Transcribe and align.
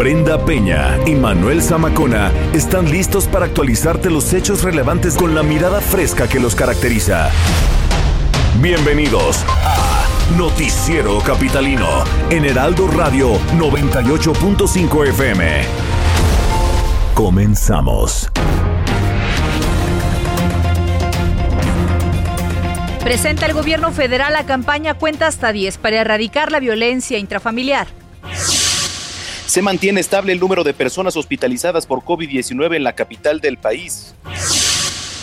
Brenda 0.00 0.42
Peña 0.46 0.96
y 1.06 1.14
Manuel 1.14 1.60
Zamacona 1.60 2.32
están 2.54 2.90
listos 2.90 3.26
para 3.26 3.44
actualizarte 3.44 4.08
los 4.08 4.32
hechos 4.32 4.62
relevantes 4.62 5.14
con 5.14 5.34
la 5.34 5.42
mirada 5.42 5.82
fresca 5.82 6.26
que 6.26 6.40
los 6.40 6.54
caracteriza. 6.54 7.28
Bienvenidos 8.62 9.44
a 9.62 10.06
Noticiero 10.38 11.18
Capitalino 11.18 11.86
en 12.30 12.46
Heraldo 12.46 12.88
Radio 12.88 13.34
98.5 13.58 15.08
FM. 15.08 15.64
Comenzamos. 17.12 18.30
Presenta 23.04 23.44
el 23.44 23.52
gobierno 23.52 23.92
federal 23.92 24.32
la 24.32 24.46
campaña 24.46 24.94
Cuenta 24.94 25.26
hasta 25.26 25.52
10 25.52 25.76
para 25.76 26.00
erradicar 26.00 26.50
la 26.50 26.58
violencia 26.58 27.18
intrafamiliar. 27.18 27.99
Se 29.50 29.62
mantiene 29.62 29.98
estable 29.98 30.32
el 30.32 30.38
número 30.38 30.62
de 30.62 30.72
personas 30.72 31.16
hospitalizadas 31.16 31.84
por 31.84 32.02
COVID-19 32.02 32.76
en 32.76 32.84
la 32.84 32.92
capital 32.92 33.40
del 33.40 33.56
país. 33.56 34.14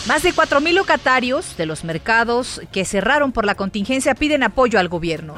Más 0.06 0.22
de 0.22 0.34
4.000 0.34 0.72
locatarios 0.72 1.56
de 1.56 1.64
los 1.64 1.82
mercados 1.82 2.60
que 2.70 2.84
cerraron 2.84 3.32
por 3.32 3.46
la 3.46 3.54
contingencia 3.54 4.14
piden 4.14 4.42
apoyo 4.42 4.78
al 4.78 4.90
gobierno. 4.90 5.34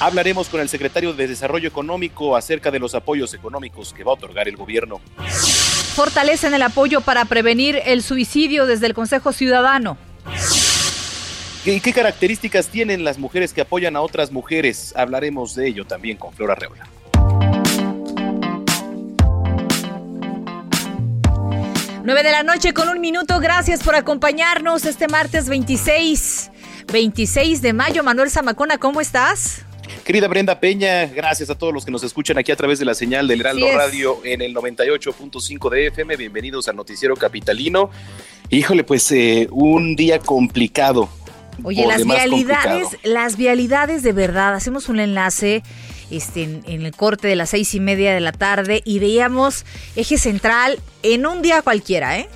Hablaremos 0.00 0.48
con 0.48 0.62
el 0.62 0.70
secretario 0.70 1.12
de 1.12 1.28
Desarrollo 1.28 1.68
Económico 1.68 2.36
acerca 2.36 2.70
de 2.70 2.78
los 2.78 2.94
apoyos 2.94 3.34
económicos 3.34 3.92
que 3.92 4.02
va 4.02 4.12
a 4.12 4.14
otorgar 4.14 4.48
el 4.48 4.56
gobierno. 4.56 5.02
Fortalecen 5.94 6.54
el 6.54 6.62
apoyo 6.62 7.02
para 7.02 7.26
prevenir 7.26 7.82
el 7.84 8.02
suicidio 8.02 8.64
desde 8.64 8.86
el 8.86 8.94
Consejo 8.94 9.34
Ciudadano. 9.34 9.98
¿Qué, 11.64 11.80
qué 11.80 11.92
características 11.92 12.68
tienen 12.68 13.04
las 13.04 13.18
mujeres 13.18 13.52
que 13.52 13.60
apoyan 13.60 13.94
a 13.94 14.00
otras 14.00 14.32
mujeres? 14.32 14.94
Hablaremos 14.96 15.54
de 15.54 15.68
ello 15.68 15.84
también 15.84 16.16
con 16.16 16.32
Flora 16.32 16.54
Reola. 16.54 16.88
9 22.08 22.22
de 22.22 22.30
la 22.30 22.42
noche 22.42 22.72
con 22.72 22.88
un 22.88 23.02
minuto. 23.02 23.38
Gracias 23.38 23.82
por 23.82 23.94
acompañarnos 23.94 24.86
este 24.86 25.08
martes 25.08 25.46
26, 25.46 26.50
26 26.90 27.60
de 27.60 27.74
mayo. 27.74 28.02
Manuel 28.02 28.30
Zamacona, 28.30 28.78
¿cómo 28.78 29.02
estás? 29.02 29.66
Querida 30.06 30.26
Brenda 30.26 30.58
Peña, 30.58 31.04
gracias 31.04 31.50
a 31.50 31.54
todos 31.54 31.74
los 31.74 31.84
que 31.84 31.90
nos 31.90 32.02
escuchan 32.02 32.38
aquí 32.38 32.50
a 32.50 32.56
través 32.56 32.78
de 32.78 32.86
la 32.86 32.94
señal 32.94 33.28
del 33.28 33.40
Heraldo 33.42 33.66
Radio 33.74 34.20
en 34.24 34.40
el 34.40 34.54
98.5 34.54 35.68
de 35.68 35.88
FM. 35.88 36.16
Bienvenidos 36.16 36.66
al 36.68 36.76
Noticiero 36.76 37.14
Capitalino. 37.14 37.90
Híjole, 38.48 38.84
pues 38.84 39.12
eh, 39.12 39.46
un 39.50 39.94
día 39.94 40.18
complicado. 40.18 41.10
Oye, 41.62 41.86
las 41.86 42.06
vialidades, 42.06 42.84
complicado. 42.84 42.90
las 43.04 43.36
vialidades 43.36 44.02
de 44.02 44.12
verdad, 44.14 44.54
hacemos 44.54 44.88
un 44.88 44.98
enlace 44.98 45.62
este, 46.10 46.42
en, 46.42 46.62
en, 46.66 46.86
el 46.86 46.94
corte 46.94 47.28
de 47.28 47.36
las 47.36 47.50
seis 47.50 47.74
y 47.74 47.80
media 47.80 48.14
de 48.14 48.20
la 48.20 48.32
tarde 48.32 48.82
y 48.84 48.98
veíamos 48.98 49.64
eje 49.96 50.18
central 50.18 50.78
en 51.02 51.26
un 51.26 51.42
día 51.42 51.62
cualquiera, 51.62 52.18
¿eh? 52.18 52.28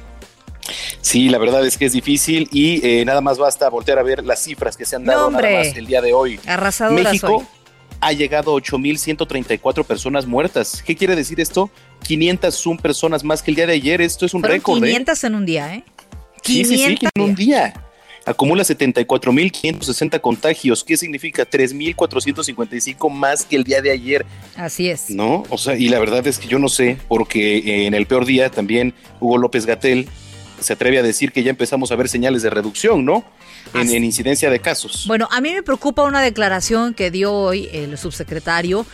Sí, 1.01 1.29
la 1.29 1.39
verdad 1.39 1.67
es 1.67 1.77
que 1.77 1.87
es 1.87 1.93
difícil 1.93 2.49
y 2.53 2.87
eh, 2.87 3.05
nada 3.05 3.21
más 3.21 3.39
basta 3.39 3.69
voltear 3.69 3.99
a 3.99 4.03
ver 4.03 4.25
las 4.25 4.43
cifras 4.43 4.77
que 4.77 4.85
se 4.85 4.97
han 4.97 5.05
dado 5.05 5.31
no, 5.31 5.41
nada 5.41 5.59
más 5.59 5.77
el 5.77 5.87
día 5.87 6.01
de 6.01 6.13
hoy. 6.13 6.39
Arrasadoras 6.47 7.05
México 7.05 7.39
hoy. 7.39 7.45
ha 8.01 8.13
llegado 8.13 8.57
a 8.57 8.61
8.134 8.61 9.85
personas 9.85 10.27
muertas. 10.27 10.83
¿Qué 10.87 10.97
quiere 10.97 11.17
decir 11.17 11.41
esto? 11.41 11.71
501 12.05 12.81
personas 12.81 13.25
más 13.25 13.43
que 13.43 13.51
el 13.51 13.57
día 13.57 13.67
de 13.67 13.75
ayer. 13.75 14.01
Esto 14.01 14.27
es 14.27 14.35
un 14.35 14.43
récord. 14.43 14.79
500 14.83 15.25
en 15.25 15.35
un 15.35 15.47
día, 15.47 15.75
¿eh? 15.75 15.85
Sí, 16.43 16.65
sí, 16.65 16.77
sí, 16.77 16.99
en 17.15 17.23
un 17.23 17.35
día 17.35 17.75
acumula 18.27 18.63
74.560 18.63 20.21
contagios. 20.21 20.85
¿Qué 20.85 20.97
significa? 20.97 21.49
3.455 21.49 23.11
más 23.11 23.45
que 23.45 23.57
el 23.57 23.65
día 23.65 23.83
de 23.83 23.91
ayer. 23.91 24.27
Así 24.57 24.89
es. 24.89 25.11
¿No? 25.11 25.45
O 25.51 25.59
sea, 25.59 25.77
y 25.77 25.89
la 25.89 25.99
verdad 25.99 26.27
es 26.27 26.39
que 26.39 26.49
yo 26.49 26.59
no 26.59 26.69
sé, 26.69 26.99
porque 27.09 27.87
en 27.87 27.95
el 27.95 28.07
peor 28.07 28.25
día 28.25 28.51
también 28.51 28.95
Hugo 29.21 29.39
López 29.39 29.67
Gatel 29.67 30.09
se 30.61 30.75
atreve 30.75 30.99
a 30.99 31.03
decir 31.03 31.33
que 31.33 31.43
ya 31.43 31.51
empezamos 31.51 31.91
a 31.91 31.97
ver 31.97 32.09
señales 32.09 32.43
de 32.43 32.51
reducción, 32.51 33.05
¿no? 33.05 33.25
En, 33.75 33.91
en, 33.91 34.05
incidencia 34.05 34.51
de 34.51 34.61
casos. 34.61 35.05
Bueno, 35.07 35.29
a 35.31 35.41
mí 35.41 35.53
me 35.53 35.63
preocupa 35.63 36.05
una 36.05 36.21
declaración 36.21 36.95
que 36.95 37.11
dio 37.11 37.33
hoy 37.33 37.69
el 37.73 37.97
subsecretario. 37.97 38.87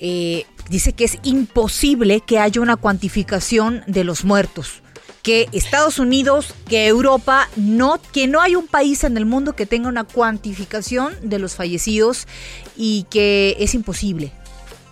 Eh, 0.00 0.44
dice 0.68 0.92
que 0.92 1.04
es 1.04 1.18
imposible 1.22 2.20
que 2.20 2.38
haya 2.38 2.60
una 2.60 2.76
cuantificación 2.76 3.82
de 3.86 4.04
los 4.04 4.24
muertos 4.24 4.83
que 5.24 5.48
Estados 5.52 5.98
Unidos, 5.98 6.54
que 6.68 6.86
Europa, 6.86 7.48
no, 7.56 7.98
que 8.12 8.28
no 8.28 8.42
hay 8.42 8.54
un 8.54 8.68
país 8.68 9.04
en 9.04 9.16
el 9.16 9.24
mundo 9.24 9.56
que 9.56 9.64
tenga 9.64 9.88
una 9.88 10.04
cuantificación 10.04 11.16
de 11.22 11.38
los 11.38 11.56
fallecidos 11.56 12.28
y 12.76 13.06
que 13.10 13.56
es 13.58 13.74
imposible. 13.74 14.32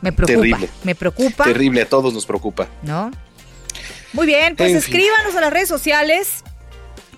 Me 0.00 0.10
preocupa. 0.10 0.40
Terrible. 0.40 0.68
Me 0.84 0.94
preocupa. 0.94 1.44
Terrible, 1.44 1.82
a 1.82 1.88
todos 1.88 2.14
nos 2.14 2.24
preocupa. 2.24 2.66
¿No? 2.82 3.10
Muy 4.14 4.26
bien, 4.26 4.56
pues 4.56 4.70
En 4.70 4.78
escríbanos 4.78 5.36
a 5.36 5.40
las 5.42 5.52
redes 5.52 5.68
sociales 5.68 6.42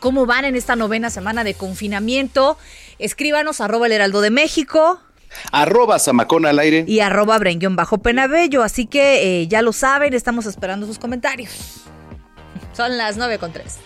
cómo 0.01 0.27
van 0.27 0.45
en 0.45 0.57
esta 0.57 0.75
novena 0.75 1.09
semana 1.09 1.45
de 1.45 1.55
confinamiento. 1.55 2.59
Escríbanos 2.99 3.61
arroba 3.61 3.87
el 3.87 3.93
heraldo 3.93 4.23
de 4.23 4.31
México. 4.31 5.01
Arroba 5.53 6.01
Zamacona 6.01 6.51
al 6.51 6.59
aire. 6.59 6.85
Y 6.89 6.99
arroba 6.99 7.39
Brenguión 7.39 7.77
bajo 7.77 7.99
Penabello. 7.99 8.65
Así 8.65 8.87
que 8.87 9.43
eh, 9.43 9.47
ya 9.47 9.63
lo 9.63 9.73
saben, 9.73 10.15
estamos 10.15 10.47
esperando 10.47 10.87
sus 10.87 10.99
comentarios. 10.99 11.85
Son 12.75 12.97
las 12.99 13.17
9 13.17 13.39
con 13.39 13.53
3. 13.53 13.81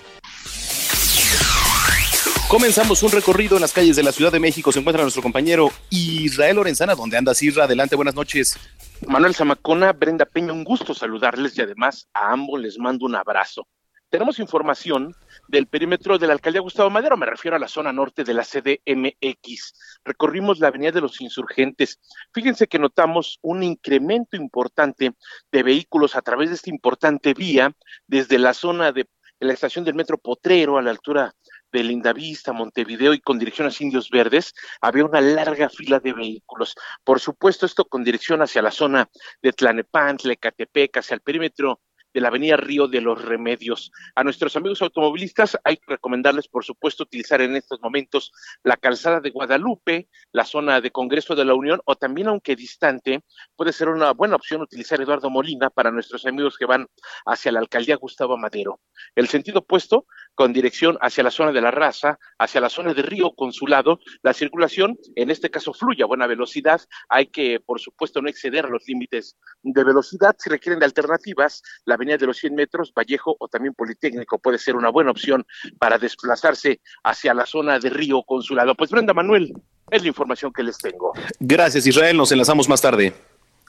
Comenzamos 2.49 3.03
un 3.03 3.13
recorrido 3.13 3.57
en 3.57 3.61
las 3.61 3.75
calles 3.75 3.95
de 3.97 4.03
la 4.03 4.11
Ciudad 4.11 4.33
de 4.33 4.41
México. 4.41 4.73
Se 4.73 4.79
encuentra 4.79 5.03
nuestro 5.03 5.23
compañero 5.23 5.71
Israel 5.91 6.57
Lorenzana. 6.57 6.95
¿Dónde 6.95 7.19
andas, 7.19 7.43
Isra? 7.43 7.65
Adelante, 7.65 7.95
buenas 7.95 8.15
noches. 8.15 8.59
Manuel 9.07 9.35
Zamacona, 9.35 9.93
Brenda 9.93 10.25
Peña, 10.25 10.55
un 10.55 10.65
gusto 10.65 10.95
saludarles 10.95 11.59
y 11.59 11.61
además 11.61 12.09
a 12.15 12.33
ambos 12.33 12.59
les 12.59 12.79
mando 12.79 13.05
un 13.05 13.17
abrazo. 13.17 13.69
Tenemos 14.09 14.39
información 14.39 15.15
del 15.49 15.67
perímetro 15.67 16.19
de 16.19 16.27
la 16.27 16.35
alcaldía 16.35 16.61
Gustavo 16.61 16.91
Madero, 16.91 17.17
me 17.17 17.27
refiero 17.27 17.57
a 17.57 17.59
la 17.59 17.69
zona 17.69 17.93
norte 17.93 18.23
de 18.23 18.35
la 18.35 18.45
CDMX. 18.45 20.01
Recorrimos 20.05 20.61
la 20.61 20.69
avenida 20.69 20.93
de 20.93 21.01
los 21.01 21.21
insurgentes. 21.21 21.99
Fíjense 22.33 22.69
que 22.69 22.79
notamos 22.79 23.39
un 23.43 23.63
incremento 23.63 24.37
importante 24.37 25.15
de 25.51 25.63
vehículos 25.63 26.15
a 26.17 26.23
través 26.23 26.51
de 26.51 26.57
esta 26.57 26.71
importante 26.71 27.33
vía 27.33 27.73
desde 28.07 28.39
la 28.39 28.53
zona 28.53 28.93
de 28.93 29.09
la 29.41 29.53
estación 29.53 29.85
del 29.85 29.95
metro 29.95 30.19
Potrero 30.19 30.79
a 30.79 30.83
la 30.83 30.91
altura 30.91 31.35
de 31.73 31.85
Lindavista, 31.85 32.53
Montevideo 32.53 33.15
y 33.15 33.21
con 33.21 33.39
dirección 33.39 33.69
a 33.69 33.73
Indios 33.79 34.11
Verdes, 34.11 34.55
había 34.81 35.05
una 35.05 35.21
larga 35.21 35.69
fila 35.69 36.01
de 36.01 36.13
vehículos. 36.13 36.75
Por 37.05 37.21
supuesto, 37.21 37.67
esto 37.67 37.85
con 37.85 38.05
dirección 38.05 38.43
hacia 38.43 38.63
la 38.63 38.71
zona 38.71 39.09
de 39.43 39.53
Tlanepantla, 39.53 40.33
Ecatepec, 40.33 40.97
hacia 40.97 41.15
el 41.15 41.21
perímetro 41.21 41.81
de 42.13 42.21
la 42.21 42.29
avenida 42.29 42.57
Río 42.57 42.89
de 42.89 43.01
los 43.01 43.23
Remedios. 43.23 43.91
A 44.15 44.25
nuestros 44.25 44.57
amigos 44.57 44.83
automovilistas 44.83 45.59
hay 45.65 45.77
que 45.77 45.85
recomendarles, 45.89 46.49
por 46.49 46.65
supuesto, 46.65 47.05
utilizar 47.05 47.41
en 47.41 47.57
estos 47.57 47.81
momentos 47.81 48.33
la 48.63 48.77
calzada 48.77 49.21
de 49.21 49.31
Guadalupe, 49.31 50.09
la 50.33 50.45
zona 50.45 50.81
de 50.81 50.91
Congreso 50.91 51.35
de 51.35 51.45
la 51.45 51.55
Unión, 51.55 51.81
o 51.85 51.97
también, 51.97 52.29
aunque 52.29 52.57
distante, 52.57 53.23
puede 53.57 53.73
ser 53.73 53.89
una 53.89 54.13
buena 54.13 54.37
opción 54.37 54.63
utilizar 54.63 55.01
Eduardo 55.01 55.31
Molina 55.31 55.71
para 55.71 55.91
nuestros 55.91 56.27
amigos 56.27 56.57
que 56.59 56.67
van 56.67 56.87
hacia 57.27 57.53
la 57.53 57.61
alcaldía 57.61 57.97
Gustavo 57.97 58.37
Madero. 58.37 58.81
El 59.15 59.29
sentido 59.29 59.61
opuesto, 59.61 60.07
con 60.35 60.53
dirección 60.53 60.99
hacia 61.01 61.25
la 61.25 61.31
zona 61.31 61.53
de 61.53 61.61
la 61.61 61.71
raza, 61.71 62.19
hacia 62.39 62.61
la 62.61 62.69
zona 62.69 62.95
de 62.95 63.03
Río 63.03 63.33
Consulado, 63.33 64.01
la 64.23 64.33
circulación, 64.33 64.97
en 65.17 65.31
este 65.31 65.51
caso, 65.51 65.73
fluye 65.73 66.03
a 66.03 66.07
buena 66.07 66.27
velocidad. 66.27 66.81
Hay 67.09 67.27
que, 67.27 67.61
por 67.61 67.81
supuesto, 67.81 68.23
no 68.23 68.29
exceder 68.29 68.69
los 68.69 68.85
límites 68.87 69.37
de 69.63 69.85
velocidad. 69.85 70.37
Si 70.39 70.49
requieren 70.49 70.79
de 70.79 70.87
alternativas, 70.87 71.63
la 71.85 71.95
avenida 71.95 72.08
de 72.17 72.27
los 72.27 72.39
100 72.39 72.55
metros, 72.55 72.93
Vallejo 72.97 73.37
o 73.39 73.49
también 73.49 73.75
Politécnico 73.75 74.39
puede 74.39 74.59
ser 74.59 74.77
una 74.77 74.89
buena 74.89 75.11
opción 75.11 75.45
para 75.79 75.99
desplazarse 75.99 76.81
hacia 77.05 77.35
la 77.35 77.45
zona 77.45 77.79
de 77.79 77.91
Río 77.91 78.23
Consulado. 78.23 78.75
Pues 78.75 78.91
Brenda 78.91 79.13
Manuel, 79.13 79.53
es 79.91 80.03
la 80.03 80.09
información 80.09 80.53
que 80.53 80.63
les 80.63 80.79
tengo. 80.79 81.13
Gracias, 81.41 81.87
Israel. 81.87 82.17
Nos 82.17 82.33
enlazamos 82.33 82.69
más 82.69 82.81
tarde. 82.81 83.13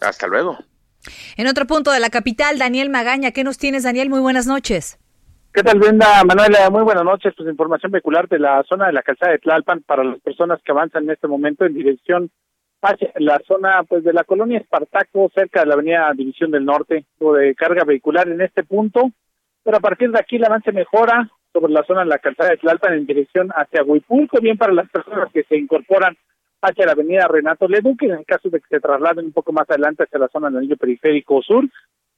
Hasta 0.02 0.28
luego. 0.28 0.58
En 1.38 1.48
otro 1.48 1.66
punto 1.66 1.92
de 1.92 2.00
la 2.00 2.10
capital, 2.10 2.58
Daniel 2.58 2.90
Magaña, 2.90 3.32
¿qué 3.32 3.44
nos 3.44 3.58
tienes, 3.58 3.84
Daniel? 3.84 4.10
Muy 4.10 4.20
buenas 4.20 4.48
noches. 4.48 5.00
¿Qué 5.54 5.64
tal, 5.64 5.80
Brenda? 5.80 6.24
Manuela, 6.26 6.70
muy 6.70 6.84
buenas 6.84 7.04
noches. 7.04 7.34
Pues 7.36 7.50
información 7.50 7.92
vehicular 7.92 8.28
de 8.28 8.40
la 8.40 8.64
zona 8.70 8.88
de 8.88 8.94
la 8.94 9.02
calzada 9.02 9.32
de 9.32 9.40
Tlalpan 9.40 9.82
para 9.82 10.04
las 10.04 10.20
personas 10.20 10.60
que 10.64 10.72
avanzan 10.72 11.06
en 11.06 11.12
este 11.12 11.28
momento 11.28 11.66
en 11.66 11.74
dirección 11.74 12.32
hacia 12.82 13.12
la 13.16 13.40
zona 13.48 13.84
pues 13.84 14.04
de 14.04 14.14
la 14.14 14.24
colonia 14.24 14.60
Espartaco, 14.60 15.30
cerca 15.34 15.62
de 15.62 15.68
la 15.68 15.74
avenida 15.74 16.12
División 16.16 16.52
del 16.52 16.66
Norte, 16.66 17.06
o 17.20 17.34
de 17.34 17.56
carga 17.56 17.84
vehicular 17.84 18.28
en 18.28 18.42
este 18.42 18.64
punto, 18.64 19.12
pero 19.64 19.78
a 19.78 19.82
partir 19.82 20.12
de 20.12 20.20
aquí 20.20 20.38
el 20.38 20.46
avance 20.46 20.72
mejora 20.72 21.30
sobre 21.52 21.74
la 21.74 21.84
zona 21.84 22.02
de 22.02 22.08
la 22.08 22.20
calzada 22.20 22.52
de 22.52 22.58
Tlalpan 22.58 22.94
en 22.94 23.06
dirección 23.06 23.50
hacia 23.56 23.84
Huipulco, 23.84 24.40
bien 24.40 24.58
para 24.58 24.74
las 24.74 24.90
personas 24.90 25.32
que 25.34 25.44
se 25.44 25.58
incorporan 25.58 26.16
hacia 26.62 26.86
la 26.86 26.92
avenida 26.92 27.28
Renato 27.28 27.68
Leduc, 27.68 28.02
en 28.04 28.12
el 28.12 28.26
caso 28.26 28.50
de 28.50 28.60
que 28.60 28.68
se 28.70 28.80
trasladen 28.80 29.26
un 29.26 29.32
poco 29.32 29.52
más 29.52 29.70
adelante 29.70 30.04
hacia 30.04 30.20
la 30.20 30.28
zona 30.28 30.50
del 30.50 30.58
anillo 30.58 30.78
periférico 30.78 31.42
sur. 31.42 31.66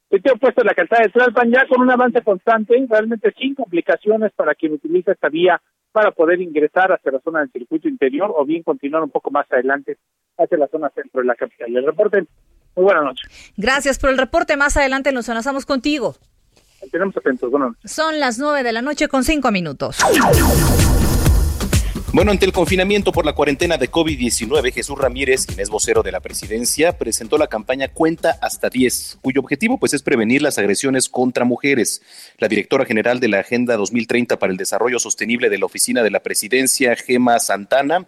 Sitio 0.09 0.35
puesto 0.35 0.61
en 0.61 0.67
la 0.67 0.73
calzada 0.73 1.03
de 1.03 1.09
Tlalpan 1.09 1.51
ya 1.51 1.65
con 1.67 1.81
un 1.81 1.91
avance 1.91 2.21
constante, 2.21 2.85
realmente 2.89 3.33
sin 3.37 3.55
complicaciones 3.55 4.31
para 4.33 4.55
quien 4.55 4.73
utiliza 4.73 5.13
esta 5.13 5.29
vía 5.29 5.61
para 5.91 6.11
poder 6.11 6.41
ingresar 6.41 6.91
hacia 6.91 7.11
la 7.11 7.19
zona 7.19 7.41
del 7.41 7.51
circuito 7.51 7.87
interior 7.87 8.33
o 8.35 8.45
bien 8.45 8.63
continuar 8.63 9.03
un 9.03 9.09
poco 9.09 9.31
más 9.31 9.45
adelante 9.51 9.97
hacia 10.37 10.57
la 10.57 10.67
zona 10.67 10.89
centro 10.89 11.21
de 11.21 11.27
la 11.27 11.35
capital. 11.35 11.75
El 11.75 11.85
reporte, 11.85 12.25
muy 12.75 12.85
buenas 12.85 13.03
noches. 13.03 13.53
Gracias 13.57 13.99
por 13.99 14.09
el 14.09 14.17
reporte. 14.17 14.57
Más 14.57 14.77
adelante 14.77 15.11
nos 15.11 15.27
enlazamos 15.29 15.65
contigo. 15.65 16.15
Tenemos 16.91 17.15
atentos. 17.15 17.51
Bueno. 17.51 17.75
Son 17.83 18.19
las 18.19 18.39
nueve 18.39 18.63
de 18.63 18.73
la 18.73 18.81
noche 18.81 19.07
con 19.07 19.23
cinco 19.23 19.51
minutos. 19.51 19.99
Bueno, 22.13 22.31
ante 22.31 22.45
el 22.45 22.51
confinamiento 22.51 23.13
por 23.13 23.25
la 23.25 23.31
cuarentena 23.31 23.77
de 23.77 23.89
COVID-19, 23.89 24.73
Jesús 24.73 24.99
Ramírez, 24.99 25.45
quien 25.45 25.61
es 25.61 25.69
vocero 25.69 26.03
de 26.03 26.11
la 26.11 26.19
presidencia, 26.19 26.97
presentó 26.97 27.37
la 27.37 27.47
campaña 27.47 27.87
Cuenta 27.87 28.37
hasta 28.41 28.69
10, 28.69 29.19
cuyo 29.21 29.39
objetivo 29.39 29.77
pues 29.77 29.93
es 29.93 30.03
prevenir 30.03 30.41
las 30.41 30.57
agresiones 30.57 31.07
contra 31.07 31.45
mujeres. 31.45 32.01
La 32.37 32.49
directora 32.49 32.83
general 32.83 33.21
de 33.21 33.29
la 33.29 33.39
Agenda 33.39 33.77
2030 33.77 34.37
para 34.39 34.51
el 34.51 34.57
Desarrollo 34.57 34.99
Sostenible 34.99 35.49
de 35.49 35.57
la 35.57 35.67
Oficina 35.67 36.03
de 36.03 36.11
la 36.11 36.19
Presidencia, 36.19 36.97
Gema 36.97 37.39
Santana, 37.39 38.05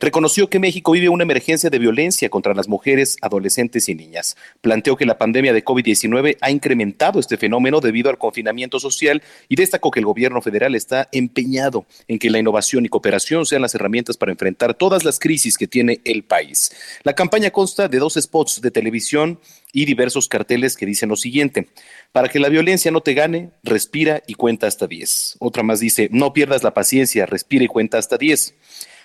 reconoció 0.00 0.48
que 0.48 0.58
México 0.58 0.92
vive 0.92 1.08
una 1.08 1.24
emergencia 1.24 1.70
de 1.70 1.78
violencia 1.78 2.28
contra 2.30 2.54
las 2.54 2.68
mujeres, 2.68 3.16
adolescentes 3.20 3.88
y 3.88 3.94
niñas. 3.94 4.36
Planteó 4.60 4.96
que 4.96 5.06
la 5.06 5.18
pandemia 5.18 5.52
de 5.52 5.64
COVID-19 5.64 6.38
ha 6.40 6.50
incrementado 6.50 7.20
este 7.20 7.36
fenómeno 7.36 7.80
debido 7.80 8.10
al 8.10 8.18
confinamiento 8.18 8.80
social 8.80 9.22
y 9.48 9.56
destacó 9.56 9.90
que 9.90 10.00
el 10.00 10.06
gobierno 10.06 10.40
federal 10.40 10.74
está 10.74 11.08
empeñado 11.12 11.86
en 12.08 12.18
que 12.18 12.30
la 12.30 12.38
innovación 12.38 12.84
y 12.84 12.88
cooperación 12.88 13.46
sean 13.46 13.62
las 13.62 13.74
herramientas 13.74 14.16
para 14.16 14.32
enfrentar 14.32 14.74
todas 14.74 15.04
las 15.04 15.18
crisis 15.18 15.56
que 15.56 15.68
tiene 15.68 16.00
el 16.04 16.24
país. 16.24 16.72
La 17.02 17.14
campaña 17.14 17.50
consta 17.50 17.88
de 17.88 17.98
dos 17.98 18.14
spots 18.14 18.60
de 18.60 18.70
televisión 18.70 19.38
y 19.72 19.84
diversos 19.84 20.28
carteles 20.28 20.76
que 20.76 20.86
dicen 20.86 21.10
lo 21.10 21.16
siguiente, 21.16 21.68
para 22.12 22.28
que 22.28 22.40
la 22.40 22.48
violencia 22.48 22.90
no 22.90 23.02
te 23.02 23.14
gane, 23.14 23.50
respira 23.62 24.22
y 24.26 24.34
cuenta 24.34 24.66
hasta 24.66 24.86
10. 24.86 25.36
Otra 25.38 25.62
más 25.62 25.80
dice, 25.80 26.08
no 26.10 26.32
pierdas 26.32 26.62
la 26.62 26.74
paciencia, 26.74 27.26
respira 27.26 27.64
y 27.64 27.68
cuenta 27.68 27.98
hasta 27.98 28.16
10. 28.16 28.54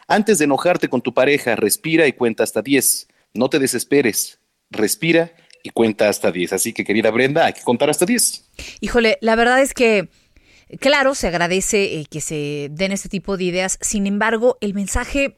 Antes 0.08 0.38
de 0.38 0.46
enojarte 0.46 0.90
con 0.90 1.02
tu 1.02 1.14
pareja, 1.14 1.56
respira 1.56 2.08
y 2.08 2.14
cuenta 2.14 2.44
hasta 2.44 2.62
10. 2.62 3.08
No 3.34 3.50
te 3.50 3.60
desesperes, 3.60 4.40
respira 4.70 5.34
y 5.64 5.70
cuenta 5.72 6.10
hasta 6.10 6.32
10. 6.32 6.54
Así 6.54 6.74
que, 6.74 6.84
querida 6.84 7.12
Brenda, 7.12 7.46
hay 7.46 7.54
que 7.54 7.64
contar 7.64 7.90
hasta 7.90 8.06
10. 8.06 8.46
Híjole, 8.82 9.18
la 9.22 9.36
verdad 9.36 9.62
es 9.62 9.74
que 9.74 10.10
Claro, 10.80 11.14
se 11.14 11.28
agradece 11.28 12.00
eh, 12.00 12.06
que 12.10 12.22
se 12.22 12.70
den 12.72 12.92
este 12.92 13.10
tipo 13.10 13.38
de 13.38 13.44
ideas, 13.46 13.78
sin 13.82 14.08
embargo, 14.08 14.58
el 14.62 14.74
mensaje, 14.74 15.38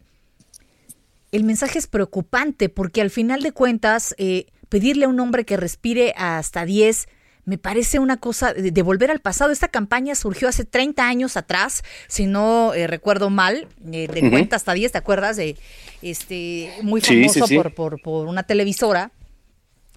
el 1.31 1.43
mensaje 1.43 1.79
es 1.79 1.87
preocupante 1.87 2.69
porque 2.69 3.01
al 3.01 3.09
final 3.09 3.43
de 3.43 3.51
cuentas, 3.51 4.15
eh, 4.17 4.47
pedirle 4.69 5.05
a 5.05 5.09
un 5.09 5.19
hombre 5.19 5.45
que 5.45 5.57
respire 5.57 6.13
hasta 6.15 6.65
10 6.65 7.07
me 7.47 7.57
parece 7.57 7.97
una 7.97 8.17
cosa 8.17 8.53
de, 8.53 8.81
volver 8.81 9.09
al 9.09 9.21
pasado. 9.21 9.51
Esta 9.51 9.69
campaña 9.69 10.15
surgió 10.15 10.49
hace 10.49 10.65
30 10.65 11.07
años 11.07 11.37
atrás, 11.37 11.81
si 12.09 12.25
no 12.25 12.73
eh, 12.73 12.87
recuerdo 12.87 13.29
mal, 13.29 13.69
de 13.79 14.29
cuenta 14.29 14.57
hasta 14.57 14.73
10, 14.73 14.91
¿te 14.91 14.97
acuerdas? 14.97 15.37
De 15.37 15.55
este 16.01 16.73
muy 16.83 16.99
famoso 16.99 17.47
Por, 17.47 17.73
por, 17.73 18.01
por 18.01 18.27
una 18.27 18.43
televisora 18.43 19.11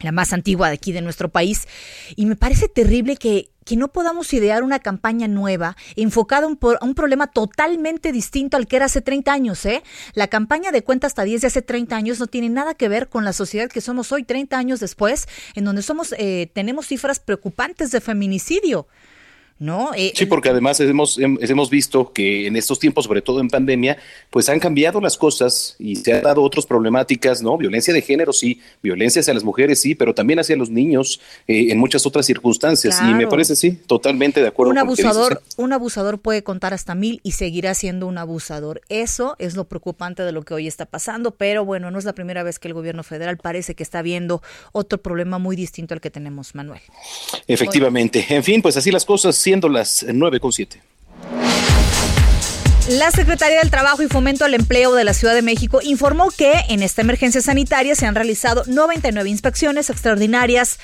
la 0.00 0.12
más 0.12 0.32
antigua 0.32 0.68
de 0.68 0.74
aquí 0.74 0.92
de 0.92 1.02
nuestro 1.02 1.28
país, 1.28 1.66
y 2.16 2.26
me 2.26 2.36
parece 2.36 2.68
terrible 2.68 3.16
que, 3.16 3.50
que 3.64 3.76
no 3.76 3.88
podamos 3.88 4.32
idear 4.32 4.62
una 4.62 4.80
campaña 4.80 5.28
nueva 5.28 5.76
enfocada 5.96 6.46
a 6.46 6.48
un, 6.48 6.94
problema 6.94 7.28
totalmente 7.28 8.12
distinto 8.12 8.56
al 8.56 8.66
que 8.66 8.76
era 8.76 8.86
hace 8.86 9.00
30 9.00 9.32
años. 9.32 9.64
¿eh? 9.66 9.82
La 10.14 10.28
campaña 10.28 10.72
de 10.72 10.82
cuenta 10.82 11.06
hasta 11.06 11.22
10 11.22 11.42
de 11.42 11.46
hace 11.46 11.62
30 11.62 11.96
años 11.96 12.18
no 12.18 12.26
tiene 12.26 12.48
nada 12.48 12.74
que 12.74 12.88
ver 12.88 13.08
con 13.08 13.24
la 13.24 13.32
sociedad 13.32 13.68
que 13.68 13.80
somos 13.80 14.10
hoy, 14.12 14.24
30 14.24 14.58
años 14.58 14.80
después, 14.80 15.28
en 15.54 15.64
donde 15.64 15.82
somos, 15.82 16.14
eh, 16.18 16.50
tenemos 16.52 16.86
cifras 16.86 17.20
preocupantes 17.20 17.90
de 17.90 18.00
feminicidio. 18.00 18.88
¿No? 19.60 19.90
Eh, 19.94 20.12
sí, 20.16 20.24
porque 20.24 20.48
además 20.48 20.80
hemos, 20.80 21.18
hemos 21.18 21.68
visto 21.68 22.12
que 22.14 22.46
en 22.46 22.56
estos 22.56 22.78
tiempos, 22.78 23.04
sobre 23.04 23.20
todo 23.20 23.40
en 23.40 23.50
pandemia, 23.50 23.98
pues 24.30 24.48
han 24.48 24.58
cambiado 24.58 25.02
las 25.02 25.18
cosas 25.18 25.76
y 25.78 25.96
se 25.96 26.14
han 26.14 26.22
dado 26.22 26.42
otras 26.42 26.64
problemáticas, 26.64 27.42
¿no? 27.42 27.58
Violencia 27.58 27.92
de 27.92 28.00
género, 28.00 28.32
sí, 28.32 28.58
violencia 28.82 29.20
hacia 29.20 29.34
las 29.34 29.44
mujeres, 29.44 29.78
sí, 29.78 29.94
pero 29.94 30.14
también 30.14 30.38
hacia 30.38 30.56
los 30.56 30.70
niños 30.70 31.20
eh, 31.46 31.66
en 31.70 31.78
muchas 31.78 32.06
otras 32.06 32.24
circunstancias. 32.24 33.00
Y 33.06 33.12
me 33.12 33.26
parece, 33.26 33.54
sí, 33.54 33.72
totalmente 33.86 34.40
de 34.40 34.48
acuerdo. 34.48 34.70
Un 34.70 34.78
abusador, 34.78 35.42
un 35.58 35.74
abusador 35.74 36.18
puede 36.18 36.42
contar 36.42 36.72
hasta 36.72 36.94
mil 36.94 37.20
y 37.22 37.32
seguirá 37.32 37.74
siendo 37.74 38.06
un 38.06 38.16
abusador. 38.16 38.80
Eso 38.88 39.36
es 39.38 39.56
lo 39.56 39.64
preocupante 39.68 40.22
de 40.22 40.32
lo 40.32 40.42
que 40.42 40.54
hoy 40.54 40.68
está 40.68 40.86
pasando, 40.86 41.32
pero 41.32 41.66
bueno, 41.66 41.90
no 41.90 41.98
es 41.98 42.06
la 42.06 42.14
primera 42.14 42.42
vez 42.42 42.58
que 42.58 42.68
el 42.68 42.74
gobierno 42.74 43.02
federal 43.02 43.36
parece 43.36 43.74
que 43.74 43.82
está 43.82 44.00
viendo 44.00 44.42
otro 44.72 45.02
problema 45.02 45.38
muy 45.38 45.54
distinto 45.54 45.92
al 45.92 46.00
que 46.00 46.10
tenemos, 46.10 46.54
Manuel. 46.54 46.80
Efectivamente. 47.46 48.24
En 48.30 48.42
fin, 48.42 48.62
pues 48.62 48.78
así 48.78 48.90
las 48.90 49.04
cosas. 49.04 49.36
Sí, 49.36 49.49
siendo 49.50 49.68
las 49.68 50.06
9.7. 50.06 50.78
La 52.98 53.10
Secretaría 53.10 53.58
del 53.58 53.68
Trabajo 53.68 54.00
y 54.00 54.06
Fomento 54.06 54.44
al 54.44 54.54
Empleo 54.54 54.94
de 54.94 55.02
la 55.02 55.12
Ciudad 55.12 55.34
de 55.34 55.42
México 55.42 55.80
informó 55.82 56.30
que 56.30 56.52
en 56.68 56.84
esta 56.84 57.02
emergencia 57.02 57.40
sanitaria 57.40 57.96
se 57.96 58.06
han 58.06 58.14
realizado 58.14 58.62
99 58.66 59.28
inspecciones 59.28 59.90
extraordinarias 59.90 60.78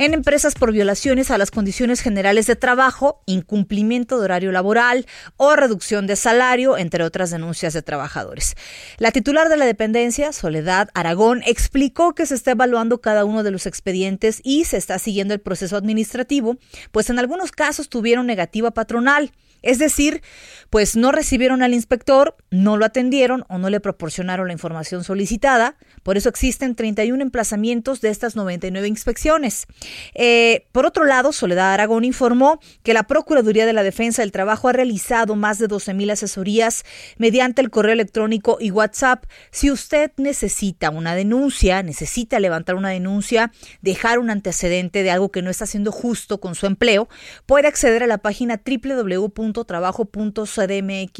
en 0.00 0.14
empresas 0.14 0.54
por 0.54 0.72
violaciones 0.72 1.30
a 1.30 1.36
las 1.36 1.50
condiciones 1.50 2.00
generales 2.00 2.46
de 2.46 2.56
trabajo, 2.56 3.22
incumplimiento 3.26 4.18
de 4.18 4.24
horario 4.24 4.50
laboral 4.50 5.04
o 5.36 5.54
reducción 5.56 6.06
de 6.06 6.16
salario, 6.16 6.78
entre 6.78 7.04
otras 7.04 7.30
denuncias 7.30 7.74
de 7.74 7.82
trabajadores. 7.82 8.56
La 8.96 9.10
titular 9.10 9.50
de 9.50 9.58
la 9.58 9.66
dependencia, 9.66 10.32
Soledad 10.32 10.88
Aragón, 10.94 11.42
explicó 11.44 12.14
que 12.14 12.24
se 12.24 12.34
está 12.34 12.52
evaluando 12.52 13.02
cada 13.02 13.26
uno 13.26 13.42
de 13.42 13.50
los 13.50 13.66
expedientes 13.66 14.40
y 14.42 14.64
se 14.64 14.78
está 14.78 14.98
siguiendo 14.98 15.34
el 15.34 15.40
proceso 15.40 15.76
administrativo, 15.76 16.56
pues 16.92 17.10
en 17.10 17.18
algunos 17.18 17.52
casos 17.52 17.90
tuvieron 17.90 18.26
negativa 18.26 18.70
patronal. 18.70 19.32
Es 19.62 19.78
decir, 19.78 20.22
pues 20.70 20.94
no 20.94 21.10
recibieron 21.10 21.62
al 21.62 21.74
inspector, 21.74 22.36
no 22.50 22.76
lo 22.76 22.86
atendieron 22.86 23.44
o 23.48 23.58
no 23.58 23.70
le 23.70 23.80
proporcionaron 23.80 24.46
la 24.46 24.52
información 24.52 25.02
solicitada. 25.02 25.76
Por 26.04 26.16
eso 26.16 26.28
existen 26.28 26.76
31 26.76 27.20
emplazamientos 27.22 28.00
de 28.00 28.10
estas 28.10 28.36
99 28.36 28.86
inspecciones. 28.86 29.66
Eh, 30.14 30.66
por 30.70 30.86
otro 30.86 31.04
lado, 31.04 31.32
Soledad 31.32 31.74
Aragón 31.74 32.04
informó 32.04 32.60
que 32.84 32.94
la 32.94 33.02
Procuraduría 33.02 33.66
de 33.66 33.72
la 33.72 33.82
Defensa 33.82 34.22
del 34.22 34.30
Trabajo 34.30 34.68
ha 34.68 34.72
realizado 34.72 35.34
más 35.34 35.58
de 35.58 35.66
12.000 35.66 36.12
asesorías 36.12 36.84
mediante 37.18 37.60
el 37.60 37.70
correo 37.70 37.92
electrónico 37.92 38.58
y 38.60 38.70
WhatsApp. 38.70 39.24
Si 39.50 39.72
usted 39.72 40.12
necesita 40.18 40.90
una 40.90 41.16
denuncia, 41.16 41.82
necesita 41.82 42.38
levantar 42.38 42.76
una 42.76 42.90
denuncia, 42.90 43.50
dejar 43.82 44.20
un 44.20 44.30
antecedente 44.30 45.02
de 45.02 45.10
algo 45.10 45.32
que 45.32 45.42
no 45.42 45.50
está 45.50 45.64
haciendo 45.64 45.90
justo 45.90 46.38
con 46.40 46.54
su 46.54 46.66
empleo, 46.66 47.08
puede 47.46 47.66
acceder 47.66 48.04
a 48.04 48.06
la 48.06 48.18
página 48.18 48.60
www.trabajo.cl 48.64 49.49
cdmx.gov.mx, 49.52 51.16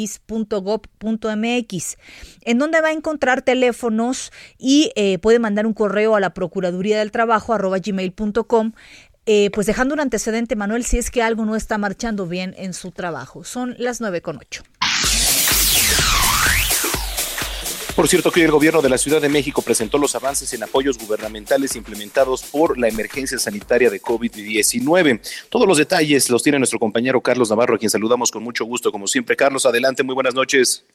en 2.43 2.59
donde 2.59 2.81
va 2.81 2.89
a 2.89 2.93
encontrar 2.93 3.43
teléfonos 3.43 4.33
y 4.59 4.93
eh, 4.97 5.19
puede 5.19 5.39
mandar 5.39 5.67
un 5.67 5.75
correo 5.75 6.17
a 6.17 6.21
la 6.21 6.35
Procuraduría 6.35 6.99
del 6.99 7.11
Trabajo 7.11 7.53
arroba 7.55 7.79
gmail.com 7.79 8.73
eh, 9.27 9.51
pues 9.53 9.67
dejando 9.67 9.95
un 9.95 10.01
antecedente, 10.01 10.57
Manuel, 10.57 10.85
si 10.85 10.99
es 10.99 11.11
que 11.11 11.23
algo 11.23 11.45
no 11.45 11.55
está 11.55 11.79
marchando 11.79 12.27
bien 12.27 12.55
en 12.57 12.73
su 12.75 12.91
trabajo. 12.91 13.45
Son 13.45 13.77
las 13.79 14.01
nueve 14.01 14.23
con 14.23 14.39
ocho. 14.39 14.63
Por 18.01 18.09
cierto, 18.09 18.31
que 18.31 18.41
hoy 18.41 18.47
el 18.47 18.51
gobierno 18.51 18.81
de 18.81 18.89
la 18.89 18.97
Ciudad 18.97 19.21
de 19.21 19.29
México 19.29 19.61
presentó 19.61 19.99
los 19.99 20.17
avances 20.17 20.55
en 20.55 20.63
apoyos 20.63 20.97
gubernamentales 20.97 21.77
implementados 21.77 22.51
por 22.51 22.79
la 22.79 22.89
emergencia 22.89 23.37
sanitaria 23.37 23.91
de 23.91 24.01
COVID-19. 24.01 25.21
Todos 25.51 25.69
los 25.69 25.77
detalles 25.77 26.31
los 26.31 26.43
tiene 26.43 26.57
nuestro 26.57 26.79
compañero 26.79 27.21
Carlos 27.21 27.51
Navarro, 27.51 27.75
a 27.75 27.79
quien 27.79 27.91
saludamos 27.91 28.31
con 28.33 28.43
mucho 28.43 28.65
gusto, 28.65 28.91
como 28.91 29.07
siempre. 29.07 29.37
Carlos, 29.37 29.67
adelante, 29.67 30.03
muy 30.03 30.15
buenas 30.15 30.35
noches. 30.35 30.89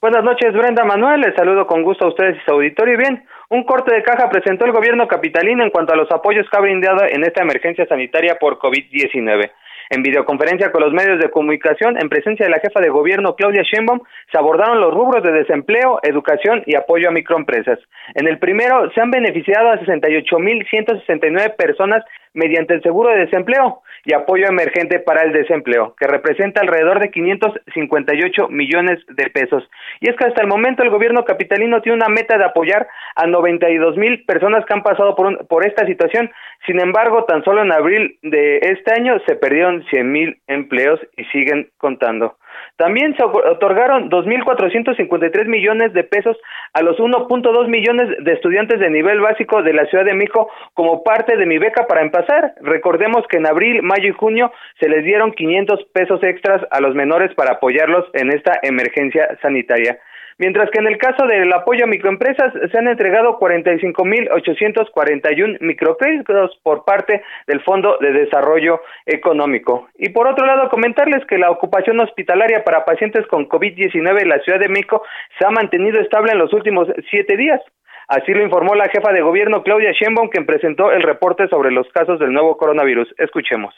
Buenas 0.00 0.24
noches, 0.24 0.54
Brenda 0.54 0.82
Manuel. 0.82 1.20
Les 1.20 1.34
saludo 1.34 1.66
con 1.66 1.82
gusto 1.82 2.06
a 2.06 2.08
ustedes 2.08 2.38
y 2.38 2.44
su 2.46 2.52
auditorio. 2.52 2.96
Bien, 2.96 3.26
un 3.50 3.64
corte 3.64 3.94
de 3.94 4.02
caja 4.02 4.30
presentó 4.30 4.64
el 4.64 4.72
gobierno 4.72 5.06
capitalino 5.06 5.62
en 5.62 5.68
cuanto 5.68 5.92
a 5.92 5.96
los 5.96 6.10
apoyos 6.10 6.46
que 6.50 6.56
ha 6.56 6.60
brindado 6.60 7.04
en 7.04 7.22
esta 7.22 7.42
emergencia 7.42 7.86
sanitaria 7.86 8.38
por 8.40 8.58
COVID-19. 8.58 9.50
En 9.90 10.02
videoconferencia 10.02 10.72
con 10.72 10.82
los 10.82 10.92
medios 10.92 11.18
de 11.20 11.30
comunicación, 11.30 11.96
en 12.00 12.08
presencia 12.08 12.46
de 12.46 12.50
la 12.50 12.60
jefa 12.60 12.80
de 12.80 12.88
gobierno 12.88 13.36
Claudia 13.36 13.62
Sheinbaum, 13.62 14.00
se 14.30 14.38
abordaron 14.38 14.80
los 14.80 14.92
rubros 14.92 15.22
de 15.22 15.32
desempleo, 15.32 16.00
educación 16.02 16.62
y 16.66 16.74
apoyo 16.74 17.08
a 17.08 17.12
microempresas. 17.12 17.78
En 18.14 18.26
el 18.26 18.38
primero, 18.38 18.90
se 18.92 19.00
han 19.00 19.10
beneficiado 19.10 19.70
a 19.70 19.78
68.169 19.80 21.56
personas 21.56 22.04
mediante 22.36 22.74
el 22.74 22.82
seguro 22.82 23.10
de 23.10 23.24
desempleo 23.24 23.82
y 24.04 24.14
apoyo 24.14 24.46
emergente 24.46 25.00
para 25.00 25.22
el 25.22 25.32
desempleo, 25.32 25.94
que 25.98 26.06
representa 26.06 26.60
alrededor 26.60 27.00
de 27.00 27.10
558 27.10 28.48
millones 28.48 29.00
de 29.08 29.30
pesos. 29.30 29.68
Y 30.00 30.08
es 30.08 30.16
que 30.16 30.26
hasta 30.26 30.42
el 30.42 30.48
momento 30.48 30.84
el 30.84 30.90
gobierno 30.90 31.24
capitalino 31.24 31.82
tiene 31.82 31.96
una 31.96 32.08
meta 32.08 32.38
de 32.38 32.44
apoyar 32.44 32.86
a 33.16 33.26
92 33.26 33.96
mil 33.96 34.24
personas 34.24 34.64
que 34.64 34.74
han 34.74 34.84
pasado 34.84 35.16
por, 35.16 35.46
por 35.48 35.66
esta 35.66 35.84
situación. 35.86 36.30
Sin 36.66 36.80
embargo, 36.80 37.24
tan 37.24 37.42
solo 37.42 37.62
en 37.62 37.72
abril 37.72 38.18
de 38.22 38.58
este 38.58 38.92
año 38.92 39.18
se 39.26 39.34
perdieron 39.34 39.84
100 39.90 40.12
mil 40.12 40.38
empleos 40.46 41.00
y 41.16 41.24
siguen 41.24 41.70
contando. 41.78 42.36
También 42.76 43.16
se 43.16 43.24
otorgaron 43.24 44.10
2.453 44.10 45.46
millones 45.46 45.92
de 45.94 46.04
pesos 46.04 46.36
a 46.72 46.82
los 46.82 46.98
1.2 46.98 47.68
millones 47.68 48.08
de 48.24 48.32
estudiantes 48.32 48.80
de 48.80 48.90
nivel 48.90 49.20
básico 49.20 49.62
de 49.62 49.72
la 49.72 49.86
Ciudad 49.86 50.04
de 50.04 50.14
México 50.14 50.50
como 50.74 51.02
parte 51.02 51.36
de 51.36 51.46
mi 51.46 51.58
beca 51.58 51.86
para 51.86 52.02
empezar. 52.02 52.54
Recordemos 52.60 53.24
que 53.28 53.38
en 53.38 53.46
abril, 53.46 53.82
mayo 53.82 54.08
y 54.08 54.12
junio 54.12 54.52
se 54.80 54.88
les 54.88 55.04
dieron 55.04 55.32
500 55.32 55.84
pesos 55.92 56.22
extras 56.22 56.62
a 56.70 56.80
los 56.80 56.94
menores 56.94 57.34
para 57.34 57.52
apoyarlos 57.52 58.04
en 58.12 58.30
esta 58.30 58.58
emergencia 58.62 59.38
sanitaria 59.42 59.98
mientras 60.38 60.70
que 60.70 60.78
en 60.78 60.86
el 60.86 60.96
caso 60.98 61.26
del 61.26 61.52
apoyo 61.52 61.84
a 61.84 61.88
microempresas 61.88 62.52
se 62.70 62.78
han 62.78 62.86
entregado 62.88 63.38
45.841 63.38 65.58
microcréditos 65.60 66.58
por 66.62 66.84
parte 66.84 67.22
del 67.46 67.62
Fondo 67.62 67.98
de 68.00 68.12
Desarrollo 68.12 68.80
Económico. 69.04 69.88
Y 69.96 70.08
por 70.10 70.28
otro 70.28 70.46
lado, 70.46 70.68
comentarles 70.68 71.24
que 71.26 71.38
la 71.38 71.50
ocupación 71.50 71.98
hospitalaria 72.00 72.62
para 72.64 72.84
pacientes 72.84 73.26
con 73.28 73.48
COVID-19 73.48 74.22
en 74.22 74.28
la 74.28 74.40
Ciudad 74.40 74.60
de 74.60 74.68
México 74.68 75.02
se 75.38 75.46
ha 75.46 75.50
mantenido 75.50 76.00
estable 76.00 76.32
en 76.32 76.38
los 76.38 76.52
últimos 76.52 76.88
siete 77.10 77.36
días. 77.36 77.60
Así 78.08 78.32
lo 78.32 78.44
informó 78.44 78.76
la 78.76 78.88
jefa 78.88 79.12
de 79.12 79.20
gobierno 79.20 79.64
Claudia 79.64 79.90
Sheinbaum, 79.90 80.28
quien 80.28 80.46
presentó 80.46 80.92
el 80.92 81.02
reporte 81.02 81.48
sobre 81.48 81.72
los 81.72 81.88
casos 81.88 82.20
del 82.20 82.32
nuevo 82.32 82.56
coronavirus. 82.56 83.12
Escuchemos. 83.18 83.74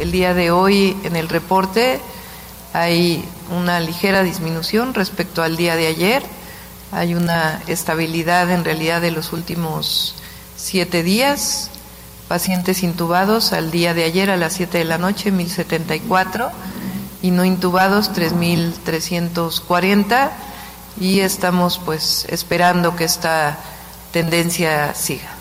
El 0.00 0.12
día 0.12 0.32
de 0.32 0.52
hoy 0.52 0.94
en 1.04 1.16
el 1.16 1.28
reporte 1.28 1.98
hay 2.72 3.24
una 3.50 3.80
ligera 3.80 4.22
disminución 4.22 4.94
respecto 4.94 5.42
al 5.42 5.56
día 5.56 5.76
de 5.76 5.86
ayer, 5.86 6.22
hay 6.90 7.14
una 7.14 7.62
estabilidad 7.66 8.50
en 8.50 8.64
realidad 8.64 9.00
de 9.00 9.10
los 9.10 9.32
últimos 9.32 10.14
siete 10.56 11.02
días, 11.02 11.70
pacientes 12.28 12.82
intubados 12.82 13.52
al 13.52 13.70
día 13.70 13.94
de 13.94 14.04
ayer 14.04 14.30
a 14.30 14.36
las 14.36 14.54
7 14.54 14.78
de 14.78 14.84
la 14.84 14.96
noche 14.96 15.30
1074 15.30 16.50
y 17.20 17.30
no 17.30 17.44
intubados 17.44 18.12
3340 18.12 20.32
y 20.98 21.20
estamos 21.20 21.78
pues 21.84 22.26
esperando 22.30 22.96
que 22.96 23.04
esta 23.04 23.58
tendencia 24.12 24.94
siga. 24.94 25.31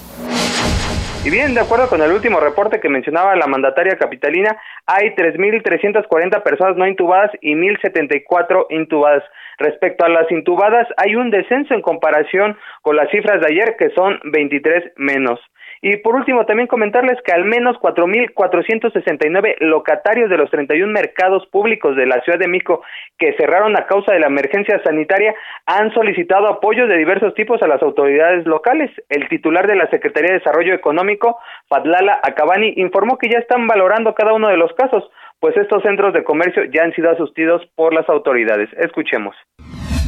Y 1.24 1.30
bien, 1.30 1.54
de 1.54 1.62
acuerdo 1.62 1.88
con 1.88 2.02
el 2.02 2.12
último 2.12 2.40
reporte 2.40 2.80
que 2.80 2.90
mencionaba 2.90 3.36
la 3.36 3.46
mandataria 3.46 3.96
capitalina, 3.96 4.58
hay 4.88 5.14
3.340 5.14 6.42
personas 6.42 6.78
no 6.78 6.88
intubadas 6.88 7.30
y 7.42 7.54
1.074 7.54 8.66
intubadas. 8.72 9.24
Respecto 9.60 10.04
a 10.04 10.10
las 10.10 10.32
intubadas, 10.32 10.88
hay 10.98 11.14
un 11.14 11.30
descenso 11.30 11.76
en 11.76 11.84
comparación 11.84 12.58
con 12.82 12.96
las 12.96 13.08
cifras 13.12 13.40
de 13.40 13.54
ayer, 13.54 13.76
que 13.78 13.92
son 13.92 14.20
23 14.32 14.94
menos. 14.96 15.40
Y 15.84 15.98
por 15.98 16.16
último, 16.16 16.46
también 16.46 16.68
comentarles 16.68 17.18
que 17.26 17.32
al 17.32 17.44
menos 17.44 17.76
4.469 17.78 19.56
locatarios 19.62 20.30
de 20.30 20.38
los 20.38 20.52
31 20.52 20.94
mercados 20.94 21.48
públicos 21.48 21.96
de 21.96 22.06
la 22.06 22.22
Ciudad 22.22 22.38
de 22.38 22.48
México 22.48 22.84
que 23.18 23.34
cerraron 23.34 23.76
a 23.76 23.88
causa 23.88 24.14
de 24.14 24.20
la 24.20 24.28
emergencia 24.28 24.80
sanitaria 24.84 25.34
han 25.66 25.92
solicitado 25.94 26.48
apoyos 26.48 26.88
de 26.88 26.98
diversos 26.98 27.34
tipos 27.34 27.64
a 27.64 27.68
las 27.68 27.82
autoridades 27.82 28.46
locales. 28.46 28.92
El 29.10 29.28
titular 29.28 29.66
de 29.66 29.76
la 29.76 29.90
Secretaría 29.90 30.34
de 30.34 30.38
Desarrollo 30.38 30.76
Económico, 30.76 31.40
Fadlala 31.68 32.20
Acabani, 32.22 32.74
informó 32.78 33.18
que 33.18 33.30
ya 33.30 33.40
están 33.40 33.66
valorando 33.66 34.14
cada 34.14 34.34
uno 34.34 34.50
de 34.50 34.58
los 34.58 34.72
casos, 34.74 35.10
pues 35.40 35.58
estos 35.58 35.82
centros 35.82 36.14
de 36.14 36.24
comercio 36.24 36.64
ya 36.66 36.84
han 36.84 36.94
sido 36.94 37.10
asistidos 37.10 37.64
por 37.74 37.92
las 37.92 38.08
autoridades. 38.08 38.70
Escuchemos 38.78 39.36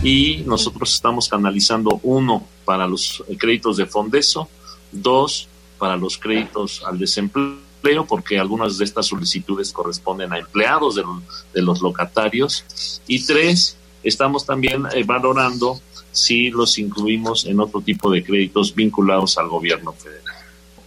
y 0.05 0.43
nosotros 0.45 0.93
estamos 0.93 1.29
canalizando 1.29 2.01
uno 2.03 2.43
para 2.65 2.85
los 2.85 3.23
créditos 3.39 3.77
de 3.77 3.85
Fondeso, 3.85 4.49
dos 4.91 5.49
para 5.83 5.97
los 5.97 6.17
créditos 6.17 6.81
al 6.85 6.97
desempleo, 6.97 8.05
porque 8.07 8.39
algunas 8.39 8.77
de 8.77 8.85
estas 8.85 9.05
solicitudes 9.07 9.73
corresponden 9.73 10.31
a 10.31 10.39
empleados 10.39 10.95
de, 10.95 11.61
los 11.61 11.81
locatarios. 11.81 13.01
Y 13.05 13.25
tres, 13.25 13.75
estamos 14.01 14.45
también 14.45 14.85
eh, 14.93 15.03
valorando 15.03 15.81
si 16.13 16.51
los 16.51 16.79
incluimos 16.79 17.43
en 17.43 17.59
otro 17.59 17.81
tipo 17.81 18.09
de 18.09 18.23
créditos 18.23 18.73
vinculados 18.73 19.37
al 19.37 19.49
gobierno 19.49 19.91
federal. 19.91 20.35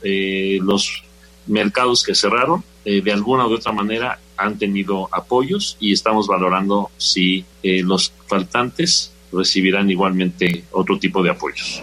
Eh, 0.02 0.60
los 0.62 1.04
mercados 1.46 2.02
que 2.02 2.14
cerraron, 2.14 2.64
eh, 2.86 3.02
de 3.02 3.12
alguna 3.12 3.46
u 3.46 3.52
otra 3.52 3.72
manera, 3.72 4.18
han 4.38 4.56
tenido 4.56 5.10
apoyos 5.12 5.76
y 5.78 5.92
estamos 5.92 6.26
valorando 6.26 6.90
si 6.96 7.44
los 7.62 8.14
faltantes 8.28 9.12
recibirán 9.30 9.90
igualmente 9.90 10.64
otro 10.70 10.98
tipo 10.98 11.22
de 11.22 11.28
apoyos. 11.28 11.82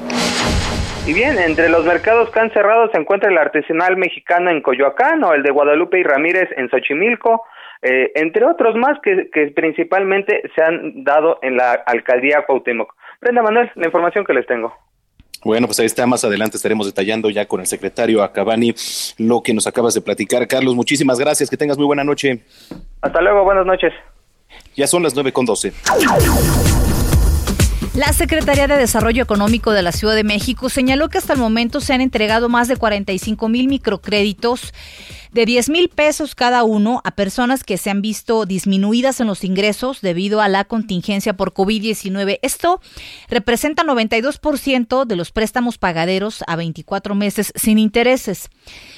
Y 1.05 1.13
bien, 1.13 1.37
entre 1.37 1.67
los 1.67 1.83
mercados 1.85 2.29
que 2.29 2.39
han 2.39 2.53
cerrado 2.53 2.89
se 2.91 2.97
encuentra 2.97 3.29
el 3.29 3.37
artesanal 3.37 3.97
mexicano 3.97 4.49
en 4.49 4.61
Coyoacán 4.61 5.21
o 5.25 5.33
el 5.33 5.43
de 5.43 5.51
Guadalupe 5.51 5.99
y 5.99 6.03
Ramírez 6.03 6.49
en 6.55 6.69
Xochimilco, 6.69 7.43
eh, 7.81 8.13
entre 8.15 8.45
otros 8.45 8.75
más 8.75 8.97
que, 9.03 9.29
que, 9.29 9.47
principalmente 9.47 10.41
se 10.55 10.63
han 10.63 11.03
dado 11.03 11.39
en 11.41 11.57
la 11.57 11.73
alcaldía 11.73 12.45
Cuauhtémoc. 12.45 12.95
Brenda 13.19 13.41
Manuel, 13.41 13.69
la 13.75 13.87
información 13.87 14.23
que 14.23 14.33
les 14.33 14.47
tengo. 14.47 14.73
Bueno, 15.43 15.67
pues 15.67 15.77
ahí 15.81 15.87
está, 15.87 16.07
más 16.07 16.23
adelante 16.23 16.55
estaremos 16.55 16.85
detallando 16.85 17.29
ya 17.29 17.45
con 17.49 17.59
el 17.59 17.67
secretario 17.67 18.23
Acabani 18.23 18.73
lo 19.17 19.43
que 19.43 19.53
nos 19.53 19.67
acabas 19.67 19.93
de 19.93 19.99
platicar. 19.99 20.47
Carlos, 20.47 20.73
muchísimas 20.73 21.19
gracias, 21.19 21.49
que 21.49 21.57
tengas 21.57 21.77
muy 21.77 21.85
buena 21.85 22.05
noche. 22.05 22.43
Hasta 23.01 23.21
luego, 23.21 23.43
buenas 23.43 23.65
noches. 23.65 23.91
Ya 24.77 24.87
son 24.87 25.03
las 25.03 25.13
nueve 25.15 25.33
con 25.33 25.45
doce. 25.45 25.73
La 27.95 28.11
Secretaría 28.11 28.67
de 28.67 28.75
Desarrollo 28.75 29.21
Económico 29.21 29.71
de 29.71 29.83
la 29.83 29.91
Ciudad 29.91 30.15
de 30.15 30.23
México 30.23 30.67
señaló 30.67 31.09
que 31.09 31.19
hasta 31.19 31.33
el 31.33 31.39
momento 31.39 31.79
se 31.79 31.93
han 31.93 32.01
entregado 32.01 32.49
más 32.49 32.67
de 32.67 32.75
45 32.75 33.49
mil 33.49 33.67
microcréditos 33.67 34.73
de 35.33 35.45
10 35.45 35.69
mil 35.69 35.89
pesos 35.89 36.35
cada 36.35 36.63
uno 36.63 37.01
a 37.03 37.11
personas 37.11 37.63
que 37.63 37.77
se 37.77 37.89
han 37.89 38.01
visto 38.01 38.45
disminuidas 38.45 39.19
en 39.19 39.27
los 39.27 39.43
ingresos 39.43 40.01
debido 40.01 40.41
a 40.41 40.47
la 40.47 40.63
contingencia 40.63 41.33
por 41.33 41.53
COVID-19. 41.53 42.39
Esto 42.43 42.79
representa 43.29 43.83
92% 43.83 45.05
de 45.05 45.15
los 45.15 45.31
préstamos 45.31 45.79
pagaderos 45.79 46.43
a 46.45 46.55
24 46.55 47.15
meses 47.15 47.51
sin 47.55 47.79
intereses. 47.79 48.49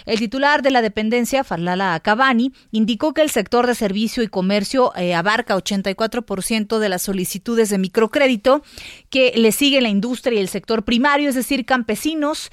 El 0.05 0.19
titular 0.19 0.61
de 0.61 0.71
la 0.71 0.81
dependencia, 0.81 1.45
Farlala 1.45 1.95
Acabani, 1.95 2.51
indicó 2.71 3.13
que 3.13 3.21
el 3.21 3.29
sector 3.29 3.65
de 3.65 3.75
servicio 3.75 4.21
y 4.21 4.27
comercio 4.27 4.93
eh, 4.97 5.15
abarca 5.15 5.55
84% 5.55 6.79
de 6.79 6.89
las 6.89 7.01
solicitudes 7.01 7.69
de 7.69 7.77
microcrédito, 7.77 8.61
que 9.09 9.31
le 9.35 9.53
sigue 9.53 9.79
la 9.79 9.89
industria 9.89 10.37
y 10.37 10.41
el 10.41 10.49
sector 10.49 10.83
primario, 10.83 11.29
es 11.29 11.35
decir, 11.35 11.65
campesinos 11.65 12.51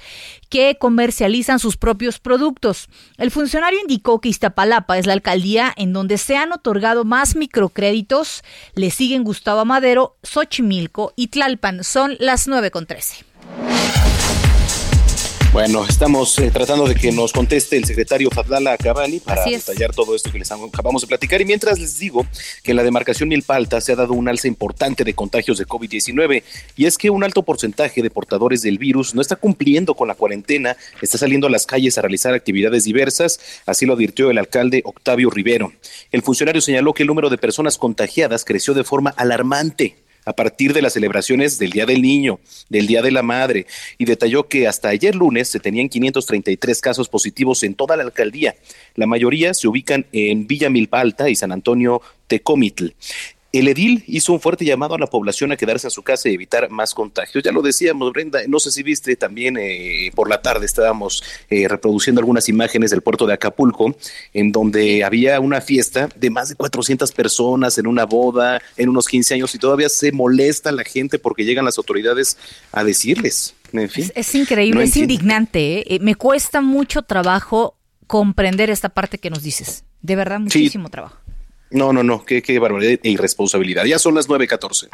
que 0.49 0.77
comercializan 0.79 1.59
sus 1.59 1.75
propios 1.75 2.19
productos. 2.19 2.87
El 3.17 3.29
funcionario 3.29 3.72
indicó 3.79 4.21
que 4.21 4.29
Iztapalapa 4.29 4.97
es 4.97 5.05
la 5.05 5.13
alcaldía 5.13 5.73
en 5.75 5.93
donde 5.93 6.17
se 6.17 6.37
han 6.37 6.51
otorgado 6.51 7.05
más 7.05 7.35
microcréditos. 7.35 8.43
Le 8.75 8.91
siguen 8.91 9.23
Gustavo 9.23 9.65
Madero, 9.65 10.17
Xochimilco 10.23 11.13
y 11.15 11.27
Tlalpan. 11.27 11.83
Son 11.83 12.15
las 12.19 12.47
9 12.47 12.71
con 12.71 12.85
13. 12.85 13.32
Bueno, 15.53 15.85
estamos 15.87 16.39
eh, 16.39 16.49
tratando 16.49 16.87
de 16.87 16.95
que 16.95 17.11
nos 17.11 17.31
conteste 17.31 17.77
el 17.77 17.85
secretario 17.85 18.31
Fadlala 18.31 18.75
Cabani 18.75 19.19
para 19.19 19.45
detallar 19.45 19.93
todo 19.93 20.15
esto 20.15 20.31
que 20.31 20.39
les 20.39 20.51
acabamos 20.51 21.03
de 21.03 21.07
platicar. 21.07 21.41
Y 21.41 21.45
mientras 21.45 21.77
les 21.77 21.99
digo 21.99 22.25
que 22.63 22.71
en 22.71 22.77
la 22.77 22.83
demarcación 22.83 23.29
Milpalta 23.29 23.79
se 23.79 23.91
ha 23.91 23.95
dado 23.95 24.13
un 24.13 24.27
alza 24.27 24.47
importante 24.47 25.03
de 25.03 25.13
contagios 25.13 25.59
de 25.59 25.67
COVID-19 25.67 26.41
y 26.75 26.87
es 26.87 26.97
que 26.97 27.11
un 27.11 27.23
alto 27.23 27.43
porcentaje 27.43 28.01
de 28.01 28.09
portadores 28.09 28.63
del 28.63 28.79
virus 28.79 29.13
no 29.13 29.21
está 29.21 29.35
cumpliendo 29.35 29.93
con 29.93 30.07
la 30.07 30.15
cuarentena, 30.15 30.75
está 31.03 31.19
saliendo 31.19 31.45
a 31.45 31.51
las 31.51 31.67
calles 31.67 31.99
a 31.99 32.01
realizar 32.01 32.33
actividades 32.33 32.85
diversas, 32.85 33.39
así 33.67 33.85
lo 33.85 33.93
advirtió 33.93 34.31
el 34.31 34.39
alcalde 34.39 34.81
Octavio 34.85 35.29
Rivero. 35.29 35.71
El 36.11 36.23
funcionario 36.23 36.61
señaló 36.61 36.95
que 36.95 37.03
el 37.03 37.07
número 37.07 37.29
de 37.29 37.37
personas 37.37 37.77
contagiadas 37.77 38.43
creció 38.43 38.73
de 38.73 38.83
forma 38.83 39.11
alarmante 39.11 40.02
a 40.25 40.33
partir 40.33 40.73
de 40.73 40.81
las 40.81 40.93
celebraciones 40.93 41.59
del 41.59 41.71
Día 41.71 41.85
del 41.85 42.01
Niño, 42.01 42.39
del 42.69 42.87
Día 42.87 43.01
de 43.01 43.11
la 43.11 43.23
Madre, 43.23 43.65
y 43.97 44.05
detalló 44.05 44.47
que 44.47 44.67
hasta 44.67 44.89
ayer 44.89 45.15
lunes 45.15 45.49
se 45.49 45.59
tenían 45.59 45.89
533 45.89 46.81
casos 46.81 47.09
positivos 47.09 47.63
en 47.63 47.75
toda 47.75 47.97
la 47.97 48.03
alcaldía. 48.03 48.55
La 48.95 49.05
mayoría 49.05 49.53
se 49.53 49.67
ubican 49.67 50.05
en 50.11 50.47
Villa 50.47 50.69
Milpa 50.69 50.99
Alta 50.99 51.29
y 51.29 51.35
San 51.35 51.51
Antonio 51.51 52.01
Tecomitl. 52.27 52.93
El 53.53 53.67
edil 53.67 54.03
hizo 54.07 54.33
un 54.33 54.39
fuerte 54.39 54.65
llamado 54.65 54.95
a 54.95 54.97
la 54.97 55.05
población 55.05 55.51
a 55.51 55.55
quedarse 55.55 55.85
en 55.85 55.91
su 55.91 56.01
casa 56.01 56.27
y 56.27 56.33
evitar 56.33 56.71
más 56.71 56.95
contagios. 56.95 57.43
Ya 57.43 57.51
lo 57.51 57.61
decíamos, 57.61 58.11
Brenda, 58.11 58.39
no 58.47 58.59
sé 58.59 58.71
si 58.71 58.81
viste 58.81 59.15
también 59.15 59.57
eh, 59.59 60.11
por 60.15 60.27
la 60.27 60.41
tarde 60.41 60.65
estábamos 60.65 61.23
eh, 61.51 61.67
reproduciendo 61.67 62.19
algunas 62.19 62.49
imágenes 62.49 62.89
del 62.89 63.03
puerto 63.03 63.27
de 63.27 63.33
Acapulco, 63.33 63.95
en 64.33 64.51
donde 64.51 65.03
había 65.03 65.39
una 65.39 65.61
fiesta 65.61 66.09
de 66.15 66.31
más 66.31 66.49
de 66.49 66.55
400 66.55 67.11
personas 67.11 67.77
en 67.77 67.85
una 67.85 68.05
boda, 68.05 68.59
en 68.75 68.89
unos 68.89 69.07
15 69.07 69.35
años, 69.35 69.53
y 69.53 69.59
todavía 69.59 69.87
se 69.87 70.11
molesta 70.11 70.71
la 70.71 70.83
gente 70.83 71.19
porque 71.19 71.45
llegan 71.45 71.63
las 71.63 71.77
autoridades 71.77 72.39
a 72.71 72.83
decirles. 72.83 73.53
En 73.71 73.87
fin, 73.87 74.11
es, 74.15 74.33
increíble, 74.33 74.83
es 74.83 74.97
indignante. 74.97 75.93
¿eh? 75.93 75.99
Me 75.99 76.15
cuesta 76.15 76.61
mucho 76.61 77.03
trabajo 77.03 77.77
comprender 78.07 78.71
esta 78.71 78.89
parte 78.89 79.19
que 79.19 79.29
nos 79.29 79.43
dices. 79.43 79.83
De 80.01 80.15
verdad, 80.15 80.39
muchísimo 80.39 80.89
trabajo. 80.89 81.22
No, 81.73 81.91
no, 81.91 82.03
no, 82.03 82.23
qué, 82.23 82.43
qué 82.43 82.59
barbaridad 82.59 82.99
e 83.01 83.09
irresponsabilidad. 83.09 83.85
Ya 83.85 83.97
son 83.97 84.13
las 84.13 84.29
9.14. 84.29 84.89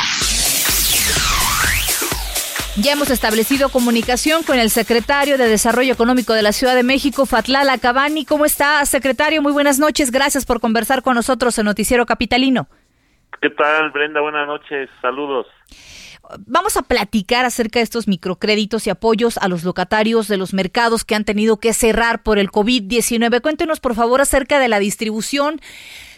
Ya 2.78 2.94
hemos 2.94 3.10
establecido 3.10 3.68
comunicación 3.68 4.44
con 4.44 4.58
el 4.58 4.70
secretario 4.70 5.38
de 5.38 5.50
Desarrollo 5.50 5.92
Económico 5.92 6.34
de 6.34 6.42
la 6.42 6.54
Ciudad 6.54 6.76
de 6.76 6.84
México, 6.84 7.26
Fatlala 7.26 7.78
Cabani. 7.80 8.24
¿Cómo 8.24 8.46
está, 8.46 8.86
secretario? 8.86 9.42
Muy 9.42 9.52
buenas 9.52 9.78
noches. 9.80 10.10
Gracias 10.12 10.46
por 10.46 10.62
conversar 10.62 11.02
con 11.04 11.16
nosotros 11.16 11.60
en 11.60 11.66
Noticiero 11.66 12.06
Capitalino. 12.06 12.70
¿Qué 13.42 13.50
tal, 13.50 13.92
Brenda? 13.92 14.22
Buenas 14.22 14.48
noches. 14.48 14.90
Saludos. 15.02 15.48
Vamos 16.46 16.78
a 16.78 16.84
platicar 16.84 17.44
acerca 17.44 17.80
de 17.80 17.84
estos 17.84 18.08
microcréditos 18.08 18.88
y 18.88 18.90
apoyos 18.90 19.38
a 19.38 19.50
los 19.50 19.66
locatarios 19.66 20.30
de 20.30 20.38
los 20.38 20.54
mercados 20.54 21.04
que 21.04 21.16
han 21.16 21.26
tenido 21.26 21.58
que 21.58 21.74
cerrar 21.74 22.24
por 22.24 22.40
el 22.40 22.50
COVID-19. 22.50 23.42
Cuéntenos, 23.42 23.82
por 23.82 23.96
favor, 23.96 24.22
acerca 24.22 24.60
de 24.60 24.70
la 24.70 24.80
distribución. 24.80 25.60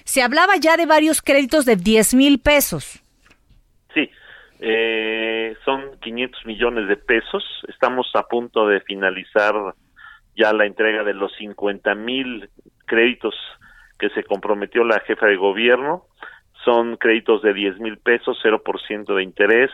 Se 0.04 0.22
hablaba 0.22 0.56
ya 0.58 0.78
de 0.78 0.86
varios 0.86 1.22
créditos 1.22 1.66
de 1.66 1.76
10 1.76 2.14
mil 2.16 2.40
pesos. 2.40 3.02
Sí, 3.94 4.10
eh, 4.60 5.56
son 5.66 6.00
500 6.00 6.46
millones 6.46 6.88
de 6.88 6.98
pesos. 6.98 7.44
Estamos 7.68 8.10
a 8.16 8.24
punto 8.24 8.68
de 8.68 8.82
finalizar 8.82 9.54
ya 10.36 10.54
la 10.54 10.66
entrega 10.66 11.04
de 11.04 11.14
los 11.14 11.34
50 11.38 11.96
mil 11.96 12.50
créditos 12.86 13.36
que 14.00 14.10
se 14.10 14.24
comprometió 14.24 14.84
la 14.84 15.00
jefa 15.02 15.28
de 15.28 15.36
gobierno. 15.36 16.06
Son 16.66 16.98
créditos 16.98 17.42
de 17.42 17.54
10 17.54 17.80
mil 17.80 17.98
pesos, 17.98 18.38
0% 18.44 19.16
de 19.16 19.24
interés, 19.24 19.72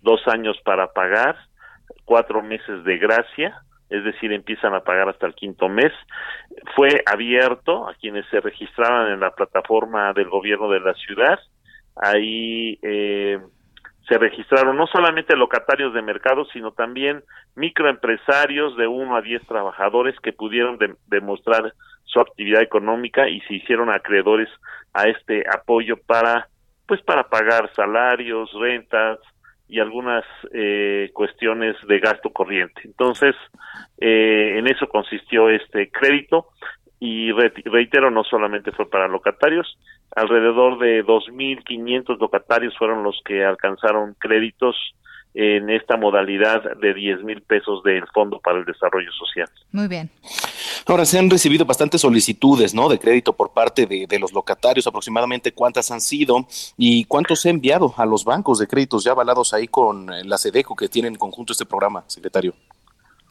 dos 0.00 0.26
años 0.26 0.56
para 0.64 0.92
pagar, 0.92 1.36
cuatro 2.04 2.42
meses 2.42 2.84
de 2.84 2.98
gracia, 2.98 3.62
es 3.90 4.04
decir, 4.04 4.32
empiezan 4.32 4.74
a 4.74 4.80
pagar 4.80 5.08
hasta 5.08 5.26
el 5.26 5.34
quinto 5.34 5.68
mes. 5.68 5.92
Fue 6.74 6.88
abierto 7.06 7.88
a 7.88 7.94
quienes 7.94 8.26
se 8.28 8.40
registraban 8.40 9.12
en 9.12 9.20
la 9.20 9.30
plataforma 9.30 10.12
del 10.12 10.28
gobierno 10.28 10.70
de 10.70 10.80
la 10.80 10.94
ciudad. 10.94 11.38
Ahí 11.96 12.78
eh, 12.82 13.38
se 14.08 14.18
registraron 14.18 14.76
no 14.76 14.86
solamente 14.86 15.36
locatarios 15.36 15.94
de 15.94 16.02
mercado, 16.02 16.44
sino 16.46 16.72
también 16.72 17.22
microempresarios 17.54 18.76
de 18.76 18.86
uno 18.86 19.16
a 19.16 19.22
diez 19.22 19.46
trabajadores 19.46 20.18
que 20.20 20.32
pudieron 20.32 20.78
demostrar 21.06 21.72
su 22.04 22.20
actividad 22.20 22.62
económica 22.62 23.28
y 23.28 23.40
se 23.42 23.54
hicieron 23.54 23.90
acreedores 23.90 24.48
a 24.92 25.04
este 25.04 25.44
apoyo 25.52 25.96
para, 26.06 26.48
pues, 26.86 27.02
para 27.02 27.28
pagar 27.28 27.72
salarios, 27.74 28.52
rentas 28.52 29.18
y 29.74 29.80
algunas 29.80 30.24
eh, 30.52 31.10
cuestiones 31.12 31.74
de 31.88 31.98
gasto 31.98 32.30
corriente. 32.30 32.82
Entonces, 32.84 33.34
eh, 33.98 34.54
en 34.56 34.68
eso 34.68 34.86
consistió 34.86 35.50
este 35.50 35.90
crédito 35.90 36.46
y 37.00 37.32
reitero, 37.32 38.08
no 38.12 38.22
solamente 38.22 38.70
fue 38.70 38.88
para 38.88 39.08
locatarios, 39.08 39.76
alrededor 40.14 40.78
de 40.78 41.04
2.500 41.04 42.20
locatarios 42.20 42.78
fueron 42.78 43.02
los 43.02 43.20
que 43.24 43.44
alcanzaron 43.44 44.14
créditos 44.20 44.76
en 45.34 45.68
esta 45.68 45.96
modalidad 45.96 46.62
de 46.76 46.94
10 46.94 47.24
mil 47.24 47.42
pesos 47.42 47.82
del 47.82 48.06
Fondo 48.14 48.38
para 48.38 48.58
el 48.58 48.64
Desarrollo 48.64 49.10
Social. 49.12 49.48
Muy 49.72 49.88
bien. 49.88 50.10
Ahora, 50.86 51.04
se 51.04 51.18
han 51.18 51.28
recibido 51.28 51.64
bastantes 51.64 52.02
solicitudes 52.02 52.72
¿no? 52.72 52.88
de 52.88 52.98
crédito 52.98 53.32
por 53.32 53.52
parte 53.52 53.86
de, 53.86 54.06
de 54.06 54.18
los 54.18 54.32
locatarios, 54.32 54.86
aproximadamente 54.86 55.52
cuántas 55.52 55.90
han 55.90 56.00
sido 56.00 56.46
y 56.76 57.04
cuántos 57.06 57.40
se 57.40 57.48
ha 57.48 57.50
enviado 57.50 57.92
a 57.96 58.06
los 58.06 58.24
bancos 58.24 58.60
de 58.60 58.68
créditos 58.68 59.02
ya 59.02 59.12
avalados 59.12 59.52
ahí 59.54 59.66
con 59.66 60.06
la 60.06 60.38
SEDECO 60.38 60.76
que 60.76 60.88
tienen 60.88 61.14
en 61.14 61.18
conjunto 61.18 61.52
este 61.52 61.66
programa, 61.66 62.04
secretario. 62.06 62.54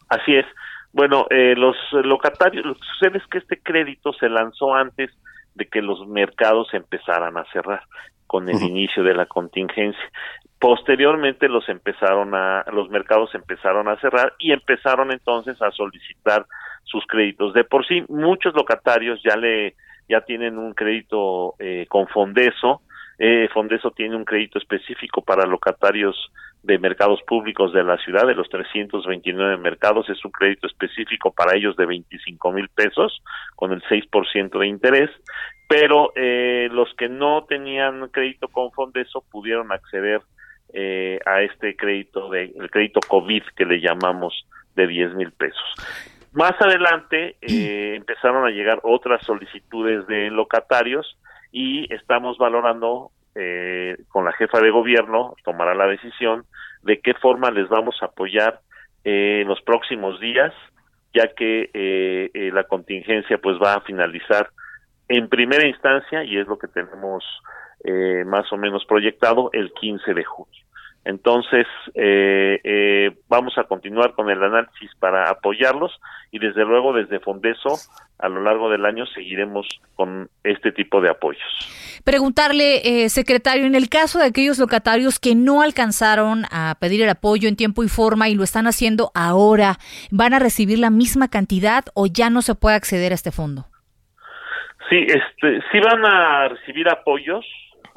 Así 0.10 0.36
es. 0.36 0.46
Bueno, 0.92 1.26
eh, 1.30 1.56
los 1.56 1.76
locatarios, 1.92 2.66
lo 2.66 2.76
que 2.76 2.82
sucede 2.94 3.18
es 3.18 3.28
que 3.28 3.40
este 3.40 3.60
crédito 3.60 4.14
se 4.14 4.30
lanzó 4.30 4.76
antes 4.76 5.10
de 5.56 5.68
que 5.68 5.82
los 5.82 6.08
mercados 6.08 6.74
empezaran 6.74 7.38
a 7.38 7.46
cerrar 7.52 7.84
con 8.28 8.50
el 8.50 8.62
inicio 8.62 9.04
de 9.04 9.14
la 9.14 9.26
contingencia. 9.26 10.04
Posteriormente 10.64 11.50
los 11.50 11.68
empezaron 11.68 12.34
a, 12.34 12.64
los 12.72 12.90
mercados 12.90 13.36
empezaron 13.36 13.90
a 13.90 14.00
cerrar 14.00 14.32
y 14.40 14.54
empezaron 14.54 15.12
entonces 15.12 15.62
a 15.62 15.72
solicitar 15.72 16.46
sus 16.86 17.06
créditos. 17.06 17.54
De 17.54 17.66
por 17.66 17.86
sí, 17.86 18.06
muchos 18.08 18.54
locatarios 18.54 19.22
ya 19.22 19.36
le, 19.36 19.76
ya 20.08 20.22
tienen 20.22 20.58
un 20.58 20.74
crédito 20.74 21.56
eh, 21.60 21.86
con 21.90 22.08
Fondeso. 22.08 22.82
Eh, 23.20 23.50
Fondeso 23.54 23.92
tiene 23.92 24.16
un 24.16 24.24
crédito 24.24 24.58
específico 24.58 25.22
para 25.22 25.46
locatarios 25.46 26.32
de 26.62 26.80
mercados 26.80 27.22
públicos 27.24 27.74
de 27.74 27.84
la 27.84 27.98
ciudad, 27.98 28.26
de 28.26 28.34
los 28.34 28.48
329 28.48 29.58
mercados, 29.58 30.10
es 30.10 30.24
un 30.24 30.32
crédito 30.32 30.68
específico 30.68 31.34
para 31.34 31.58
ellos 31.58 31.76
de 31.76 31.86
25 31.86 32.54
mil 32.54 32.70
pesos 32.70 33.22
con 33.58 33.74
el 33.74 33.84
6% 33.84 34.60
de 34.60 34.68
interés, 34.68 35.10
pero 35.68 36.14
eh, 36.16 36.70
los 36.72 36.88
que 36.94 37.10
no 37.10 37.44
tenían 37.50 38.08
crédito 38.08 38.48
con 38.48 38.72
Fondeso 38.72 39.26
pudieron 39.30 39.74
acceder 39.74 40.22
eh, 40.74 41.20
a 41.26 41.42
este 41.42 41.76
crédito, 41.76 42.30
de, 42.30 42.54
el 42.60 42.70
crédito 42.70 43.00
COVID 43.08 43.44
que 43.56 43.66
le 43.66 43.80
llamamos 43.80 44.46
de 44.76 44.88
10 44.88 45.16
mil 45.16 45.32
pesos. 45.32 45.64
Más 46.34 46.54
adelante 46.60 47.36
eh, 47.42 47.94
empezaron 47.96 48.46
a 48.46 48.50
llegar 48.50 48.80
otras 48.84 49.24
solicitudes 49.24 50.08
de 50.08 50.32
locatarios 50.32 51.18
y 51.52 51.94
estamos 51.94 52.38
valorando 52.40 53.12
eh, 53.36 53.98
con 54.10 54.26
la 54.26 54.32
jefa 54.34 54.60
de 54.60 54.70
gobierno 54.70 55.36
tomará 55.44 55.74
la 55.74 55.88
decisión 55.88 56.46
de 56.84 57.00
qué 57.00 57.14
forma 57.16 57.52
les 57.52 57.68
vamos 57.70 57.96
a 58.02 58.06
apoyar 58.06 58.60
eh, 59.04 59.42
en 59.42 59.48
los 59.48 59.62
próximos 59.62 60.20
días, 60.20 60.54
ya 61.14 61.28
que 61.36 61.70
eh, 61.74 62.32
eh, 62.34 62.52
la 62.54 62.64
contingencia 62.66 63.38
pues 63.38 63.58
va 63.62 63.76
a 63.76 63.82
finalizar 63.82 64.50
en 65.08 65.30
primera 65.30 65.68
instancia 65.68 66.24
y 66.24 66.38
es 66.38 66.48
lo 66.48 66.58
que 66.58 66.68
tenemos 66.68 67.24
eh, 67.84 68.24
más 68.26 68.52
o 68.52 68.58
menos 68.58 68.86
proyectado 68.86 69.50
el 69.54 69.72
15 69.74 70.14
de 70.14 70.24
junio. 70.24 70.63
Entonces, 71.06 71.68
eh, 71.96 72.60
eh, 72.64 73.12
vamos 73.28 73.58
a 73.58 73.66
continuar 73.66 74.14
con 74.14 74.30
el 74.30 74.42
análisis 74.42 74.90
para 75.00 75.30
apoyarlos 75.30 75.92
y 76.32 76.40
desde 76.40 76.64
luego 76.64 76.94
desde 76.94 77.20
Fondeso 77.20 77.76
a 78.20 78.30
lo 78.30 78.42
largo 78.42 78.70
del 78.70 78.86
año 78.86 79.06
seguiremos 79.08 79.68
con 79.96 80.30
este 80.46 80.72
tipo 80.72 81.02
de 81.02 81.10
apoyos. 81.10 81.44
Preguntarle, 82.06 83.04
eh, 83.04 83.10
secretario, 83.10 83.66
en 83.66 83.76
el 83.76 83.90
caso 83.90 84.18
de 84.18 84.26
aquellos 84.26 84.60
locatarios 84.60 85.20
que 85.20 85.36
no 85.36 85.62
alcanzaron 85.62 86.46
a 86.52 86.76
pedir 86.80 87.02
el 87.02 87.10
apoyo 87.10 87.50
en 87.50 87.58
tiempo 87.58 87.84
y 87.84 87.90
forma 87.90 88.30
y 88.30 88.36
lo 88.36 88.44
están 88.44 88.66
haciendo 88.66 89.12
ahora, 89.14 89.80
¿van 90.10 90.34
a 90.34 90.40
recibir 90.40 90.80
la 90.80 90.90
misma 90.90 91.28
cantidad 91.28 91.84
o 91.96 92.08
ya 92.08 92.30
no 92.30 92.42
se 92.42 92.56
puede 92.56 92.78
acceder 92.78 93.12
a 93.12 93.16
este 93.16 93.32
fondo? 93.32 93.66
Sí, 94.90 95.06
este, 95.08 95.62
sí 95.72 95.80
van 95.80 96.06
a 96.06 96.48
recibir 96.50 96.88
apoyos, 96.88 97.46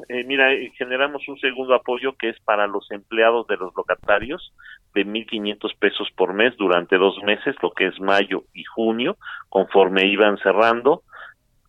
eh, 0.09 0.23
mira, 0.23 0.53
eh, 0.53 0.71
generamos 0.77 1.27
un 1.27 1.39
segundo 1.39 1.73
apoyo 1.73 2.15
que 2.17 2.29
es 2.29 2.39
para 2.41 2.67
los 2.67 2.89
empleados 2.91 3.47
de 3.47 3.57
los 3.57 3.73
locatarios 3.75 4.53
de 4.93 5.05
1.500 5.05 5.77
pesos 5.77 6.07
por 6.15 6.33
mes 6.33 6.55
durante 6.57 6.97
dos 6.97 7.21
meses, 7.23 7.55
lo 7.61 7.71
que 7.71 7.87
es 7.87 7.99
mayo 7.99 8.43
y 8.53 8.63
junio, 8.63 9.17
conforme 9.49 10.07
iban 10.07 10.37
cerrando. 10.37 11.03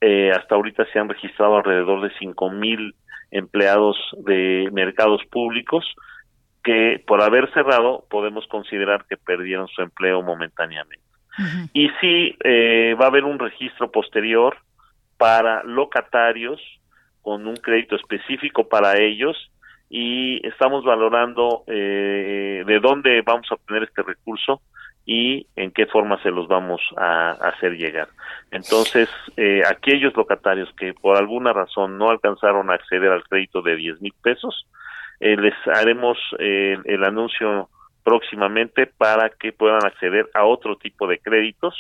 Eh, 0.01 0.31
hasta 0.31 0.55
ahorita 0.55 0.87
se 0.93 0.99
han 0.99 1.09
registrado 1.09 1.57
alrededor 1.57 2.03
de 2.03 2.15
5.000 2.17 2.95
empleados 3.31 3.97
de 4.25 4.69
mercados 4.73 5.23
públicos 5.31 5.85
que 6.63 7.03
por 7.07 7.23
haber 7.23 7.53
cerrado 7.53 8.05
podemos 8.09 8.47
considerar 8.47 9.05
que 9.09 9.17
perdieron 9.17 9.69
su 9.69 9.83
empleo 9.83 10.23
momentáneamente. 10.23 11.05
Y 11.73 11.89
sí, 12.01 12.37
eh, 12.43 12.97
va 13.01 13.05
a 13.05 13.09
haber 13.09 13.25
un 13.25 13.39
registro 13.39 13.93
posterior 13.93 14.57
para 15.19 15.63
locatarios 15.63 16.61
con 17.29 17.47
un 17.47 17.57
crédito 17.57 17.95
específico 17.95 18.67
para 18.71 18.97
ellos 18.97 19.37
y 19.91 20.41
estamos 20.47 20.83
valorando 20.83 21.63
eh, 21.67 22.65
de 22.67 22.81
dónde 22.81 23.21
vamos 23.21 23.47
a 23.51 23.55
obtener 23.57 23.83
este 23.83 24.03
recurso 24.03 24.63
y 25.05 25.47
en 25.55 25.71
qué 25.73 25.85
forma 25.85 26.23
se 26.23 26.31
los 26.31 26.49
vamos 26.49 26.81
a, 26.97 27.33
hacer 27.33 27.77
llegar. 27.77 28.09
Entonces, 28.51 29.11
eh, 29.37 29.61
aquellos 29.69 30.17
locatarios 30.17 30.73
que 30.79 30.95
por 30.95 31.19
alguna 31.19 31.53
razón 31.53 31.99
no 31.99 32.09
alcanzaron 32.09 32.71
a 32.71 32.75
acceder 32.77 33.13
al 33.13 33.25
crédito 33.25 33.61
de 33.61 33.77
10 33.77 34.01
mil 34.01 34.15
pesos, 34.23 34.67
eh, 35.21 35.37
les 35.37 35.55
haremos 35.67 36.17
eh, 36.39 36.79
el 36.87 37.05
anuncio 37.05 37.69
próximamente 38.05 38.87
para 38.87 39.29
que 39.29 39.53
puedan 39.53 39.85
acceder 39.85 40.31
a 40.33 40.47
otro 40.47 40.77
tipo 40.77 41.07
de 41.07 41.19
créditos 41.19 41.75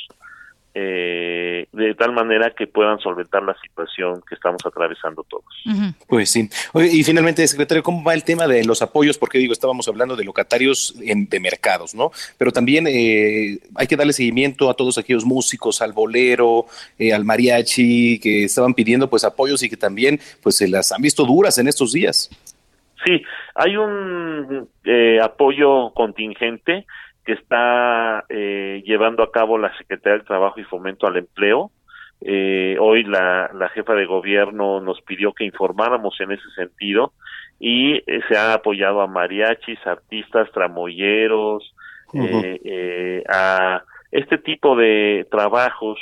eh, 0.74 1.66
de 1.72 1.94
tal 1.94 2.12
manera 2.12 2.50
que 2.50 2.66
puedan 2.66 2.98
solventar 2.98 3.42
la 3.42 3.56
situación 3.60 4.22
que 4.28 4.34
estamos 4.34 4.64
atravesando 4.64 5.24
todos. 5.24 5.44
Pues 6.06 6.30
sí. 6.30 6.48
y 6.74 7.02
finalmente, 7.02 7.46
secretario, 7.46 7.82
¿cómo 7.82 8.04
va 8.04 8.14
el 8.14 8.24
tema 8.24 8.46
de 8.46 8.64
los 8.64 8.82
apoyos? 8.82 9.18
Porque 9.18 9.38
digo, 9.38 9.52
estábamos 9.52 9.88
hablando 9.88 10.14
de 10.14 10.24
locatarios 10.24 10.94
en, 11.02 11.28
de 11.28 11.40
mercados, 11.40 11.94
¿no? 11.94 12.10
Pero 12.36 12.52
también 12.52 12.86
eh, 12.86 13.58
hay 13.74 13.86
que 13.86 13.96
darle 13.96 14.12
seguimiento 14.12 14.70
a 14.70 14.74
todos 14.74 14.98
aquellos 14.98 15.24
músicos, 15.24 15.82
al 15.82 15.92
bolero, 15.92 16.66
eh, 16.98 17.12
al 17.12 17.24
mariachi, 17.24 18.20
que 18.20 18.44
estaban 18.44 18.74
pidiendo 18.74 19.08
pues 19.08 19.24
apoyos 19.24 19.62
y 19.62 19.70
que 19.70 19.76
también 19.76 20.20
pues 20.42 20.56
se 20.56 20.68
las 20.68 20.92
han 20.92 21.02
visto 21.02 21.24
duras 21.24 21.58
en 21.58 21.68
estos 21.68 21.92
días. 21.92 22.30
Sí, 23.04 23.22
hay 23.54 23.76
un 23.76 24.68
eh, 24.84 25.18
apoyo 25.22 25.92
contingente 25.94 26.84
que 27.28 27.34
está 27.34 28.24
eh, 28.30 28.82
llevando 28.86 29.22
a 29.22 29.30
cabo 29.30 29.58
la 29.58 29.76
Secretaría 29.76 30.16
del 30.16 30.26
Trabajo 30.26 30.58
y 30.60 30.64
Fomento 30.64 31.06
al 31.06 31.18
Empleo. 31.18 31.70
Eh, 32.22 32.78
hoy 32.80 33.04
la, 33.04 33.50
la 33.52 33.68
jefa 33.68 33.92
de 33.92 34.06
gobierno 34.06 34.80
nos 34.80 35.02
pidió 35.02 35.34
que 35.34 35.44
informáramos 35.44 36.18
en 36.20 36.32
ese 36.32 36.48
sentido 36.56 37.12
y 37.60 37.96
eh, 37.96 38.22
se 38.28 38.38
ha 38.38 38.54
apoyado 38.54 39.02
a 39.02 39.06
mariachis, 39.06 39.78
artistas, 39.86 40.50
tramoyeros, 40.52 41.74
eh, 42.14 42.60
eh, 42.64 43.24
a 43.28 43.82
este 44.10 44.38
tipo 44.38 44.74
de 44.74 45.26
trabajos 45.30 45.98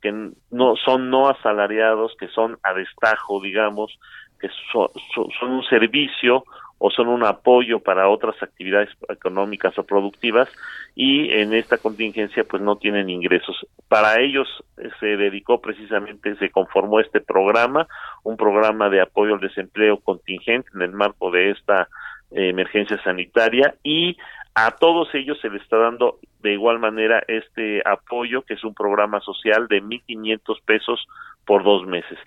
que 0.00 0.12
no 0.52 0.76
son 0.76 1.10
no 1.10 1.28
asalariados, 1.28 2.14
que 2.16 2.28
son 2.28 2.58
a 2.62 2.74
destajo, 2.74 3.42
digamos, 3.42 3.98
que 4.38 4.48
son 4.70 5.50
un 5.50 5.64
servicio 5.64 6.44
o 6.82 6.90
son 6.90 7.08
un 7.08 7.24
apoyo 7.24 7.80
para 7.80 8.08
otras 8.08 8.42
actividades 8.42 8.88
económicas 9.10 9.78
o 9.78 9.84
productivas 9.84 10.48
y 10.94 11.30
en 11.30 11.52
esta 11.52 11.76
contingencia 11.76 12.42
pues 12.44 12.62
no 12.62 12.76
tienen 12.76 13.10
ingresos. 13.10 13.66
Para 13.86 14.18
ellos 14.18 14.48
eh, 14.78 14.88
se 14.98 15.18
dedicó 15.18 15.60
precisamente, 15.60 16.36
se 16.36 16.50
conformó 16.50 16.98
este 16.98 17.20
programa, 17.20 17.86
un 18.22 18.38
programa 18.38 18.88
de 18.88 19.02
apoyo 19.02 19.34
al 19.34 19.40
desempleo 19.40 19.98
contingente 19.98 20.70
en 20.74 20.80
el 20.80 20.92
marco 20.92 21.30
de 21.30 21.50
esta 21.50 21.86
eh, 22.30 22.48
emergencia 22.48 22.98
sanitaria 23.04 23.74
y 23.82 24.16
a 24.54 24.70
todos 24.70 25.14
ellos 25.14 25.38
se 25.42 25.50
les 25.50 25.60
está 25.60 25.76
dando 25.76 26.18
de 26.42 26.54
igual 26.54 26.78
manera 26.78 27.22
este 27.28 27.82
apoyo 27.86 28.40
que 28.40 28.54
es 28.54 28.64
un 28.64 28.72
programa 28.72 29.20
social 29.20 29.68
de 29.68 29.82
1.500 29.82 30.62
pesos 30.64 31.06
por 31.44 31.62
dos 31.62 31.86
meses. 31.86 32.18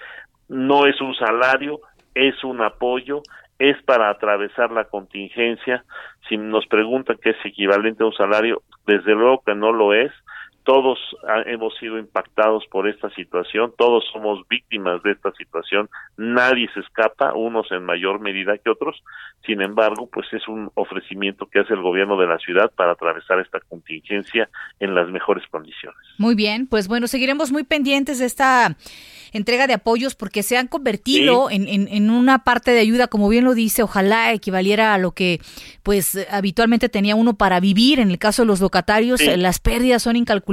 No 0.47 0.85
es 0.85 1.01
un 1.01 1.15
salario, 1.15 1.79
es 2.13 2.43
un 2.43 2.61
apoyo 2.61 3.23
es 3.59 3.81
para 3.83 4.09
atravesar 4.09 4.71
la 4.71 4.85
contingencia. 4.85 5.83
Si 6.27 6.37
nos 6.37 6.65
preguntan 6.67 7.17
qué 7.21 7.31
es 7.31 7.45
equivalente 7.45 8.03
a 8.03 8.07
un 8.07 8.13
salario, 8.13 8.61
desde 8.85 9.13
luego 9.13 9.43
que 9.45 9.55
no 9.55 9.71
lo 9.71 9.93
es. 9.93 10.11
Todos 10.63 10.97
hemos 11.45 11.75
sido 11.77 11.97
impactados 11.97 12.65
por 12.67 12.87
esta 12.87 13.09
situación, 13.11 13.73
todos 13.77 14.05
somos 14.11 14.47
víctimas 14.47 15.03
de 15.03 15.11
esta 15.11 15.31
situación, 15.33 15.89
nadie 16.17 16.69
se 16.73 16.79
escapa, 16.79 17.33
unos 17.33 17.71
en 17.71 17.83
mayor 17.83 18.19
medida 18.19 18.57
que 18.57 18.69
otros, 18.69 19.03
sin 19.45 19.61
embargo, 19.61 20.09
pues 20.11 20.27
es 20.31 20.47
un 20.47 20.71
ofrecimiento 20.75 21.47
que 21.47 21.59
hace 21.59 21.73
el 21.73 21.81
gobierno 21.81 22.17
de 22.17 22.27
la 22.27 22.37
ciudad 22.37 22.71
para 22.75 22.93
atravesar 22.93 23.39
esta 23.39 23.59
contingencia 23.59 24.49
en 24.79 24.95
las 24.95 25.09
mejores 25.09 25.45
condiciones. 25.47 25.99
Muy 26.17 26.35
bien, 26.35 26.67
pues 26.67 26.87
bueno, 26.87 27.07
seguiremos 27.07 27.51
muy 27.51 27.63
pendientes 27.63 28.19
de 28.19 28.25
esta 28.25 28.77
entrega 29.33 29.67
de 29.67 29.73
apoyos 29.73 30.15
porque 30.15 30.43
se 30.43 30.57
han 30.57 30.67
convertido 30.67 31.49
en, 31.49 31.67
en, 31.67 32.09
una 32.11 32.43
parte 32.43 32.71
de 32.71 32.79
ayuda, 32.79 33.07
como 33.07 33.27
bien 33.27 33.43
lo 33.43 33.55
dice, 33.55 33.81
ojalá 33.81 34.31
equivaliera 34.31 34.93
a 34.93 34.99
lo 34.99 35.11
que 35.11 35.41
pues 35.81 36.27
habitualmente 36.29 36.87
tenía 36.87 37.15
uno 37.15 37.33
para 37.33 37.59
vivir. 37.59 37.99
En 37.99 38.11
el 38.11 38.19
caso 38.19 38.43
de 38.43 38.47
los 38.47 38.61
locatarios, 38.61 39.21
las 39.37 39.59
pérdidas 39.59 40.03
son 40.03 40.15
incalculables, 40.15 40.52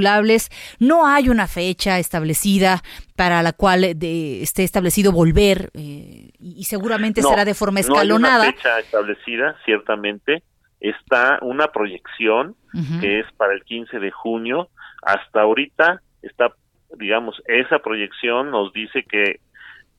no 0.78 1.06
hay 1.06 1.28
una 1.28 1.46
fecha 1.46 1.98
establecida 1.98 2.82
para 3.16 3.42
la 3.42 3.52
cual 3.52 3.98
de, 3.98 4.42
esté 4.42 4.64
establecido 4.64 5.12
volver 5.12 5.70
eh, 5.74 6.30
y 6.38 6.64
seguramente 6.64 7.22
será 7.22 7.44
de 7.44 7.54
forma 7.54 7.80
escalonada. 7.80 8.38
No 8.38 8.42
hay 8.42 8.48
una 8.48 8.52
fecha 8.52 8.78
establecida, 8.80 9.56
ciertamente. 9.64 10.42
Está 10.80 11.38
una 11.42 11.68
proyección 11.68 12.56
que 13.00 13.20
es 13.20 13.26
para 13.36 13.52
el 13.52 13.64
15 13.64 13.98
de 13.98 14.10
junio. 14.10 14.68
Hasta 15.02 15.42
ahorita 15.42 16.00
está 16.22 16.54
digamos, 16.96 17.40
esa 17.46 17.78
proyección 17.80 18.50
nos 18.50 18.72
dice 18.72 19.04
que 19.04 19.40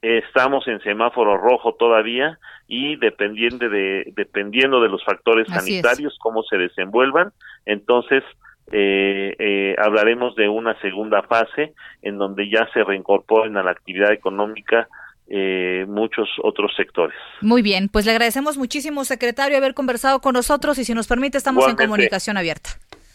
estamos 0.01 0.67
en 0.67 0.81
semáforo 0.81 1.37
rojo 1.37 1.75
todavía 1.75 2.39
y 2.67 2.95
dependiendo 2.95 3.69
de, 3.69 4.11
dependiendo 4.15 4.81
de 4.81 4.89
los 4.89 5.03
factores 5.03 5.47
sanitarios, 5.47 6.17
cómo 6.19 6.43
se 6.43 6.57
desenvuelvan, 6.57 7.31
entonces 7.65 8.23
eh, 8.71 9.35
eh, 9.37 9.75
hablaremos 9.77 10.35
de 10.35 10.47
una 10.47 10.79
segunda 10.81 11.21
fase 11.23 11.73
en 12.01 12.17
donde 12.17 12.49
ya 12.49 12.67
se 12.73 12.83
reincorporen 12.83 13.57
a 13.57 13.63
la 13.63 13.71
actividad 13.71 14.11
económica 14.11 14.87
eh, 15.27 15.85
muchos 15.87 16.27
otros 16.43 16.71
sectores. 16.75 17.15
Muy 17.41 17.61
bien, 17.61 17.89
pues 17.89 18.05
le 18.05 18.11
agradecemos 18.11 18.57
muchísimo, 18.57 19.05
secretario, 19.05 19.57
haber 19.57 19.73
conversado 19.73 20.19
con 20.19 20.33
nosotros 20.33 20.77
y 20.77 20.83
si 20.83 20.93
nos 20.93 21.07
permite 21.07 21.37
estamos 21.37 21.67
en 21.69 21.75
comunicación 21.75 22.37
abierta. 22.37 22.71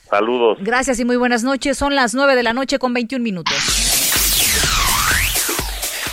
Saludos. 0.08 0.58
Gracias 0.60 1.00
y 1.00 1.04
muy 1.04 1.16
buenas 1.16 1.42
noches. 1.42 1.76
Son 1.76 1.94
las 1.94 2.14
9 2.14 2.36
de 2.36 2.42
la 2.42 2.52
noche 2.52 2.78
con 2.78 2.94
21 2.94 3.22
minutos. 3.22 3.54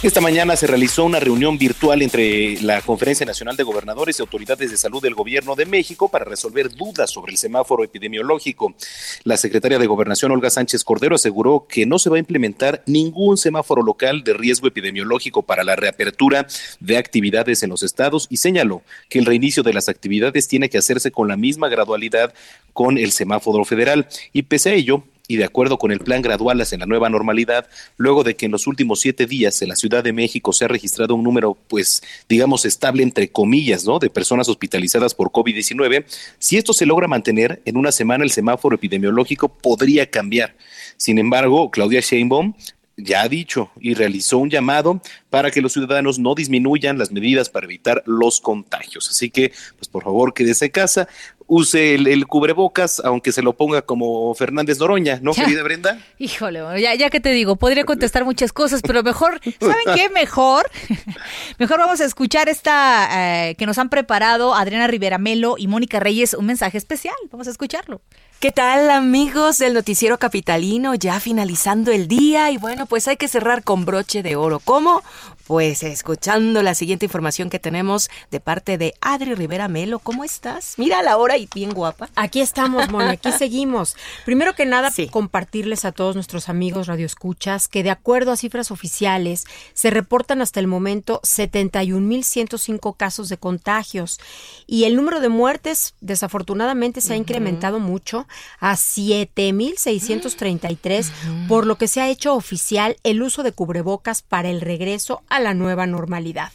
Esta 0.03 0.19
mañana 0.19 0.57
se 0.57 0.67
realizó 0.67 1.05
una 1.05 1.21
reunión 1.21 1.57
virtual 1.57 2.01
entre 2.01 2.61
la 2.61 2.81
Conferencia 2.81 3.25
Nacional 3.25 3.55
de 3.55 3.63
Gobernadores 3.63 4.19
y 4.19 4.21
Autoridades 4.21 4.69
de 4.69 4.75
Salud 4.75 5.01
del 5.01 5.15
Gobierno 5.15 5.55
de 5.55 5.65
México 5.65 6.09
para 6.09 6.25
resolver 6.25 6.75
dudas 6.75 7.09
sobre 7.09 7.31
el 7.31 7.37
semáforo 7.37 7.85
epidemiológico. 7.85 8.75
La 9.23 9.37
secretaria 9.37 9.79
de 9.79 9.87
Gobernación, 9.87 10.33
Olga 10.33 10.49
Sánchez 10.49 10.83
Cordero, 10.83 11.15
aseguró 11.15 11.67
que 11.69 11.85
no 11.85 11.99
se 11.99 12.09
va 12.09 12.17
a 12.17 12.19
implementar 12.19 12.83
ningún 12.85 13.37
semáforo 13.37 13.81
local 13.81 14.25
de 14.25 14.33
riesgo 14.33 14.67
epidemiológico 14.67 15.41
para 15.41 15.63
la 15.63 15.77
reapertura 15.77 16.47
de 16.81 16.97
actividades 16.97 17.63
en 17.63 17.69
los 17.69 17.81
estados 17.81 18.27
y 18.29 18.37
señaló 18.37 18.81
que 19.07 19.19
el 19.19 19.25
reinicio 19.25 19.63
de 19.63 19.71
las 19.71 19.87
actividades 19.87 20.49
tiene 20.49 20.69
que 20.69 20.79
hacerse 20.79 21.11
con 21.11 21.29
la 21.29 21.37
misma 21.37 21.69
gradualidad 21.69 22.33
con 22.73 22.97
el 22.97 23.13
semáforo 23.13 23.63
federal. 23.63 24.09
Y 24.33 24.41
pese 24.43 24.71
a 24.71 24.73
ello, 24.73 25.05
y 25.27 25.37
de 25.37 25.45
acuerdo 25.45 25.77
con 25.77 25.91
el 25.91 25.99
plan 25.99 26.21
gradual 26.21 26.59
hacia 26.59 26.77
la 26.77 26.85
nueva 26.85 27.09
normalidad, 27.09 27.67
luego 27.97 28.23
de 28.23 28.35
que 28.35 28.45
en 28.45 28.51
los 28.51 28.67
últimos 28.67 28.99
siete 28.99 29.25
días 29.25 29.61
en 29.61 29.69
la 29.69 29.75
Ciudad 29.75 30.03
de 30.03 30.11
México 30.11 30.51
se 30.51 30.65
ha 30.65 30.67
registrado 30.67 31.15
un 31.15 31.23
número, 31.23 31.57
pues, 31.67 32.03
digamos, 32.27 32.65
estable 32.65 33.03
entre 33.03 33.29
comillas, 33.29 33.85
¿no? 33.85 33.99
De 33.99 34.09
personas 34.09 34.49
hospitalizadas 34.49 35.15
por 35.15 35.31
COVID-19, 35.31 36.05
si 36.39 36.57
esto 36.57 36.73
se 36.73 36.85
logra 36.85 37.07
mantener, 37.07 37.61
en 37.65 37.77
una 37.77 37.91
semana 37.91 38.23
el 38.23 38.31
semáforo 38.31 38.75
epidemiológico 38.75 39.47
podría 39.49 40.09
cambiar. 40.09 40.55
Sin 40.97 41.17
embargo, 41.17 41.71
Claudia 41.71 42.01
Sheinbaum 42.01 42.53
ya 42.97 43.21
ha 43.23 43.29
dicho 43.29 43.71
y 43.79 43.93
realizó 43.95 44.37
un 44.37 44.49
llamado 44.49 45.01
para 45.29 45.49
que 45.49 45.61
los 45.61 45.73
ciudadanos 45.73 46.19
no 46.19 46.35
disminuyan 46.35 46.97
las 46.97 47.11
medidas 47.11 47.49
para 47.49 47.65
evitar 47.65 48.03
los 48.05 48.39
contagios. 48.39 49.09
Así 49.09 49.29
que, 49.29 49.51
pues 49.77 49.87
por 49.87 50.03
favor, 50.03 50.33
quédese 50.33 50.65
en 50.65 50.71
casa, 50.71 51.07
use 51.47 51.95
el, 51.95 52.27
cubrebocas, 52.27 53.01
aunque 53.03 53.31
se 53.31 53.41
lo 53.41 53.53
ponga 53.53 53.81
como 53.81 54.33
Fernández 54.35 54.79
Noroña, 54.79 55.19
¿no, 55.21 55.33
querida 55.33 55.63
Brenda? 55.63 55.99
Híjole, 56.17 56.61
ya, 56.81 56.95
ya 56.95 57.09
que 57.09 57.19
te 57.19 57.29
digo, 57.31 57.55
podría 57.55 57.83
contestar 57.83 58.25
muchas 58.25 58.53
cosas, 58.53 58.81
pero 58.81 59.03
mejor, 59.03 59.39
¿saben 59.59 59.95
qué? 59.95 60.09
Mejor, 60.09 60.69
mejor 61.59 61.79
vamos 61.79 62.01
a 62.01 62.05
escuchar 62.05 62.49
esta 62.49 63.49
eh, 63.49 63.55
que 63.55 63.65
nos 63.65 63.77
han 63.77 63.89
preparado 63.89 64.53
Adriana 64.55 64.87
Rivera 64.87 65.17
Melo 65.17 65.55
y 65.57 65.67
Mónica 65.67 65.99
Reyes, 65.99 66.33
un 66.33 66.45
mensaje 66.45 66.77
especial. 66.77 67.15
Vamos 67.31 67.47
a 67.47 67.51
escucharlo. 67.51 68.01
¿Qué 68.39 68.51
tal 68.51 68.91
amigos 68.91 69.57
del 69.57 69.73
noticiero 69.73 70.17
capitalino? 70.19 70.95
Ya 70.95 71.21
finalizando 71.21 71.93
el 71.93 72.09
día 72.09 72.51
y 72.51 72.57
bueno, 72.57 72.87
pues 72.87 73.07
hay 73.07 73.15
que 73.15 73.29
cerrar 73.29 73.63
con 73.63 73.85
broche 73.85 74.21
de 74.21 74.35
oro. 74.35 74.59
¿Cómo? 74.59 75.01
Pues 75.45 75.83
escuchando 75.83 76.63
la 76.63 76.73
siguiente 76.73 77.05
información 77.05 77.49
que 77.49 77.59
tenemos 77.59 78.09
de 78.31 78.39
parte 78.39 78.77
de 78.77 78.93
Adri 79.01 79.35
Rivera 79.35 79.67
Melo. 79.67 79.99
¿Cómo 79.99 80.23
estás? 80.23 80.75
Mira 80.77 81.03
la 81.03 81.17
hora 81.17 81.37
y 81.37 81.49
bien 81.53 81.71
guapa. 81.71 82.09
Aquí 82.15 82.39
estamos, 82.39 82.89
Moni, 82.89 83.09
aquí 83.09 83.29
seguimos. 83.37 83.97
Primero 84.23 84.55
que 84.55 84.65
nada, 84.65 84.89
compartirles 85.11 85.83
a 85.83 85.91
todos 85.91 86.15
nuestros 86.15 86.47
amigos 86.47 86.87
radioescuchas 86.87 87.67
que 87.67 87.83
de 87.83 87.89
acuerdo 87.89 88.31
a 88.31 88.37
cifras 88.37 88.71
oficiales 88.71 89.43
se 89.73 89.89
reportan 89.89 90.41
hasta 90.41 90.61
el 90.61 90.67
momento 90.67 91.19
71.105 91.23 92.95
casos 92.95 93.27
de 93.27 93.35
contagios 93.37 94.21
y 94.65 94.85
el 94.85 94.95
número 94.95 95.19
de 95.19 95.27
muertes 95.27 95.93
desafortunadamente 95.99 97.01
se 97.01 97.11
ha 97.13 97.17
incrementado 97.17 97.79
mucho 97.79 98.27
a 98.59 98.75
7.633, 98.75 101.47
por 101.47 101.65
lo 101.65 101.77
que 101.77 101.89
se 101.89 101.99
ha 101.99 102.09
hecho 102.09 102.33
oficial 102.33 102.95
el 103.03 103.21
uso 103.21 103.43
de 103.43 103.51
cubrebocas 103.51 104.21
para 104.21 104.49
el 104.49 104.61
regreso 104.61 105.21
a 105.29 105.32
la 105.39 105.53
nueva 105.53 105.85
normalidad. 105.85 106.51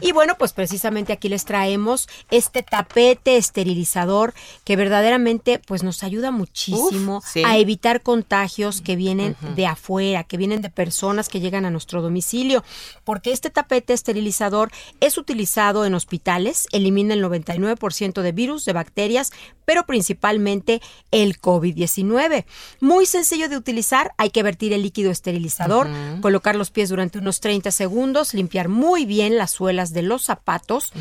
Y 0.00 0.12
bueno, 0.12 0.36
pues 0.38 0.52
precisamente 0.52 1.12
aquí 1.12 1.28
les 1.28 1.44
traemos 1.44 2.08
este 2.30 2.62
tapete 2.62 3.36
esterilizador 3.36 4.34
que 4.64 4.76
verdaderamente 4.76 5.58
pues 5.58 5.82
nos 5.82 6.02
ayuda 6.02 6.30
muchísimo 6.30 7.22
a 7.44 7.58
evitar 7.58 8.02
contagios 8.02 8.80
que 8.80 8.96
vienen 8.96 9.36
de 9.54 9.66
afuera, 9.66 10.24
que 10.24 10.36
vienen 10.36 10.62
de 10.62 10.70
personas 10.70 11.28
que 11.28 11.40
llegan 11.40 11.64
a 11.64 11.70
nuestro 11.70 12.02
domicilio, 12.02 12.64
porque 13.04 13.32
este 13.32 13.50
tapete 13.50 13.92
esterilizador 13.92 14.70
es 15.00 15.18
utilizado 15.18 15.84
en 15.84 15.94
hospitales, 15.94 16.66
elimina 16.72 17.14
el 17.14 17.24
99% 17.24 18.22
de 18.22 18.32
virus, 18.32 18.64
de 18.64 18.72
bacterias, 18.72 19.32
pero 19.66 19.84
principalmente 19.84 20.80
el 21.10 21.38
COVID-19. 21.38 22.46
Muy 22.80 23.04
sencillo 23.04 23.50
de 23.50 23.58
utilizar, 23.58 24.12
hay 24.16 24.30
que 24.30 24.42
vertir 24.42 24.72
el 24.72 24.80
líquido 24.82 25.10
esterilizador, 25.10 25.88
colocar 26.22 26.56
los 26.56 26.70
pies 26.70 26.88
durante 26.88 27.18
unos 27.18 27.40
30 27.40 27.70
segundos, 27.72 28.32
limpiar 28.32 28.68
muy 28.68 29.04
bien 29.04 29.36
las 29.36 29.50
suelas 29.50 29.92
de 29.92 30.00
los 30.02 30.22
zapatos 30.22 30.92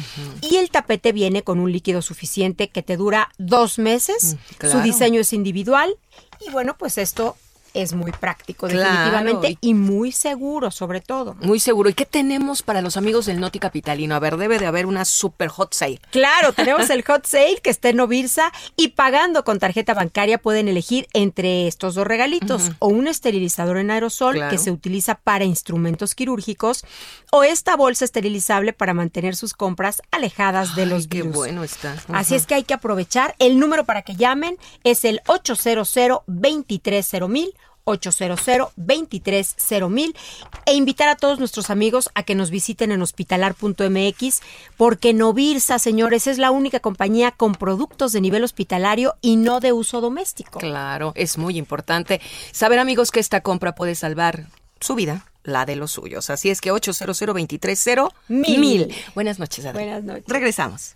y 0.41 0.57
el 0.57 0.69
tapete 0.69 1.13
viene 1.13 1.43
con 1.43 1.59
un 1.59 1.71
líquido 1.71 2.01
suficiente 2.01 2.67
que 2.69 2.83
te 2.83 2.97
dura 2.97 3.29
dos 3.37 3.79
meses. 3.79 4.35
Mm, 4.35 4.67
Su 4.71 4.81
diseño 4.81 5.21
es 5.21 5.31
individual 5.31 5.95
y 6.45 6.49
bueno, 6.51 6.75
pues 6.77 6.97
esto 6.97 7.37
es 7.75 7.93
muy 7.93 8.11
práctico, 8.11 8.67
definitivamente, 8.67 9.57
y 9.61 9.73
muy 9.73 10.11
seguro, 10.11 10.71
sobre 10.71 11.01
todo. 11.01 11.35
Muy 11.41 11.59
seguro. 11.59 11.89
¿Y 11.89 11.93
qué 11.93 12.05
tenemos 12.05 12.63
para 12.63 12.81
los 12.81 12.97
amigos 12.97 13.25
del 13.25 13.39
Noti 13.39 13.59
Capitalino? 13.59 14.15
A 14.15 14.19
ver, 14.19 14.37
debe 14.37 14.59
de 14.59 14.65
haber 14.65 14.85
una 14.85 15.05
super 15.05 15.49
hot 15.49 15.73
sale. 15.73 15.99
Claro, 16.11 16.53
tenemos 16.55 16.89
el 16.89 17.03
hot 17.03 17.25
sale 17.25 17.59
que 17.61 17.69
está 17.69 17.89
en 17.89 17.97
Novirsa 17.97 18.51
y 18.75 18.89
pagando 18.89 19.43
con 19.43 19.59
tarjeta 19.59 19.93
bancaria 19.93 20.37
pueden 20.37 20.67
elegir 20.67 21.07
entre 21.13 21.67
estos 21.67 21.95
dos 21.95 22.07
regalitos 22.07 22.71
o 22.79 22.87
un 22.87 23.07
esterilizador 23.07 23.77
en 23.77 23.91
aerosol 23.91 24.49
que 24.49 24.57
se 24.57 24.71
utiliza 24.71 25.15
para 25.15 25.45
instrumentos 25.45 26.15
quirúrgicos 26.15 26.85
o 27.31 27.43
esta 27.43 27.75
bolsa 27.75 28.05
esterilizable 28.05 28.73
para 28.73 28.93
mantener 28.93 29.35
sus 29.35 29.53
compras 29.53 30.01
alejadas 30.11 30.75
de 30.75 30.85
los 30.85 31.07
qué 31.07 31.17
virus. 31.17 31.35
bueno 31.35 31.63
está. 31.63 31.95
Así 32.13 32.35
es 32.35 32.45
que 32.45 32.55
hay 32.55 32.63
que 32.63 32.73
aprovechar. 32.73 33.35
El 33.39 33.59
número 33.59 33.85
para 33.85 34.01
que 34.01 34.15
llamen 34.15 34.57
es 34.83 35.05
el 35.05 35.21
800 35.27 35.75
230 36.27 37.27
mil 37.27 37.53
800 37.85 38.73
230 38.75 39.89
mil 39.89 40.15
e 40.65 40.73
invitar 40.73 41.07
a 41.07 41.15
todos 41.15 41.39
nuestros 41.39 41.69
amigos 41.69 42.09
a 42.13 42.23
que 42.23 42.35
nos 42.35 42.49
visiten 42.49 42.91
en 42.91 43.01
hospitalar.mx 43.01 44.41
porque 44.77 45.13
Novirsa, 45.13 45.79
señores, 45.79 46.27
es 46.27 46.37
la 46.37 46.51
única 46.51 46.79
compañía 46.79 47.31
con 47.31 47.53
productos 47.53 48.11
de 48.11 48.21
nivel 48.21 48.43
hospitalario 48.43 49.15
y 49.21 49.37
no 49.37 49.59
de 49.59 49.71
uso 49.71 50.01
doméstico. 50.01 50.59
Claro, 50.59 51.13
es 51.15 51.37
muy 51.37 51.57
importante 51.57 52.21
saber, 52.51 52.79
amigos, 52.79 53.11
que 53.11 53.19
esta 53.19 53.41
compra 53.41 53.75
puede 53.75 53.95
salvar 53.95 54.47
su 54.79 54.95
vida 54.95 55.25
la 55.43 55.65
de 55.65 55.75
los 55.75 55.91
suyos. 55.91 56.29
Así 56.29 56.49
es 56.49 56.59
que 56.59 56.71
800 56.71 57.19
230 57.19 58.09
mil. 58.27 58.93
Buenas 59.13 59.39
noches, 59.39 59.65
Adri. 59.65 59.83
Buenas 59.83 60.03
noches. 60.03 60.25
Regresamos. 60.27 60.95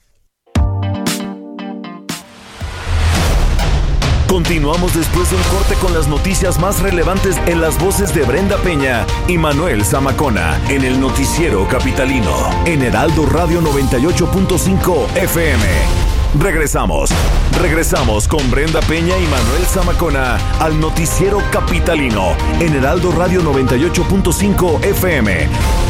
Continuamos 4.29 4.93
después 4.93 5.31
de 5.31 5.37
un 5.37 5.43
corte 5.43 5.73
con 5.81 5.91
las 5.91 6.07
noticias 6.07 6.59
más 6.59 6.81
relevantes 6.81 7.35
en 7.47 7.61
las 7.61 7.79
voces 7.79 8.13
de 8.13 8.21
Brenda 8.21 8.57
Peña 8.57 9.07
y 9.27 9.39
Manuel 9.39 9.83
Zamacona 9.83 10.61
en 10.69 10.83
el 10.83 10.99
noticiero 10.99 11.67
capitalino 11.67 12.31
en 12.65 12.83
Heraldo 12.83 13.25
Radio 13.25 13.59
98.5 13.59 15.17
FM. 15.17 15.65
Regresamos, 16.39 17.09
regresamos 17.59 18.27
con 18.27 18.51
Brenda 18.51 18.81
Peña 18.81 19.17
y 19.17 19.25
Manuel 19.25 19.65
Zamacona 19.65 20.37
al 20.59 20.79
noticiero 20.79 21.41
capitalino 21.51 22.35
en 22.59 22.75
Heraldo 22.75 23.11
Radio 23.11 23.41
98.5 23.41 24.85
FM. 24.85 25.88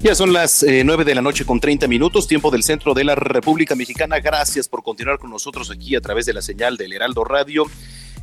Ya 0.00 0.14
son 0.14 0.32
las 0.32 0.62
eh, 0.62 0.82
9 0.84 1.04
de 1.04 1.14
la 1.14 1.22
noche 1.22 1.44
con 1.44 1.58
30 1.58 1.88
minutos, 1.88 2.28
tiempo 2.28 2.50
del 2.52 2.62
centro 2.62 2.94
de 2.94 3.02
la 3.02 3.16
República 3.16 3.74
Mexicana. 3.74 4.20
Gracias 4.20 4.68
por 4.68 4.82
continuar 4.84 5.18
con 5.18 5.30
nosotros 5.30 5.70
aquí 5.72 5.96
a 5.96 6.00
través 6.00 6.24
de 6.24 6.32
la 6.34 6.40
señal 6.42 6.76
del 6.76 6.92
Heraldo 6.92 7.24
Radio. 7.24 7.64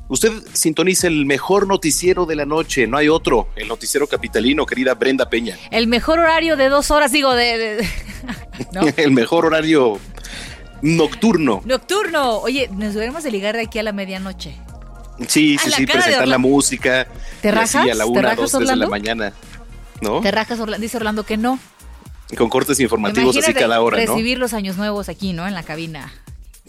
Usted 0.07 0.31
sintoniza 0.53 1.07
el 1.07 1.25
mejor 1.25 1.67
noticiero 1.67 2.25
de 2.25 2.35
la 2.35 2.45
noche, 2.45 2.88
no 2.88 2.95
hay 2.97 3.09
otro, 3.09 3.49
el 3.55 3.67
noticiero 3.67 4.07
capitalino, 4.07 4.65
querida 4.65 4.93
Brenda 4.93 5.29
Peña. 5.29 5.57
El 5.71 5.88
mejor 5.88 6.19
horario 6.19 6.55
de 6.55 6.69
dos 6.69 6.91
horas, 6.91 7.11
digo, 7.11 7.33
de... 7.33 7.57
de- 7.57 7.75
de- 7.77 7.88
¿no? 8.71 8.81
el 8.97 9.11
mejor 9.11 9.45
horario 9.45 9.99
nocturno. 10.81 11.61
Nocturno. 11.65 12.38
Oye, 12.38 12.69
nos 12.71 12.93
deberíamos 12.93 13.23
de 13.23 13.31
ligar 13.31 13.55
de 13.55 13.63
aquí 13.63 13.79
a 13.79 13.83
la 13.83 13.91
medianoche. 13.91 14.55
Sí, 15.27 15.57
sí, 15.57 15.69
la 15.69 15.77
sí, 15.77 15.88
presentar 15.88 16.27
la 16.27 16.38
música. 16.38 17.07
¿Te 17.41 17.47
y 17.47 17.51
rajas? 17.51 17.75
así 17.75 17.89
a 17.89 17.95
la 17.95 18.03
¿Te 18.03 18.09
una, 18.09 18.21
rajas, 18.21 18.38
dos, 18.38 18.51
tres 18.51 18.69
de 18.69 18.75
la 18.75 18.88
mañana, 18.88 19.33
¿no? 20.01 20.21
Te 20.21 20.31
rajas, 20.31 20.60
Orla- 20.60 20.77
dice 20.77 20.97
Orlando 20.97 21.23
que 21.25 21.38
no. 21.38 21.60
Con 22.38 22.49
cortes 22.49 22.79
informativos 22.79 23.29
así 23.29 23.39
Imagínate 23.39 23.60
cada 23.62 23.81
hora, 23.81 23.97
¿no? 24.03 24.05
recibir 24.13 24.39
los 24.39 24.53
años 24.53 24.77
nuevos 24.77 25.10
aquí, 25.10 25.34
¿no? 25.34 25.47
En 25.47 25.53
la 25.53 25.63
cabina. 25.63 26.12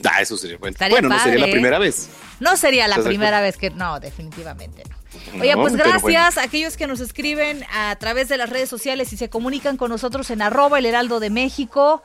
Ah, 0.04 0.20
eso 0.20 0.36
sería 0.36 0.58
bueno. 0.58 0.72
Estaría 0.72 0.92
Bueno, 0.94 1.08
no 1.08 1.18
sería 1.22 1.38
la 1.46 1.50
primera 1.50 1.78
vez. 1.78 2.10
No 2.38 2.56
sería 2.58 2.86
la 2.86 2.96
¿Estás 2.96 3.04
de 3.04 3.10
primera 3.10 3.40
vez 3.40 3.56
que... 3.56 3.70
No, 3.70 3.98
definitivamente 3.98 4.82
no. 4.90 5.40
Oye, 5.40 5.54
No, 5.54 5.62
pues 5.62 5.74
gracias 5.74 6.02
bueno. 6.02 6.20
a 6.36 6.42
aquellos 6.42 6.76
que 6.76 6.86
nos 6.86 7.00
escriben 7.00 7.64
a 7.72 7.96
través 7.96 8.28
de 8.28 8.36
las 8.36 8.50
redes 8.50 8.68
sociales 8.68 9.10
y 9.14 9.16
se 9.16 9.30
comunican 9.30 9.78
con 9.78 9.90
nosotros 9.90 10.28
en 10.30 10.42
arroba 10.42 10.78
el 10.78 10.84
heraldo 10.84 11.18
de 11.20 11.30
México 11.30 12.02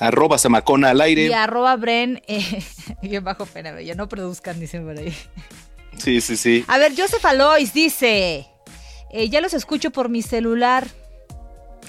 Arroba 0.00 0.38
Zamacona 0.38 0.88
al 0.90 1.02
aire. 1.02 1.26
y 1.26 1.32
arroba 1.34 1.76
Bren, 1.76 2.22
eh, 2.26 2.64
bien 3.02 3.22
bajo 3.22 3.44
pena, 3.44 3.78
ya 3.82 3.94
no 3.94 4.08
produzcan, 4.08 4.58
dicen 4.58 4.86
por 4.86 4.96
ahí. 4.98 5.14
Sí, 5.98 6.22
sí, 6.22 6.38
sí. 6.38 6.64
A 6.66 6.78
ver, 6.78 6.92
Joseph 6.96 7.24
Alois 7.26 7.74
dice, 7.74 8.46
eh, 9.10 9.28
ya 9.28 9.40
los 9.40 9.54
escucho 9.54 9.90
por 9.90 10.08
mi 10.08 10.22
celular. 10.22 10.88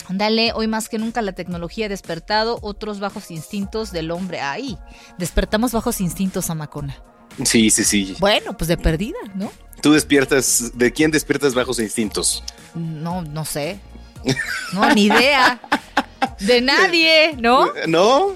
Dale, 0.10 0.52
hoy 0.54 0.68
más 0.68 0.90
que 0.90 0.98
nunca 0.98 1.22
la 1.22 1.34
tecnología 1.34 1.88
ha 1.88 1.90
despertado 1.90 2.60
otros 2.62 3.00
bajos 3.00 3.32
instintos 3.32 3.92
del 3.92 4.12
hombre. 4.12 4.40
Ay, 4.42 4.78
despertamos 5.18 5.72
bajos 5.72 6.02
instintos, 6.02 6.50
Amacona. 6.50 7.02
Sí, 7.44 7.70
sí, 7.70 7.84
sí. 7.84 8.16
Bueno, 8.20 8.56
pues 8.56 8.68
de 8.68 8.78
perdida, 8.78 9.18
¿no? 9.34 9.52
Tú 9.82 9.92
despiertas, 9.94 10.72
¿de 10.76 10.92
quién 10.92 11.12
despiertas 11.12 11.54
bajos 11.54 11.80
instintos? 11.80 12.44
No, 12.74 13.22
no 13.22 13.46
sé. 13.46 13.80
No, 14.74 14.94
ni 14.94 15.06
idea. 15.06 15.60
De 16.40 16.62
nadie, 16.62 17.36
¿no? 17.38 17.72
¿No? 17.88 18.36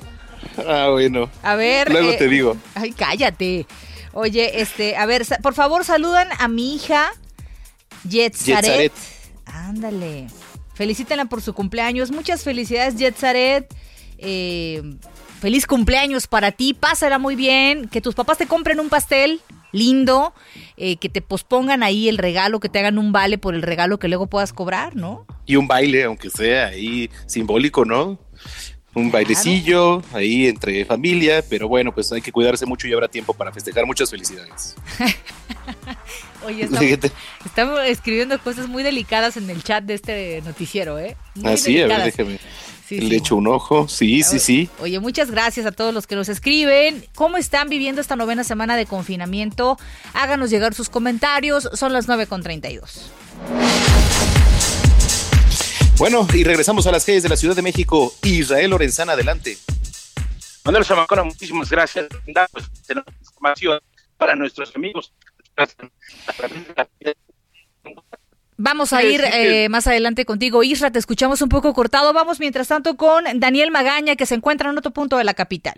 Ah, 0.67 0.89
bueno. 0.91 1.29
A 1.43 1.55
ver. 1.55 1.91
Luego 1.91 2.11
eh, 2.11 2.17
te 2.17 2.27
digo. 2.27 2.57
Ay, 2.75 2.91
cállate. 2.91 3.65
Oye, 4.13 4.61
este, 4.61 4.97
a 4.97 5.05
ver, 5.05 5.25
por 5.41 5.53
favor, 5.53 5.85
saludan 5.85 6.29
a 6.39 6.47
mi 6.47 6.75
hija 6.75 7.11
Yetzaret. 8.07 8.93
Ándale. 9.45 10.27
Felicítenla 10.73 11.25
por 11.25 11.41
su 11.41 11.53
cumpleaños. 11.53 12.11
Muchas 12.11 12.43
felicidades, 12.43 12.95
Yetzaret. 12.95 13.73
Eh, 14.17 14.81
feliz 15.41 15.65
cumpleaños 15.67 16.27
para 16.27 16.51
ti. 16.51 16.73
Pásala 16.73 17.17
muy 17.19 17.35
bien. 17.35 17.87
Que 17.89 18.01
tus 18.01 18.15
papás 18.15 18.37
te 18.37 18.47
compren 18.47 18.79
un 18.79 18.89
pastel 18.89 19.41
lindo. 19.71 20.33
eh, 20.77 20.95
que 20.97 21.09
te 21.09 21.21
pospongan 21.21 21.83
ahí 21.83 22.07
el 22.09 22.17
regalo, 22.17 22.59
que 22.59 22.69
te 22.69 22.79
hagan 22.79 22.97
un 22.97 23.11
vale 23.11 23.37
por 23.37 23.53
el 23.53 23.61
regalo 23.61 23.99
que 23.99 24.07
luego 24.07 24.27
puedas 24.27 24.53
cobrar, 24.53 24.95
¿no? 24.95 25.25
Y 25.45 25.57
un 25.57 25.67
baile, 25.67 26.05
aunque 26.05 26.29
sea 26.29 26.67
ahí 26.67 27.09
simbólico, 27.27 27.83
¿no? 27.85 28.17
Un 28.95 29.11
bailecillo 29.11 30.01
ahí 30.13 30.47
entre 30.47 30.83
familia, 30.85 31.43
pero 31.47 31.67
bueno, 31.67 31.93
pues 31.93 32.11
hay 32.11 32.21
que 32.21 32.31
cuidarse 32.31 32.65
mucho 32.65 32.87
y 32.87 32.93
habrá 32.93 33.07
tiempo 33.07 33.33
para 33.33 33.51
festejar. 33.51 33.85
Muchas 33.85 34.09
felicidades. 34.09 34.75
Oye, 36.45 36.63
estamos, 36.63 36.79
Fíjate. 36.85 37.11
estamos 37.45 37.79
escribiendo 37.85 38.39
cosas 38.39 38.67
muy 38.67 38.83
delicadas 38.83 39.37
en 39.37 39.49
el 39.49 39.63
chat 39.63 39.83
de 39.83 39.93
este 39.95 40.41
noticiero, 40.43 40.97
¿eh? 40.99 41.15
Muy 41.35 41.51
Así, 41.53 41.79
Ah, 41.81 41.85
a 41.85 41.87
ver, 41.87 42.03
déjame. 42.05 42.39
Sí, 42.87 42.99
Le 43.01 43.09
sí. 43.09 43.15
echo 43.17 43.35
un 43.35 43.45
ojo. 43.47 43.87
Sí, 43.87 44.23
sí, 44.23 44.39
sí. 44.39 44.67
Oye, 44.79 44.99
muchas 44.99 45.29
gracias 45.29 45.65
a 45.67 45.71
todos 45.71 45.93
los 45.93 46.07
que 46.07 46.15
nos 46.15 46.27
escriben. 46.27 47.05
¿Cómo 47.13 47.37
están 47.37 47.69
viviendo 47.69 48.01
esta 48.01 48.15
novena 48.15 48.43
semana 48.43 48.75
de 48.77 48.87
confinamiento? 48.87 49.77
Háganos 50.13 50.49
llegar 50.49 50.73
sus 50.73 50.89
comentarios. 50.89 51.69
Son 51.73 51.93
las 51.93 52.07
9.32. 52.07 53.11
Bueno, 55.97 56.25
y 56.33 56.43
regresamos 56.43 56.87
a 56.87 56.91
las 56.91 57.05
calles 57.05 57.23
de 57.23 57.29
la 57.29 57.35
Ciudad 57.35 57.55
de 57.55 57.61
México. 57.61 58.13
Israel 58.23 58.71
Lorenzana, 58.71 59.13
adelante. 59.13 59.57
Manuel 60.63 60.85
Zamacona, 60.85 61.23
muchísimas 61.23 61.69
gracias. 61.69 62.07
Pues, 62.51 62.65
tenemos 62.87 63.07
información 63.19 63.79
para 64.17 64.35
nuestros 64.35 64.75
amigos. 64.75 65.11
Vamos 68.61 68.91
a 68.91 69.03
ir 69.03 69.21
eh, 69.21 69.69
más 69.69 69.87
adelante 69.87 70.25
contigo, 70.25 70.63
Isra. 70.63 70.91
Te 70.91 70.99
escuchamos 70.99 71.41
un 71.41 71.47
poco 71.47 71.73
cortado. 71.73 72.11
Vamos 72.11 72.41
mientras 72.41 72.67
tanto 72.67 72.97
con 72.97 73.23
Daniel 73.35 73.71
Magaña, 73.71 74.17
que 74.17 74.25
se 74.25 74.35
encuentra 74.35 74.69
en 74.69 74.77
otro 74.77 74.91
punto 74.91 75.17
de 75.17 75.23
la 75.23 75.33
capital. 75.33 75.75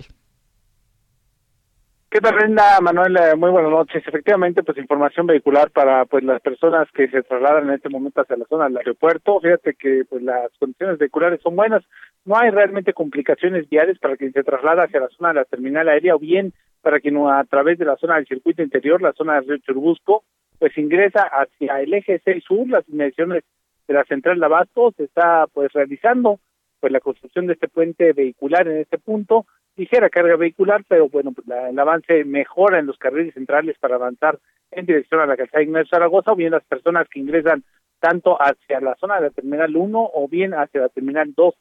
¿Qué 2.10 2.20
tal, 2.20 2.36
Brenda? 2.36 2.82
Manuel, 2.82 3.15
eh, 3.15 3.36
muy 3.38 3.52
buenas 3.52 3.72
noches. 3.72 4.04
Efectivamente, 4.06 4.63
pues 4.63 4.78
información 4.78 5.28
vehicular 5.28 5.72
para 5.72 6.04
pues 6.04 6.26
las 6.26 6.41
personas 6.41 6.89
que 6.91 7.08
se 7.08 7.24
trasladan 7.24 7.70
en 7.70 7.76
este 7.76 7.88
momento 7.88 8.20
hacia 8.20 8.36
la 8.36 8.46
zona 8.50 8.65
del 8.65 8.78
aeropuerto. 8.78 9.39
Fíjate 9.39 9.76
que 9.76 10.04
pues 10.10 10.22
las 10.22 10.52
condiciones 10.60 10.98
vehiculares 10.98 11.39
son 11.41 11.56
buenas. 11.56 11.84
No 12.26 12.38
hay 12.38 12.50
realmente 12.50 12.94
complicaciones 12.94 13.70
viales 13.70 13.98
para 14.00 14.17
quien 14.17 14.34
se 14.34 14.44
traslada 14.44 14.84
hacia 14.84 15.00
la 15.00 15.08
zona 15.10 15.30
de 15.30 15.36
la 15.36 15.46
terminal 15.46 15.88
aérea 15.88 16.15
o 16.15 16.20
bien 16.20 16.52
para 16.82 17.00
quien 17.00 17.17
a 17.17 17.44
través 17.46 17.78
de 17.78 17.86
la 17.86 17.96
zona 17.98 18.15
del 18.15 18.28
circuito 18.28 18.62
interior, 18.62 19.02
la 19.02 19.13
zona 19.13 19.36
del 19.36 19.48
río 19.48 19.58
Churbusco, 19.60 20.24
pues 20.60 20.78
ingresa 20.78 21.24
hacia 21.24 21.82
el 21.82 21.94
eje 21.94 22.22
6 22.24 22.44
sur, 22.44 22.67
las 22.67 22.88
inmediaciones 22.89 23.44
de 23.88 23.94
la 23.94 24.04
central 24.06 24.39
de 24.39 24.46
Abasto, 24.46 24.91
se 24.98 25.04
está 25.06 25.48
pues 25.54 25.72
realizando 25.74 26.39
pues 26.80 26.91
la 26.91 27.00
construcción 27.00 27.46
de 27.48 27.54
este 27.54 27.67
puente 27.67 28.13
vehicular 28.13 28.67
en 28.67 28.78
este 28.78 28.98
punto, 28.98 29.46
ligera 29.76 30.10
carga 30.10 30.36
vehicular, 30.36 30.84
pero 30.88 31.10
bueno, 31.10 31.32
pues 31.32 31.48
la- 31.48 31.70
el 31.70 31.78
avance 31.80 32.24
mejora 32.26 32.80
en 32.80 32.88
los 32.88 32.98
carriles 32.98 33.34
centrales 33.34 33.78
para 33.80 33.96
avanzar 33.96 34.39
en 34.72 34.86
dirección 34.86 35.20
a 35.22 35.26
la 35.26 35.38
calzada 35.38 35.63
Ignacio 35.63 35.89
Zaragoza, 35.89 36.32
o 36.32 36.36
bien 36.36 36.52
las 36.52 36.63
personas 36.63 37.08
que 37.10 37.20
ingresan 37.20 37.63
tanto 38.00 38.38
hacia 38.41 38.80
la 38.82 38.96
zona 38.96 39.15
de 39.15 39.22
la 39.22 39.30
terminal 39.30 39.76
1 39.76 40.10
o 40.13 40.28
bien 40.28 40.54
hacia 40.54 40.82
la 40.82 40.89
terminal 40.89 41.34
2 41.36 41.54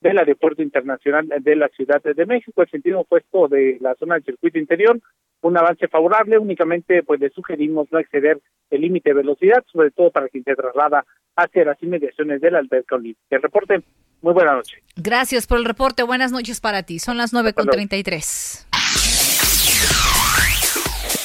del 0.00 0.18
Aeropuerto 0.18 0.62
Internacional 0.62 1.28
de 1.40 1.56
la 1.56 1.68
Ciudad 1.68 2.02
de 2.02 2.26
México. 2.26 2.62
El 2.62 2.70
sentido 2.70 3.00
opuesto 3.00 3.48
de 3.48 3.78
la 3.80 3.94
zona 3.96 4.14
del 4.14 4.24
circuito 4.24 4.58
interior, 4.58 5.00
un 5.42 5.56
avance 5.56 5.88
favorable. 5.88 6.38
Únicamente, 6.38 7.02
pues 7.02 7.20
le 7.20 7.30
sugerimos 7.30 7.88
no 7.90 7.98
exceder 7.98 8.40
el 8.70 8.80
límite 8.80 9.10
de 9.10 9.16
velocidad, 9.16 9.64
sobre 9.72 9.90
todo 9.90 10.10
para 10.10 10.28
quien 10.28 10.44
se 10.44 10.54
traslada 10.54 11.04
hacia 11.36 11.64
las 11.64 11.82
inmediaciones 11.82 12.40
del 12.40 12.56
alberca 12.56 12.96
olímpica. 12.96 13.36
El 13.36 13.42
reporte, 13.42 13.82
muy 14.20 14.32
buena 14.32 14.54
noche. 14.54 14.82
Gracias 14.96 15.46
por 15.46 15.58
el 15.58 15.64
reporte. 15.64 16.02
Buenas 16.02 16.32
noches 16.32 16.60
para 16.60 16.82
ti. 16.82 16.98
Son 16.98 17.16
las 17.16 17.32
9.33. 17.32 18.66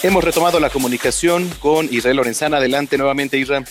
Hemos 0.03 0.23
retomado 0.23 0.59
la 0.59 0.69
comunicación 0.69 1.49
con 1.61 1.85
Israel 1.85 2.17
Lorenzana. 2.17 2.57
Adelante 2.57 2.97
nuevamente, 2.97 3.37
Israel. 3.37 3.63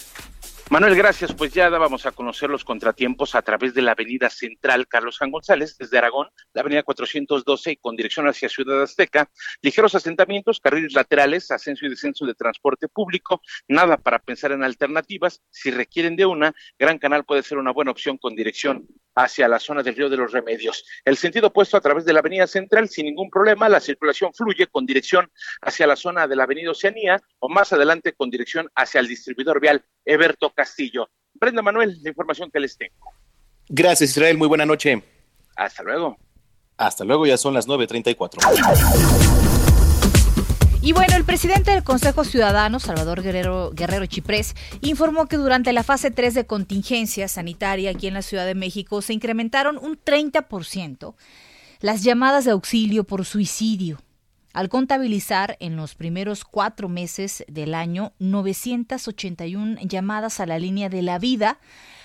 Manuel, 0.72 0.96
gracias. 0.96 1.34
Pues 1.34 1.52
ya 1.52 1.68
dábamos 1.68 2.06
a 2.06 2.12
conocer 2.12 2.48
los 2.48 2.64
contratiempos 2.64 3.34
a 3.34 3.42
través 3.42 3.74
de 3.74 3.82
la 3.82 3.92
avenida 3.92 4.30
central 4.30 4.88
Carlos 4.88 5.16
San 5.16 5.30
González, 5.30 5.76
desde 5.76 5.98
Aragón, 5.98 6.30
la 6.54 6.62
avenida 6.62 6.82
412 6.82 7.72
y 7.72 7.76
con 7.76 7.94
dirección 7.94 8.26
hacia 8.26 8.48
Ciudad 8.48 8.80
Azteca, 8.80 9.28
ligeros 9.60 9.94
asentamientos, 9.94 10.60
carriles 10.60 10.94
laterales, 10.94 11.50
ascenso 11.50 11.84
y 11.84 11.90
descenso 11.90 12.24
de 12.24 12.32
transporte 12.32 12.88
público, 12.88 13.42
nada 13.68 13.98
para 13.98 14.18
pensar 14.20 14.52
en 14.52 14.64
alternativas. 14.64 15.42
Si 15.50 15.70
requieren 15.70 16.16
de 16.16 16.24
una, 16.24 16.54
Gran 16.78 16.98
Canal 16.98 17.26
puede 17.26 17.42
ser 17.42 17.58
una 17.58 17.72
buena 17.72 17.90
opción 17.90 18.16
con 18.16 18.34
dirección 18.34 18.86
hacia 19.14 19.48
la 19.48 19.58
zona 19.58 19.82
del 19.82 19.94
Río 19.94 20.08
de 20.08 20.16
los 20.16 20.32
Remedios. 20.32 20.84
El 21.04 21.16
sentido 21.16 21.48
opuesto 21.48 21.76
a 21.76 21.80
través 21.80 22.04
de 22.04 22.12
la 22.12 22.20
avenida 22.20 22.46
central, 22.46 22.88
sin 22.88 23.06
ningún 23.06 23.30
problema, 23.30 23.68
la 23.68 23.80
circulación 23.80 24.32
fluye 24.32 24.66
con 24.66 24.86
dirección 24.86 25.30
hacia 25.60 25.86
la 25.86 25.96
zona 25.96 26.26
de 26.26 26.36
la 26.36 26.44
avenida 26.44 26.70
Oceanía 26.70 27.20
o 27.38 27.48
más 27.48 27.72
adelante 27.72 28.12
con 28.12 28.30
dirección 28.30 28.68
hacia 28.74 29.00
el 29.00 29.08
distribuidor 29.08 29.60
vial 29.60 29.84
Eberto 30.04 30.50
Castillo. 30.50 31.08
Brenda 31.34 31.62
Manuel, 31.62 31.98
la 32.02 32.10
información 32.10 32.50
que 32.50 32.60
les 32.60 32.76
tengo. 32.76 33.12
Gracias, 33.68 34.10
Israel. 34.10 34.36
Muy 34.36 34.48
buena 34.48 34.66
noche. 34.66 35.02
Hasta 35.56 35.82
luego. 35.82 36.16
Hasta 36.76 37.04
luego, 37.04 37.26
ya 37.26 37.36
son 37.36 37.54
las 37.54 37.68
9.34. 37.68 39.41
Y 40.84 40.92
bueno, 40.92 41.14
el 41.14 41.22
presidente 41.22 41.70
del 41.70 41.84
Consejo 41.84 42.24
Ciudadano, 42.24 42.80
Salvador 42.80 43.22
Guerrero, 43.22 43.70
Guerrero 43.72 44.04
Chiprés, 44.06 44.56
informó 44.80 45.26
que 45.26 45.36
durante 45.36 45.72
la 45.72 45.84
fase 45.84 46.10
3 46.10 46.34
de 46.34 46.44
contingencia 46.44 47.28
sanitaria 47.28 47.92
aquí 47.92 48.08
en 48.08 48.14
la 48.14 48.22
Ciudad 48.22 48.46
de 48.46 48.56
México 48.56 49.00
se 49.00 49.12
incrementaron 49.12 49.78
un 49.78 49.96
30% 49.96 51.14
las 51.78 52.02
llamadas 52.02 52.44
de 52.44 52.50
auxilio 52.50 53.04
por 53.04 53.24
suicidio 53.24 54.02
al 54.52 54.68
contabilizar 54.68 55.56
en 55.60 55.76
los 55.76 55.94
primeros 55.94 56.44
cuatro 56.44 56.88
meses 56.88 57.44
del 57.46 57.74
año 57.74 58.12
981 58.18 59.82
llamadas 59.82 60.40
a 60.40 60.46
la 60.46 60.58
línea 60.58 60.88
de 60.88 61.02
la 61.02 61.20
vida 61.20 61.60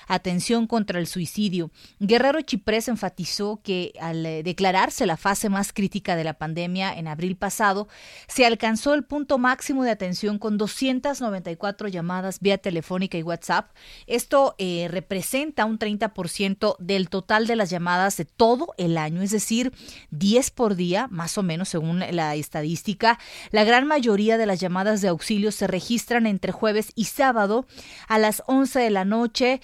atención 0.08 0.68
contra 0.68 1.00
el 1.00 1.08
suicidio. 1.08 1.72
Guerrero 2.00 2.42
Chiprés 2.42 2.88
enfatizó 2.88 3.62
que 3.64 3.94
al 4.00 4.26
eh, 4.26 4.44
declararse 4.44 5.06
la 5.06 5.18
fase 5.18 5.50
más 5.50 5.74
crítica 5.74 6.16
de 6.16 6.24
la 6.24 6.34
pandemia 6.34 6.94
en 6.94 7.08
abril 7.08 7.36
pasado, 7.36 7.88
se 8.28 8.46
alcanzó 8.46 8.94
el 8.94 9.04
punto 9.04 9.38
máximo 9.38 9.84
de 9.84 9.92
atención 9.92 10.40
con 10.40 10.58
294 10.58 11.88
llamadas 11.88 12.40
vía 12.40 12.58
telefónica 12.58 13.18
y 13.18 13.24
WhatsApp. 13.24 13.72
Esto 14.06 14.56
eh, 14.58 14.88
representa 14.90 15.66
un 15.66 15.80
30% 15.80 16.76
del 16.80 17.10
total 17.10 17.48
de 17.48 17.56
las 17.56 17.70
llamadas 17.70 18.18
de 18.18 18.26
todo 18.26 18.74
el 18.78 18.98
año, 18.98 19.22
es 19.22 19.32
decir, 19.32 19.74
10 20.12 20.52
por 20.52 20.76
día, 20.76 21.08
más 21.10 21.38
o 21.38 21.44
menos 21.44 21.70
según 21.70 22.00
la 22.12 22.36
estadística. 22.36 23.20
La 23.52 23.64
gran 23.64 23.88
mayoría 23.88 24.38
de 24.38 24.46
las 24.46 24.60
llamadas 24.60 25.02
de 25.02 25.10
auxilio 25.10 25.52
se 25.52 25.68
registran 25.68 26.26
entre 26.26 26.52
jueves 26.52 26.92
y 26.96 27.06
sábado 27.06 27.66
a 28.08 28.18
las 28.18 28.44
11 28.48 28.80
de 28.80 28.90
la 28.90 29.06
noche. 29.06 29.62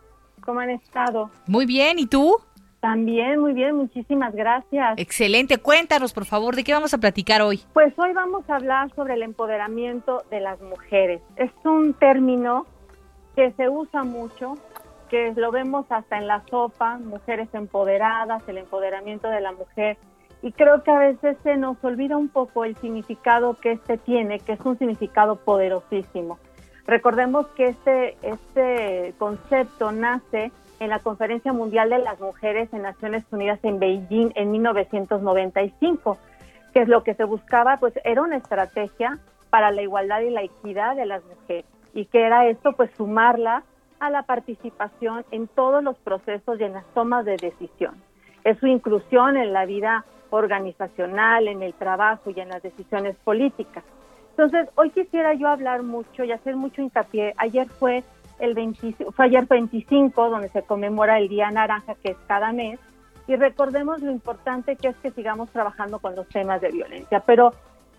¿Cómo 0.44 0.60
han 0.60 0.70
estado? 0.70 1.30
Muy 1.46 1.66
bien, 1.66 1.98
¿y 1.98 2.06
tú? 2.06 2.36
También, 2.80 3.40
muy 3.40 3.52
bien, 3.54 3.74
muchísimas 3.74 4.34
gracias. 4.34 4.94
Excelente, 4.98 5.58
cuéntanos 5.58 6.12
por 6.12 6.24
favor, 6.26 6.54
¿de 6.54 6.62
qué 6.62 6.72
vamos 6.72 6.94
a 6.94 6.98
platicar 6.98 7.42
hoy? 7.42 7.60
Pues 7.72 7.92
hoy 7.98 8.12
vamos 8.12 8.48
a 8.48 8.56
hablar 8.56 8.94
sobre 8.94 9.14
el 9.14 9.22
empoderamiento 9.22 10.22
de 10.30 10.40
las 10.40 10.60
mujeres. 10.60 11.20
Es 11.36 11.50
un 11.64 11.94
término 11.94 12.66
que 13.36 13.52
se 13.52 13.68
usa 13.68 14.02
mucho, 14.02 14.54
que 15.10 15.32
lo 15.36 15.52
vemos 15.52 15.84
hasta 15.90 16.16
en 16.16 16.26
la 16.26 16.42
sopa, 16.48 16.98
mujeres 16.98 17.48
empoderadas, 17.52 18.42
el 18.48 18.56
empoderamiento 18.56 19.28
de 19.28 19.42
la 19.42 19.52
mujer. 19.52 19.98
Y 20.42 20.52
creo 20.52 20.82
que 20.82 20.90
a 20.90 20.98
veces 20.98 21.36
se 21.42 21.56
nos 21.56 21.76
olvida 21.84 22.16
un 22.16 22.28
poco 22.28 22.64
el 22.64 22.76
significado 22.76 23.54
que 23.60 23.72
este 23.72 23.98
tiene, 23.98 24.40
que 24.40 24.52
es 24.52 24.60
un 24.60 24.78
significado 24.78 25.36
poderosísimo. 25.36 26.38
Recordemos 26.86 27.46
que 27.48 27.68
este, 27.68 28.16
este 28.22 29.14
concepto 29.18 29.92
nace 29.92 30.50
en 30.80 30.88
la 30.88 31.00
Conferencia 31.00 31.52
Mundial 31.52 31.90
de 31.90 31.98
las 31.98 32.18
Mujeres 32.20 32.72
en 32.72 32.82
Naciones 32.82 33.24
Unidas 33.30 33.58
en 33.64 33.78
Beijing 33.78 34.32
en 34.34 34.50
1995, 34.50 36.16
que 36.72 36.80
es 36.80 36.88
lo 36.88 37.02
que 37.02 37.14
se 37.14 37.24
buscaba, 37.24 37.76
pues 37.78 37.92
era 38.04 38.22
una 38.22 38.36
estrategia 38.36 39.18
para 39.50 39.70
la 39.70 39.82
igualdad 39.82 40.20
y 40.20 40.30
la 40.30 40.42
equidad 40.42 40.96
de 40.96 41.06
las 41.06 41.22
mujeres 41.24 41.75
y 41.96 42.04
que 42.04 42.24
era 42.24 42.46
esto 42.46 42.72
pues 42.72 42.90
sumarla 42.96 43.64
a 43.98 44.10
la 44.10 44.22
participación 44.24 45.24
en 45.30 45.48
todos 45.48 45.82
los 45.82 45.96
procesos 45.96 46.60
y 46.60 46.64
en 46.64 46.74
las 46.74 46.84
tomas 46.92 47.24
de 47.24 47.36
decisión. 47.36 47.94
Es 48.44 48.58
su 48.58 48.66
inclusión 48.66 49.36
en 49.38 49.52
la 49.52 49.64
vida 49.64 50.04
organizacional, 50.30 51.48
en 51.48 51.62
el 51.62 51.72
trabajo 51.72 52.30
y 52.30 52.38
en 52.38 52.50
las 52.50 52.62
decisiones 52.62 53.16
políticas. 53.24 53.82
Entonces, 54.30 54.68
hoy 54.74 54.90
quisiera 54.90 55.32
yo 55.32 55.48
hablar 55.48 55.82
mucho 55.82 56.22
y 56.22 56.32
hacer 56.32 56.54
mucho 56.56 56.82
hincapié. 56.82 57.32
Ayer 57.38 57.66
fue 57.66 58.04
el 58.38 58.52
20, 58.52 58.92
fue 59.12 59.24
ayer 59.24 59.46
25 59.46 60.28
donde 60.28 60.50
se 60.50 60.62
conmemora 60.62 61.18
el 61.18 61.28
Día 61.28 61.50
Naranja 61.50 61.94
que 61.94 62.12
es 62.12 62.18
cada 62.28 62.52
mes 62.52 62.78
y 63.26 63.36
recordemos 63.36 64.02
lo 64.02 64.10
importante 64.10 64.76
que 64.76 64.88
es 64.88 64.96
que 64.96 65.10
sigamos 65.12 65.48
trabajando 65.50 65.98
con 65.98 66.14
los 66.14 66.28
temas 66.28 66.60
de 66.60 66.70
violencia, 66.70 67.20
pero 67.20 67.54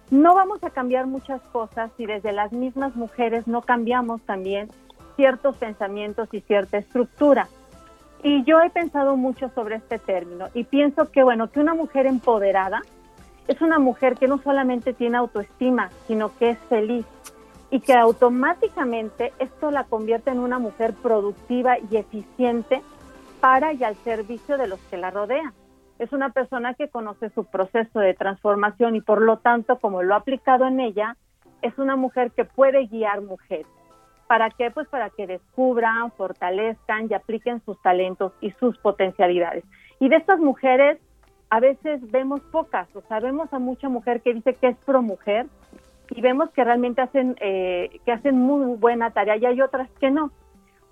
no 0.10 0.36
vamos 0.36 0.64
a 0.64 0.70
cambiar 0.70 1.06
muchas 1.06 1.42
cosas 1.52 1.92
si 1.98 2.06
desde 2.06 2.32
las 2.32 2.52
mismas 2.52 2.96
mujeres 2.96 3.48
no 3.48 3.62
cambiamos 3.62 4.22
también 4.22 4.70
ciertos 5.16 5.58
pensamientos 5.58 6.30
y 6.32 6.42
cierta 6.42 6.78
estructura. 6.78 7.48
Y 8.24 8.44
yo 8.46 8.62
he 8.62 8.70
pensado 8.70 9.18
mucho 9.18 9.50
sobre 9.54 9.76
este 9.76 10.00
término 10.00 10.48
y 10.54 10.64
pienso 10.64 11.12
que, 11.12 11.24
bueno, 11.24 11.52
que 11.52 11.60
una 11.60 11.74
mujer 11.74 12.06
empoderada 12.06 12.82
es 13.48 13.62
una 13.62 13.80
mujer 13.80 14.16
que 14.16 14.28
no 14.28 14.42
solamente 14.42 14.94
tiene 14.94 15.18
autoestima, 15.18 15.90
sino 16.08 16.36
que 16.38 16.52
es 16.52 16.60
feliz 16.70 17.06
y 17.70 17.82
que 17.82 17.94
automáticamente 17.94 19.34
esto 19.40 19.72
la 19.72 19.84
convierte 19.84 20.32
en 20.32 20.40
una 20.40 20.58
mujer 20.58 20.94
productiva 20.94 21.78
y 21.80 21.98
eficiente 21.98 22.82
para 23.42 23.74
y 23.74 23.84
al 23.84 23.96
servicio 23.98 24.58
de 24.58 24.68
los 24.68 24.80
que 24.90 24.98
la 24.98 25.12
rodean. 25.12 25.54
Es 26.00 26.14
una 26.14 26.30
persona 26.30 26.74
que 26.76 26.90
conoce 26.90 27.30
su 27.32 27.46
proceso 27.46 28.00
de 28.00 28.14
transformación 28.14 28.96
y 28.96 29.02
por 29.02 29.22
lo 29.22 29.38
tanto, 29.38 29.80
como 29.80 30.04
lo 30.04 30.14
ha 30.14 30.18
aplicado 30.18 30.68
en 30.68 30.80
ella, 30.80 31.16
es 31.62 31.78
una 31.80 31.96
mujer 31.96 32.32
que 32.32 32.46
puede 32.46 32.86
guiar 32.86 33.22
mujeres. 33.22 33.68
¿Para 34.28 34.50
qué? 34.50 34.70
Pues 34.72 34.88
para 34.90 35.10
que 35.10 35.26
descubran, 35.26 36.12
fortalezcan 36.12 37.08
y 37.10 37.14
apliquen 37.14 37.62
sus 37.62 37.82
talentos 37.82 38.34
y 38.42 38.52
sus 38.52 38.78
potencialidades. 38.78 39.64
Y 40.00 40.10
de 40.10 40.18
estas 40.18 40.40
mujeres 40.40 41.00
a 41.50 41.60
veces 41.60 42.02
vemos 42.12 42.42
pocas, 42.52 42.94
o 42.96 43.02
sea, 43.08 43.20
vemos 43.20 43.52
a 43.54 43.60
mucha 43.60 43.88
mujer 43.88 44.22
que 44.22 44.34
dice 44.34 44.54
que 44.54 44.68
es 44.68 44.78
pro 44.86 45.02
mujer 45.02 45.48
y 46.10 46.22
vemos 46.22 46.50
que 46.52 46.64
realmente 46.64 47.02
hacen, 47.02 47.36
eh, 47.40 48.02
que 48.06 48.12
hacen 48.12 48.38
muy 48.38 48.76
buena 48.78 49.12
tarea 49.12 49.38
y 49.38 49.46
hay 49.46 49.62
otras 49.62 49.90
que 50.00 50.12
no. 50.12 50.32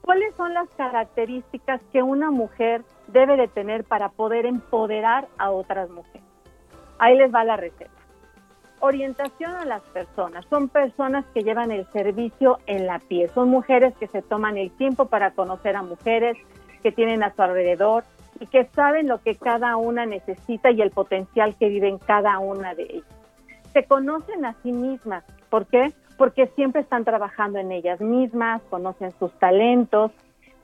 ¿Cuáles 0.02 0.34
son 0.36 0.54
las 0.54 0.70
características 0.78 1.82
que 1.92 2.02
una 2.02 2.32
mujer 2.32 2.84
debe 3.16 3.36
de 3.36 3.48
tener 3.48 3.84
para 3.84 4.10
poder 4.10 4.46
empoderar 4.46 5.28
a 5.40 5.50
otras 5.50 5.90
mujeres? 5.90 6.22
Ahí 7.00 7.18
les 7.18 7.34
va 7.34 7.44
la 7.44 7.58
receta. 7.58 7.92
Orientación 8.80 9.56
a 9.56 9.66
las 9.66 9.82
personas. 9.82 10.46
Son 10.50 10.70
personas 10.70 11.26
que 11.34 11.42
llevan 11.42 11.72
el 11.72 11.88
servicio 11.92 12.60
en 12.68 12.86
la 12.86 13.00
piel. 13.00 13.30
Son 13.32 13.50
mujeres 13.50 13.96
que 13.98 14.08
se 14.08 14.22
toman 14.22 14.58
el 14.58 14.70
tiempo 14.72 15.06
para 15.08 15.32
conocer 15.32 15.76
a 15.76 15.82
mujeres, 15.82 16.38
que 16.84 16.92
tienen 16.92 17.24
a 17.24 17.34
su 17.34 17.42
alrededor, 17.42 18.04
y 18.40 18.48
que 18.48 18.66
saben 18.76 19.08
lo 19.08 19.22
que 19.22 19.36
cada 19.36 19.78
una 19.78 20.06
necesita 20.06 20.72
y 20.72 20.82
el 20.82 20.92
potencial 20.92 21.56
que 21.56 21.70
vive 21.70 21.88
en 21.88 21.98
cada 21.98 22.38
una 22.40 22.76
de 22.76 22.84
ellas. 22.84 23.16
Se 23.74 23.86
conocen 23.86 24.46
a 24.46 24.54
sí 24.62 24.72
mismas. 24.72 25.24
¿Por 25.50 25.66
qué? 25.66 25.94
Porque 26.18 26.48
siempre 26.48 26.82
están 26.82 27.06
trabajando 27.06 27.60
en 27.60 27.72
ellas 27.72 28.00
mismas, 28.02 28.62
conocen 28.70 29.12
sus 29.20 29.32
talentos, 29.40 30.12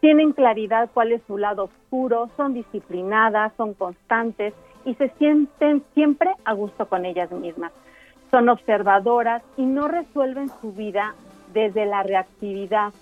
tienen 0.02 0.34
claridad 0.34 0.89
cuál 0.93 1.12
es 1.12 1.22
su 1.28 1.38
lado 1.38 1.66
oscuro, 1.66 2.30
son 2.36 2.56
disciplinadas, 2.56 3.54
son 3.56 3.76
constantes 3.76 4.54
y 4.84 4.95
se 4.95 5.10
sienten 5.20 5.84
siempre 5.93 6.32
a 6.43 6.54
gusto 6.54 6.88
con 6.88 7.06
ellas 7.06 7.32
mismas. 7.32 7.72
Son 8.32 8.49
observadoras 8.49 9.43
y 9.58 9.66
no 9.66 9.88
resuelven 9.88 10.49
su 10.60 10.74
vida 10.74 11.14
desde 11.54 11.86
la 11.86 12.02
reactividad, 12.02 12.93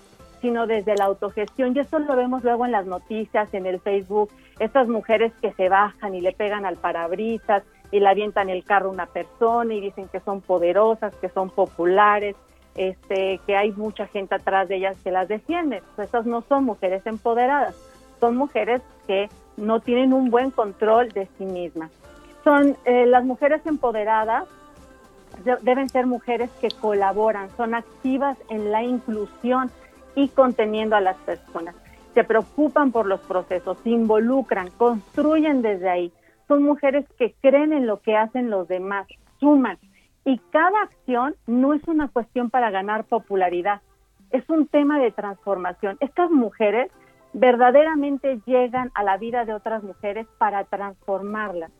sino 0.41 0.67
desde 0.67 0.95
la 0.95 1.05
autogestión. 1.05 1.73
Y 1.73 1.79
eso 1.79 1.99
lo 1.99 2.17
vemos 2.17 2.43
luego 2.43 2.65
en 2.65 2.73
las 2.73 2.85
noticias, 2.85 3.53
en 3.53 3.65
el 3.65 3.79
Facebook, 3.79 4.29
estas 4.59 4.89
mujeres 4.89 5.31
que 5.41 5.53
se 5.53 5.69
bajan 5.69 6.15
y 6.15 6.21
le 6.21 6.33
pegan 6.33 6.65
al 6.65 6.75
parabrisas 6.75 7.63
y 7.91 8.01
le 8.01 8.09
avientan 8.09 8.49
el 8.49 8.65
carro 8.65 8.89
a 8.89 8.93
una 8.93 9.05
persona 9.05 9.73
y 9.73 9.79
dicen 9.79 10.09
que 10.09 10.19
son 10.19 10.41
poderosas, 10.41 11.15
que 11.15 11.29
son 11.29 11.49
populares, 11.49 12.35
este, 12.75 13.39
que 13.45 13.55
hay 13.55 13.71
mucha 13.71 14.07
gente 14.07 14.35
atrás 14.35 14.67
de 14.67 14.77
ellas 14.77 14.97
que 15.03 15.11
las 15.11 15.27
defiende. 15.27 15.81
Pues 15.95 16.07
estas 16.07 16.25
no 16.25 16.41
son 16.41 16.63
mujeres 16.63 17.05
empoderadas, 17.05 17.75
son 18.19 18.35
mujeres 18.35 18.81
que 19.07 19.29
no 19.57 19.79
tienen 19.79 20.13
un 20.13 20.29
buen 20.29 20.51
control 20.51 21.09
de 21.09 21.27
sí 21.37 21.45
mismas. 21.45 21.91
Son 22.43 22.77
eh, 22.85 23.05
las 23.05 23.25
mujeres 23.25 23.65
empoderadas 23.65 24.47
deben 25.61 25.89
ser 25.89 26.05
mujeres 26.05 26.49
que 26.61 26.69
colaboran, 26.69 27.49
son 27.55 27.75
activas 27.75 28.37
en 28.49 28.71
la 28.71 28.83
inclusión 28.83 29.71
y 30.15 30.29
conteniendo 30.29 30.95
a 30.95 31.01
las 31.01 31.17
personas. 31.17 31.75
Se 32.13 32.23
preocupan 32.23 32.91
por 32.91 33.05
los 33.05 33.19
procesos, 33.21 33.77
se 33.83 33.89
involucran, 33.89 34.69
construyen 34.71 35.61
desde 35.61 35.89
ahí. 35.89 36.11
Son 36.47 36.63
mujeres 36.63 37.05
que 37.17 37.35
creen 37.41 37.73
en 37.73 37.85
lo 37.85 38.01
que 38.01 38.17
hacen 38.17 38.49
los 38.49 38.67
demás, 38.67 39.07
suman. 39.39 39.77
Y 40.29 40.37
cada 40.51 40.83
acción 40.83 41.35
no 41.47 41.73
es 41.73 41.81
una 41.87 42.07
cuestión 42.07 42.51
para 42.51 42.69
ganar 42.69 43.05
popularidad, 43.05 43.81
es 44.29 44.47
un 44.47 44.67
tema 44.67 44.99
de 44.99 45.09
transformación. 45.09 45.97
Estas 46.01 46.29
mujeres 46.29 46.91
verdaderamente 47.33 48.39
llegan 48.45 48.91
a 48.93 49.01
la 49.01 49.17
vida 49.17 49.45
de 49.45 49.55
otras 49.55 49.81
mujeres 49.81 50.27
para 50.37 50.65
transformarlas. 50.65 51.71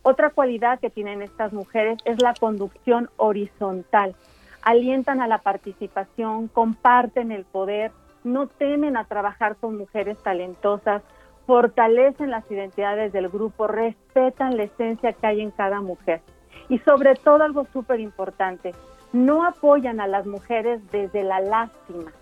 Otra 0.00 0.30
cualidad 0.30 0.80
que 0.80 0.88
tienen 0.88 1.20
estas 1.20 1.52
mujeres 1.52 1.98
es 2.06 2.22
la 2.22 2.32
conducción 2.32 3.10
horizontal. 3.18 4.16
Alientan 4.62 5.20
a 5.20 5.26
la 5.26 5.42
participación, 5.42 6.48
comparten 6.48 7.30
el 7.30 7.44
poder, 7.44 7.92
no 8.24 8.46
temen 8.46 8.96
a 8.96 9.04
trabajar 9.04 9.56
con 9.56 9.76
mujeres 9.76 10.16
talentosas, 10.22 11.02
fortalecen 11.46 12.30
las 12.30 12.50
identidades 12.50 13.12
del 13.12 13.28
grupo, 13.28 13.66
respetan 13.66 14.56
la 14.56 14.62
esencia 14.62 15.12
que 15.12 15.26
hay 15.26 15.42
en 15.42 15.50
cada 15.50 15.82
mujer. 15.82 16.22
Y 16.68 16.78
sobre 16.80 17.14
todo 17.14 17.42
algo 17.44 17.66
súper 17.72 18.00
importante, 18.00 18.74
no 19.12 19.44
apoyan 19.44 20.00
a 20.00 20.06
las 20.06 20.26
mujeres 20.26 20.80
desde 20.90 21.22
la 21.22 21.40
lástima. 21.40 22.12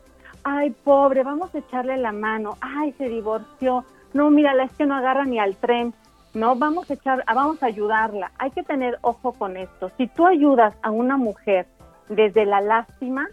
Ay, 0.44 0.70
pobre, 0.70 1.24
vamos 1.24 1.54
a 1.54 1.58
echarle 1.58 1.96
la 1.96 2.12
mano. 2.12 2.56
Ay, 2.60 2.92
se 2.92 3.08
divorció. 3.08 3.84
No, 4.14 4.30
mira, 4.30 4.52
es 4.62 4.72
que 4.72 4.86
no 4.86 4.94
agarra 4.94 5.24
ni 5.24 5.40
al 5.40 5.56
tren. 5.56 5.92
No, 6.34 6.54
vamos 6.54 6.90
a 6.90 6.94
echar, 6.94 7.24
vamos 7.26 7.62
a 7.62 7.66
ayudarla. 7.66 8.30
Hay 8.38 8.50
que 8.52 8.62
tener 8.62 8.98
ojo 9.00 9.32
con 9.32 9.56
esto. 9.56 9.90
Si 9.96 10.06
tú 10.06 10.26
ayudas 10.26 10.74
a 10.82 10.90
una 10.90 11.16
mujer 11.16 11.66
desde 12.08 12.44
la 12.44 12.60
lástima, 12.60 13.26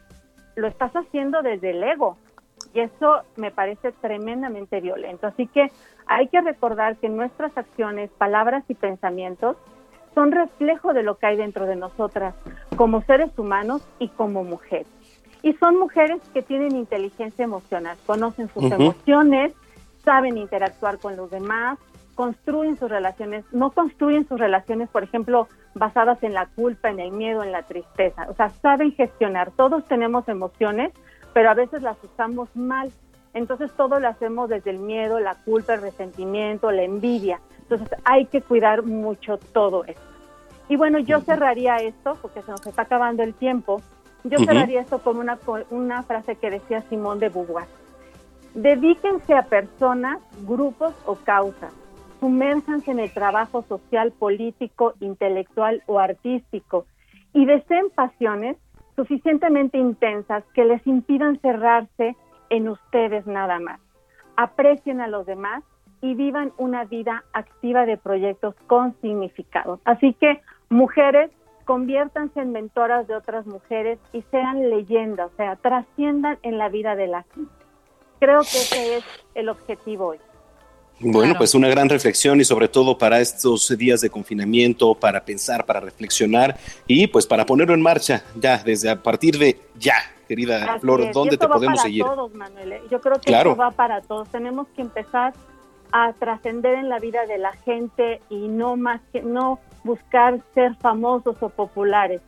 lo 0.56 0.68
estás 0.68 0.92
haciendo 0.94 1.42
desde 1.42 1.72
el 1.72 1.84
ego. 1.84 2.18
Y 2.74 2.80
eso 2.80 3.22
me 3.36 3.52
parece 3.52 3.92
tremendamente 3.92 4.82
violento. 4.82 5.28
Así 5.28 5.48
que 5.48 5.72
hay 6.08 6.28
que 6.30 6.42
recordar 6.42 6.98
que 6.98 7.10
nuestras 7.10 7.56
acciones, 7.58 8.10
palabras 8.18 8.64
y 8.68 8.74
pensamientos 8.74 9.58
son 10.14 10.32
reflejo 10.32 10.94
de 10.94 11.04
lo 11.04 11.18
que 11.18 11.28
hay 11.28 11.38
dentro 11.38 11.66
de 11.66 11.76
nosotras 11.76 12.36
como 12.76 13.02
seres 13.04 13.38
humanos 13.38 13.82
y 14.00 14.10
como 14.10 14.44
mujeres. 14.44 14.88
Y 15.42 15.54
son 15.54 15.78
mujeres 15.78 16.22
que 16.34 16.42
tienen 16.42 16.76
inteligencia 16.76 17.44
emocional, 17.44 17.98
conocen 18.06 18.50
sus 18.54 18.72
emociones, 18.72 19.54
saben 20.04 20.38
interactuar 20.38 21.00
con 21.00 21.18
los 21.18 21.30
demás, 21.30 21.78
construyen 22.16 22.78
sus 22.78 22.90
relaciones, 22.90 23.44
no 23.52 23.72
construyen 23.72 24.28
sus 24.28 24.40
relaciones, 24.40 24.90
por 24.90 25.04
ejemplo, 25.04 25.48
basadas 25.74 26.22
en 26.24 26.34
la 26.34 26.46
culpa, 26.48 26.90
en 26.90 27.00
el 27.00 27.12
miedo, 27.12 27.44
en 27.44 27.52
la 27.52 27.64
tristeza. 27.64 28.28
O 28.30 28.36
sea, 28.36 28.50
saben 28.62 28.94
gestionar. 28.94 29.52
Todos 29.52 29.86
tenemos 29.86 30.28
emociones, 30.30 30.94
pero 31.34 31.50
a 31.50 31.54
veces 31.56 31.82
las 31.82 32.02
usamos 32.04 32.50
mal. 32.56 32.92
Entonces 33.34 33.72
todo 33.76 34.00
lo 34.00 34.08
hacemos 34.08 34.48
desde 34.50 34.70
el 34.70 34.80
miedo, 34.80 35.20
la 35.20 35.36
culpa, 35.44 35.74
el 35.74 35.82
resentimiento, 35.82 36.72
la 36.72 36.84
envidia. 36.84 37.40
Entonces 37.64 37.90
hay 38.04 38.26
que 38.26 38.42
cuidar 38.42 38.84
mucho 38.84 39.38
todo 39.38 39.86
esto. 39.86 40.02
Y 40.70 40.76
bueno, 40.76 41.00
yo 41.00 41.20
cerraría 41.22 41.78
esto, 41.78 42.18
porque 42.22 42.42
se 42.42 42.52
nos 42.52 42.66
está 42.66 42.84
acabando 42.84 43.24
el 43.24 43.34
tiempo, 43.34 43.82
yo 44.24 44.40
cerraría 44.40 44.82
esto 44.82 45.00
con 45.00 45.18
una, 45.18 45.38
una 45.70 46.04
frase 46.04 46.36
que 46.36 46.50
decía 46.50 46.82
Simón 46.90 47.20
de 47.20 47.30
Beauvoir. 47.30 47.68
Dedíquense 48.54 49.34
a 49.34 49.44
personas, 49.44 50.20
grupos 50.46 50.94
o 51.06 51.16
causas 51.16 51.74
sumérjanse 52.24 52.90
en 52.90 53.00
el 53.00 53.12
trabajo 53.12 53.64
social, 53.64 54.14
político, 54.14 54.94
intelectual 55.02 55.84
o 55.88 56.00
artístico 56.00 56.86
y 57.34 57.46
deseen 57.46 57.90
pasiones 57.94 58.56
suficientemente 58.96 59.78
intensas 59.78 60.46
que 60.54 60.64
les 60.64 60.88
impidan 60.88 61.38
cerrarse 61.42 62.16
en 62.50 62.70
ustedes 62.70 63.28
nada 63.28 63.60
más. 63.60 63.82
Aprecien 64.38 65.02
a 65.02 65.10
los 65.10 65.26
demás 65.26 65.66
y 66.04 66.16
vivan 66.16 66.52
una 66.58 66.84
vida 66.84 67.24
activa 67.32 67.86
de 67.86 67.96
proyectos 67.96 68.56
con 68.68 68.94
significado. 69.02 69.80
Así 69.86 70.14
que, 70.20 70.42
mujeres, 70.70 71.32
conviértanse 71.64 72.42
en 72.42 72.52
mentoras 72.52 73.08
de 73.08 73.16
otras 73.16 73.46
mujeres 73.48 74.00
y 74.12 74.22
sean 74.30 74.70
leyendas, 74.70 75.32
o 75.34 75.38
sea, 75.38 75.56
trasciendan 75.56 76.38
en 76.44 76.58
la 76.58 76.68
vida 76.68 76.98
de 76.98 77.08
la 77.08 77.24
gente. 77.34 77.54
Creo 78.20 78.42
que 78.42 78.58
ese 78.58 78.98
es 78.98 79.04
el 79.34 79.48
objetivo 79.48 80.08
hoy. 80.08 80.18
Bueno, 81.00 81.36
pues 81.38 81.56
una 81.56 81.70
gran 81.70 81.88
reflexión 81.88 82.40
y 82.42 82.44
sobre 82.44 82.68
todo 82.68 82.98
para 82.98 83.22
estos 83.22 83.76
días 83.78 84.02
de 84.02 84.10
confinamiento, 84.10 84.96
para 84.96 85.24
pensar, 85.24 85.66
para 85.66 85.80
reflexionar 85.80 86.58
y 86.86 87.08
pues 87.08 87.26
para 87.26 87.46
ponerlo 87.46 87.74
en 87.74 87.82
marcha 87.82 88.24
ya, 88.36 88.58
desde 88.58 88.90
a 88.90 89.02
partir 89.02 89.38
de 89.38 89.58
ya, 89.80 89.96
querida 90.28 90.80
Flor, 90.80 91.14
¿dónde 91.14 91.38
te 91.38 91.48
podemos 91.48 91.78
para 91.78 91.88
seguir? 91.88 92.04
Todos, 92.04 92.34
Manuel. 92.34 92.74
¿eh? 92.74 92.82
Yo 92.92 93.00
creo 93.00 93.20
que 93.22 93.34
esto 93.34 93.56
va 93.56 93.72
para 93.72 94.02
todos. 94.02 94.30
Tenemos 94.30 94.68
que 94.76 94.82
empezar 94.82 95.34
a 95.94 96.12
trascender 96.14 96.74
en 96.74 96.90
la 96.90 96.98
vida 96.98 97.28
de 97.28 97.38
la 97.38 97.54
gente 97.54 98.20
y 98.28 98.48
no 98.48 98.76
más 98.76 99.00
que 99.14 99.22
no 99.22 99.60
buscar 99.84 100.42
ser 100.56 100.76
famosos 100.78 101.38
o 101.40 101.50
populares. 101.50 102.20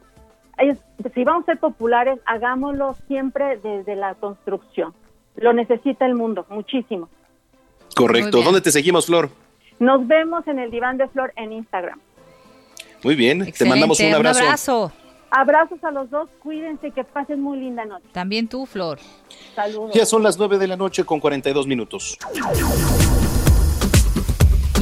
si 1.14 1.24
vamos 1.24 1.44
a 1.44 1.54
ser 1.54 1.60
populares, 1.60 2.20
hagámoslo 2.28 2.96
siempre 3.08 3.58
desde 3.58 3.96
la 3.96 4.14
construcción. 4.14 4.94
Lo 5.36 5.52
necesita 5.52 6.06
el 6.06 6.14
mundo, 6.14 6.46
muchísimo. 6.48 7.10
Correcto. 7.96 8.44
¿Dónde 8.44 8.62
te 8.62 8.72
seguimos, 8.72 9.08
Flor? 9.08 9.32
Nos 9.80 10.08
vemos 10.08 10.48
en 10.48 10.60
el 10.60 10.70
diván 10.70 10.98
de 10.98 11.08
Flor 11.08 11.34
en 11.36 11.52
Instagram. 11.52 12.00
Muy 13.04 13.16
bien, 13.16 13.52
te 13.52 13.66
mandamos 13.66 14.00
un 14.00 14.14
abrazo. 14.14 14.40
Un 14.40 14.46
abrazo. 14.46 14.92
Abrazos 15.32 15.84
a 15.84 15.90
los 15.90 16.10
dos, 16.12 16.30
cuídense, 16.42 16.92
que 16.92 17.04
pasen 17.04 17.42
muy 17.42 17.60
linda 17.60 17.84
noche. 17.84 18.06
También 18.12 18.48
tú, 18.48 18.68
Flor. 18.68 19.00
Saludos. 19.56 19.92
Ya 19.96 20.06
son 20.06 20.22
las 20.22 20.38
9 20.38 20.60
de 20.60 20.68
la 20.68 20.78
noche 20.78 21.04
con 21.04 21.20
42 21.20 21.66
minutos. 21.66 22.18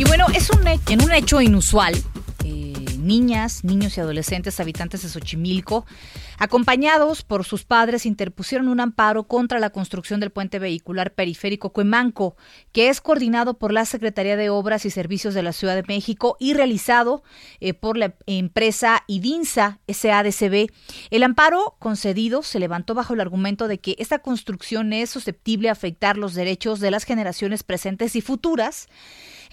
Y 0.04 0.06
bueno, 0.06 0.26
es 0.36 0.50
un, 0.50 0.68
en 0.68 1.02
un 1.02 1.14
hecho 1.14 1.40
inusual, 1.40 1.96
niñas, 2.44 3.64
niños 3.64 3.96
y 3.96 4.02
adolescentes 4.02 4.60
habitantes 4.60 5.02
de 5.04 5.08
Xochimilco, 5.08 5.86
acompañados 6.44 7.24
por 7.24 7.46
sus 7.46 7.64
padres, 7.64 8.06
interpusieron 8.06 8.68
un 8.68 8.82
amparo 8.82 9.24
contra 9.30 9.60
la 9.60 9.70
construcción 9.70 10.20
del 10.20 10.30
puente 10.30 10.60
vehicular 10.60 11.14
periférico 11.14 11.72
Cuemanco, 11.72 12.36
que 12.74 12.90
es 12.90 13.00
coordinado 13.00 13.58
por 13.58 13.72
la 13.72 13.86
Secretaría 13.86 14.36
de 14.36 14.50
Obras 14.50 14.86
y 14.86 14.90
Servicios 14.90 15.34
de 15.34 15.42
la 15.42 15.54
Ciudad 15.54 15.76
de 15.76 15.86
México 15.88 16.36
y 16.42 16.54
realizado 16.54 17.24
eh, 17.62 17.74
por 17.74 17.96
la 17.96 18.16
empresa 18.26 19.06
IDINSA 19.08 19.80
SADCB. 19.88 20.70
El 21.12 21.24
amparo 21.24 21.78
concedido 21.80 22.44
se 22.44 22.60
levantó 22.60 22.94
bajo 22.94 23.14
el 23.14 23.22
argumento 23.22 23.70
de 23.70 23.80
que 23.80 23.96
esta 23.98 24.20
construcción 24.20 24.92
es 24.92 25.10
susceptible 25.10 25.70
a 25.70 25.74
afectar 25.74 26.18
los 26.18 26.34
derechos 26.34 26.82
de 26.82 26.92
las 26.92 27.06
generaciones 27.06 27.64
presentes 27.64 28.18
y 28.18 28.22
futuras 28.22 28.90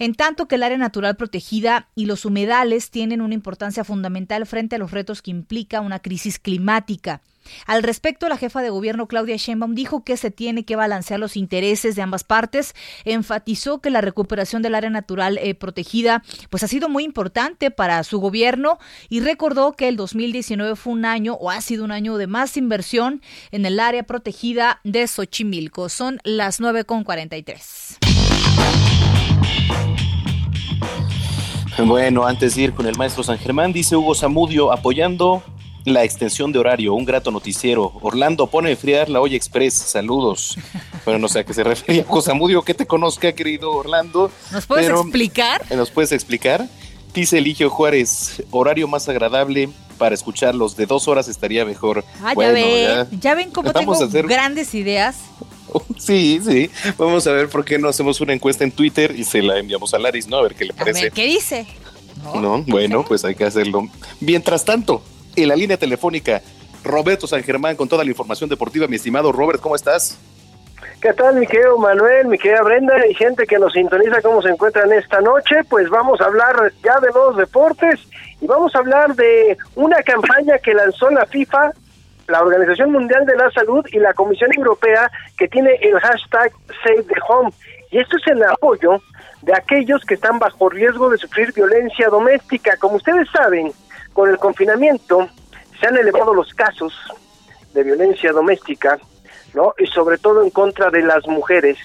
en 0.01 0.15
tanto 0.15 0.47
que 0.47 0.55
el 0.55 0.63
área 0.63 0.79
natural 0.79 1.15
protegida 1.15 1.89
y 1.93 2.07
los 2.07 2.25
humedales 2.25 2.89
tienen 2.89 3.21
una 3.21 3.35
importancia 3.35 3.83
fundamental 3.83 4.47
frente 4.47 4.75
a 4.75 4.79
los 4.79 4.89
retos 4.89 5.21
que 5.21 5.29
implica 5.29 5.79
una 5.79 5.99
crisis 5.99 6.39
climática. 6.39 6.80
Al 7.65 7.83
respecto, 7.83 8.29
la 8.29 8.37
jefa 8.37 8.61
de 8.61 8.69
gobierno 8.69 9.07
Claudia 9.07 9.35
Sheinbaum 9.35 9.73
dijo 9.75 10.03
que 10.03 10.17
se 10.17 10.31
tiene 10.31 10.63
que 10.63 10.75
balancear 10.75 11.19
los 11.19 11.35
intereses 11.35 11.95
de 11.95 12.01
ambas 12.01 12.23
partes, 12.23 12.75
enfatizó 13.05 13.79
que 13.79 13.89
la 13.89 14.01
recuperación 14.01 14.61
del 14.61 14.75
área 14.75 14.89
natural 14.89 15.37
eh, 15.37 15.55
protegida 15.55 16.23
pues 16.49 16.63
ha 16.63 16.67
sido 16.67 16.89
muy 16.89 17.03
importante 17.03 17.71
para 17.71 18.03
su 18.03 18.19
gobierno 18.19 18.77
y 19.09 19.21
recordó 19.21 19.73
que 19.73 19.87
el 19.87 19.97
2019 19.97 20.75
fue 20.75 20.93
un 20.93 21.05
año 21.05 21.33
o 21.35 21.49
ha 21.49 21.61
sido 21.61 21.83
un 21.83 21.91
año 21.91 22.17
de 22.17 22.27
más 22.27 22.57
inversión 22.57 23.21
en 23.51 23.65
el 23.65 23.79
área 23.79 24.03
protegida 24.03 24.79
de 24.83 25.07
Xochimilco. 25.07 25.89
Son 25.89 26.19
las 26.23 26.61
9.43. 26.61 27.97
Bueno, 31.85 32.25
antes 32.27 32.55
de 32.55 32.61
ir 32.63 32.73
con 32.73 32.85
el 32.85 32.95
maestro 32.95 33.23
San 33.23 33.39
Germán, 33.39 33.73
dice 33.73 33.95
Hugo 33.95 34.13
Zamudio 34.13 34.71
apoyando 34.71 35.41
la 35.85 36.03
extensión 36.03 36.51
de 36.51 36.59
horario, 36.59 36.93
un 36.93 37.05
grato 37.05 37.31
noticiero. 37.31 37.93
Orlando 38.01 38.47
pone 38.47 38.69
a 38.69 38.71
enfriar 38.71 39.09
la 39.09 39.21
olla 39.21 39.35
express. 39.35 39.73
Saludos. 39.73 40.57
Bueno, 41.03 41.17
no 41.17 41.27
sé 41.27 41.39
a 41.39 41.43
qué 41.43 41.51
se 41.55 41.63
refería 41.63 42.05
Hugo 42.07 42.21
Zamudio, 42.21 42.61
que 42.61 42.75
te 42.75 42.85
conozca, 42.85 43.31
querido 43.31 43.71
Orlando. 43.71 44.29
¿Nos 44.51 44.67
puedes 44.67 44.87
explicar? 44.87 45.65
¿Nos 45.75 45.89
puedes 45.89 46.11
explicar? 46.11 46.67
Dice 47.11 47.39
Eligio 47.39 47.71
Juárez, 47.71 48.43
horario 48.51 48.87
más 48.87 49.09
agradable 49.09 49.69
para 49.97 50.13
escucharlos. 50.13 50.75
De 50.75 50.85
dos 50.85 51.07
horas 51.07 51.27
estaría 51.27 51.65
mejor. 51.65 52.05
Ah, 52.23 52.35
ya, 52.37 52.51
ven, 52.51 53.07
ya, 53.19 53.33
ven 53.33 53.49
cómo 53.49 53.73
tengo 53.73 53.97
grandes 54.23 54.75
ideas. 54.75 55.17
Sí, 55.97 56.41
sí. 56.45 56.69
Vamos 56.97 57.25
a 57.27 57.31
ver 57.31 57.47
por 57.47 57.63
qué 57.63 57.77
no 57.77 57.87
hacemos 57.87 58.19
una 58.19 58.33
encuesta 58.33 58.63
en 58.63 58.71
Twitter 58.71 59.13
y 59.17 59.23
se 59.23 59.41
la 59.41 59.57
enviamos 59.57 59.93
a 59.93 59.99
Laris, 59.99 60.27
¿no? 60.27 60.37
A 60.37 60.41
ver 60.41 60.55
qué 60.55 60.65
le 60.65 60.73
parece. 60.73 60.99
A 60.99 61.03
ver, 61.03 61.11
¿qué 61.13 61.25
dice? 61.25 61.65
No, 62.35 62.63
bueno, 62.63 63.05
pues 63.07 63.23
hay 63.23 63.35
que 63.35 63.45
hacerlo. 63.45 63.87
Mientras 64.19 64.65
tanto, 64.65 65.01
en 65.35 65.47
la 65.47 65.55
línea 65.55 65.77
telefónica, 65.77 66.41
Roberto 66.83 67.27
San 67.27 67.43
Germán 67.43 67.75
con 67.75 67.87
toda 67.87 68.03
la 68.03 68.09
información 68.09 68.49
deportiva. 68.49 68.87
Mi 68.87 68.95
estimado 68.95 69.31
Robert, 69.31 69.61
¿cómo 69.61 69.75
estás? 69.75 70.19
¿Qué 71.01 71.13
tal, 71.13 71.35
mi 71.35 71.47
querido 71.47 71.77
Manuel, 71.77 72.27
mi 72.27 72.37
querida 72.37 72.61
Brenda 72.61 72.93
y 73.07 73.15
gente 73.15 73.47
que 73.47 73.57
nos 73.57 73.73
sintoniza 73.73 74.21
cómo 74.21 74.41
se 74.41 74.49
encuentran 74.49 74.91
esta 74.93 75.19
noche? 75.19 75.63
Pues 75.67 75.89
vamos 75.89 76.21
a 76.21 76.25
hablar 76.25 76.71
ya 76.83 76.99
de 76.99 77.09
los 77.11 77.37
deportes 77.37 77.99
y 78.39 78.45
vamos 78.45 78.75
a 78.75 78.79
hablar 78.79 79.15
de 79.15 79.57
una 79.75 80.01
campaña 80.03 80.59
que 80.59 80.75
lanzó 80.75 81.09
la 81.09 81.25
FIFA, 81.25 81.71
la 82.27 82.41
Organización 82.41 82.91
Mundial 82.91 83.25
de 83.25 83.35
la 83.35 83.49
Salud 83.51 83.83
y 83.91 83.97
la 83.97 84.13
Comisión 84.13 84.51
Europea 84.55 85.11
que 85.37 85.47
tiene 85.47 85.71
el 85.81 85.99
hashtag 85.99 86.51
Save 86.83 87.03
the 87.03 87.19
Home. 87.27 87.51
Y 87.89 87.97
esto 87.97 88.17
es 88.17 88.27
el 88.27 88.43
apoyo 88.43 89.01
de 89.41 89.53
aquellos 89.55 90.03
que 90.05 90.13
están 90.13 90.37
bajo 90.37 90.69
riesgo 90.69 91.09
de 91.09 91.17
sufrir 91.17 91.51
violencia 91.53 92.09
doméstica. 92.09 92.77
Como 92.77 92.97
ustedes 92.97 93.27
saben, 93.31 93.71
con 94.13 94.29
el 94.29 94.37
confinamiento 94.37 95.29
se 95.79 95.87
han 95.87 95.97
elevado 95.97 96.33
los 96.33 96.53
casos 96.53 96.93
de 97.73 97.83
violencia 97.83 98.31
doméstica 98.31 98.99
¿no? 99.53 99.73
Y 99.77 99.87
sobre 99.87 100.17
todo 100.17 100.43
en 100.43 100.49
contra 100.49 100.89
de 100.89 101.01
las 101.01 101.27
mujeres 101.27 101.77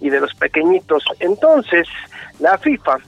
y 0.00 0.10
de 0.10 0.20
los 0.20 0.34
pequeñitos. 0.34 1.04
Entonces, 1.20 1.88
la 2.38 2.58
FIFA, 2.58 2.98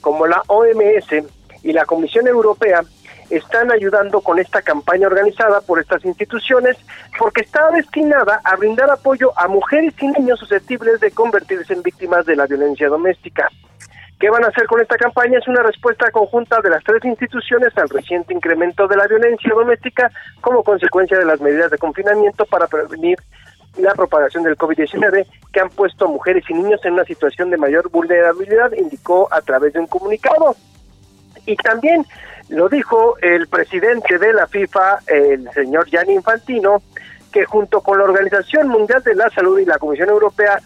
como 0.00 0.26
la 0.26 0.42
OMS 0.46 1.24
y 1.62 1.72
la 1.72 1.84
Comisión 1.84 2.26
Europea, 2.26 2.82
están 3.30 3.72
ayudando 3.72 4.20
con 4.20 4.38
esta 4.38 4.62
campaña 4.62 5.08
organizada 5.08 5.60
por 5.60 5.80
estas 5.80 6.04
instituciones 6.04 6.76
porque 7.18 7.40
está 7.40 7.70
destinada 7.72 8.40
a 8.44 8.54
brindar 8.54 8.88
apoyo 8.88 9.32
a 9.36 9.48
mujeres 9.48 9.94
y 10.00 10.06
niños 10.06 10.38
susceptibles 10.38 11.00
de 11.00 11.10
convertirse 11.10 11.72
en 11.72 11.82
víctimas 11.82 12.24
de 12.24 12.36
la 12.36 12.46
violencia 12.46 12.88
doméstica. 12.88 13.50
¿Qué 14.18 14.30
van 14.30 14.44
a 14.44 14.48
hacer 14.48 14.66
con 14.66 14.80
esta 14.80 14.96
campaña? 14.96 15.38
Es 15.38 15.46
una 15.46 15.62
respuesta 15.62 16.10
conjunta 16.10 16.60
de 16.62 16.70
las 16.70 16.82
tres 16.84 17.04
instituciones 17.04 17.76
al 17.76 17.88
reciente 17.90 18.32
incremento 18.32 18.88
de 18.88 18.96
la 18.96 19.06
violencia 19.06 19.52
doméstica 19.54 20.10
como 20.40 20.62
consecuencia 20.62 21.18
de 21.18 21.26
las 21.26 21.40
medidas 21.40 21.70
de 21.70 21.76
confinamiento 21.76 22.46
para 22.46 22.66
prevenir 22.66 23.18
la 23.76 23.92
propagación 23.92 24.42
del 24.44 24.56
COVID-19 24.56 25.26
que 25.52 25.60
han 25.60 25.68
puesto 25.68 26.06
a 26.06 26.08
mujeres 26.08 26.44
y 26.48 26.54
niños 26.54 26.80
en 26.84 26.94
una 26.94 27.04
situación 27.04 27.50
de 27.50 27.58
mayor 27.58 27.90
vulnerabilidad, 27.90 28.72
indicó 28.72 29.28
a 29.30 29.42
través 29.42 29.74
de 29.74 29.80
un 29.80 29.86
comunicado. 29.86 30.56
Y 31.44 31.56
también 31.56 32.06
lo 32.48 32.70
dijo 32.70 33.16
el 33.20 33.48
presidente 33.48 34.18
de 34.18 34.32
la 34.32 34.46
FIFA, 34.46 35.00
el 35.08 35.50
señor 35.52 35.86
Gianni 35.90 36.14
Infantino, 36.14 36.82
que 37.32 37.44
junto 37.44 37.82
con 37.82 37.98
la 37.98 38.04
Organización 38.04 38.68
Mundial 38.68 39.02
de 39.02 39.14
la 39.14 39.28
Salud 39.28 39.58
y 39.58 39.66
la 39.66 39.78
Comisión 39.78 40.08
Europea 40.08 40.58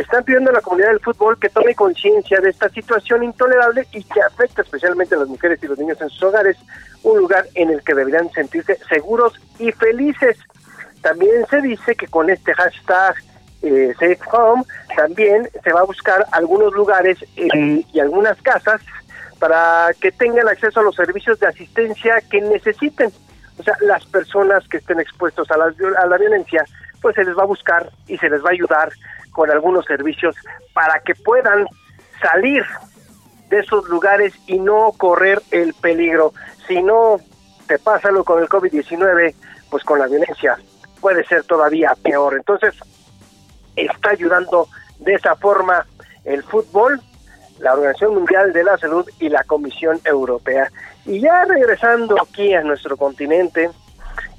están 0.00 0.24
pidiendo 0.24 0.50
a 0.50 0.54
la 0.54 0.60
comunidad 0.60 0.90
del 0.90 1.00
fútbol 1.00 1.38
que 1.38 1.48
tome 1.48 1.74
conciencia 1.74 2.40
de 2.40 2.50
esta 2.50 2.68
situación 2.68 3.22
intolerable 3.22 3.86
y 3.92 4.02
que 4.02 4.20
afecta 4.22 4.62
especialmente 4.62 5.14
a 5.14 5.18
las 5.18 5.28
mujeres 5.28 5.62
y 5.62 5.66
los 5.66 5.78
niños 5.78 6.00
en 6.00 6.08
sus 6.10 6.22
hogares, 6.24 6.56
un 7.02 7.18
lugar 7.18 7.46
en 7.54 7.70
el 7.70 7.82
que 7.82 7.94
deberían 7.94 8.30
sentirse 8.32 8.78
seguros 8.88 9.34
y 9.58 9.70
felices. 9.72 10.36
También 11.02 11.46
se 11.48 11.60
dice 11.60 11.94
que 11.94 12.06
con 12.08 12.30
este 12.30 12.54
hashtag 12.54 13.14
eh, 13.62 13.92
Safe 13.98 14.18
Home 14.32 14.64
también 14.96 15.48
se 15.62 15.72
va 15.72 15.80
a 15.80 15.84
buscar 15.84 16.26
algunos 16.32 16.72
lugares 16.72 17.18
eh, 17.36 17.84
y 17.92 18.00
algunas 18.00 18.40
casas 18.42 18.80
para 19.38 19.88
que 20.00 20.10
tengan 20.12 20.48
acceso 20.48 20.80
a 20.80 20.82
los 20.82 20.96
servicios 20.96 21.38
de 21.40 21.46
asistencia 21.46 22.20
que 22.30 22.40
necesiten. 22.40 23.12
O 23.58 23.62
sea, 23.62 23.74
las 23.82 24.04
personas 24.06 24.66
que 24.68 24.78
estén 24.78 24.98
expuestos 24.98 25.50
a 25.50 25.56
la, 25.56 25.72
a 26.02 26.06
la 26.06 26.18
violencia, 26.18 26.64
pues 27.00 27.14
se 27.14 27.24
les 27.24 27.36
va 27.36 27.42
a 27.42 27.46
buscar 27.46 27.90
y 28.08 28.16
se 28.18 28.28
les 28.28 28.42
va 28.42 28.48
a 28.48 28.52
ayudar 28.52 28.90
con 29.34 29.50
algunos 29.50 29.84
servicios 29.84 30.36
para 30.72 31.00
que 31.00 31.14
puedan 31.16 31.66
salir 32.22 32.64
de 33.50 33.58
esos 33.58 33.86
lugares 33.88 34.32
y 34.46 34.58
no 34.58 34.92
correr 34.96 35.42
el 35.50 35.74
peligro. 35.74 36.32
Si 36.68 36.80
no 36.82 37.16
te 37.66 37.78
pasa 37.78 38.12
lo 38.12 38.24
con 38.24 38.40
el 38.40 38.48
COVID-19, 38.48 39.34
pues 39.70 39.82
con 39.82 39.98
la 39.98 40.06
violencia 40.06 40.56
puede 41.00 41.24
ser 41.24 41.42
todavía 41.44 41.94
peor. 42.00 42.34
Entonces, 42.34 42.74
está 43.74 44.10
ayudando 44.10 44.68
de 45.00 45.14
esa 45.14 45.34
forma 45.34 45.84
el 46.24 46.44
fútbol, 46.44 47.00
la 47.58 47.74
Organización 47.74 48.14
Mundial 48.14 48.52
de 48.52 48.62
la 48.62 48.78
Salud 48.78 49.04
y 49.18 49.28
la 49.28 49.42
Comisión 49.42 50.00
Europea. 50.04 50.70
Y 51.04 51.20
ya 51.20 51.44
regresando 51.44 52.16
aquí 52.22 52.54
a 52.54 52.62
nuestro 52.62 52.96
continente 52.96 53.68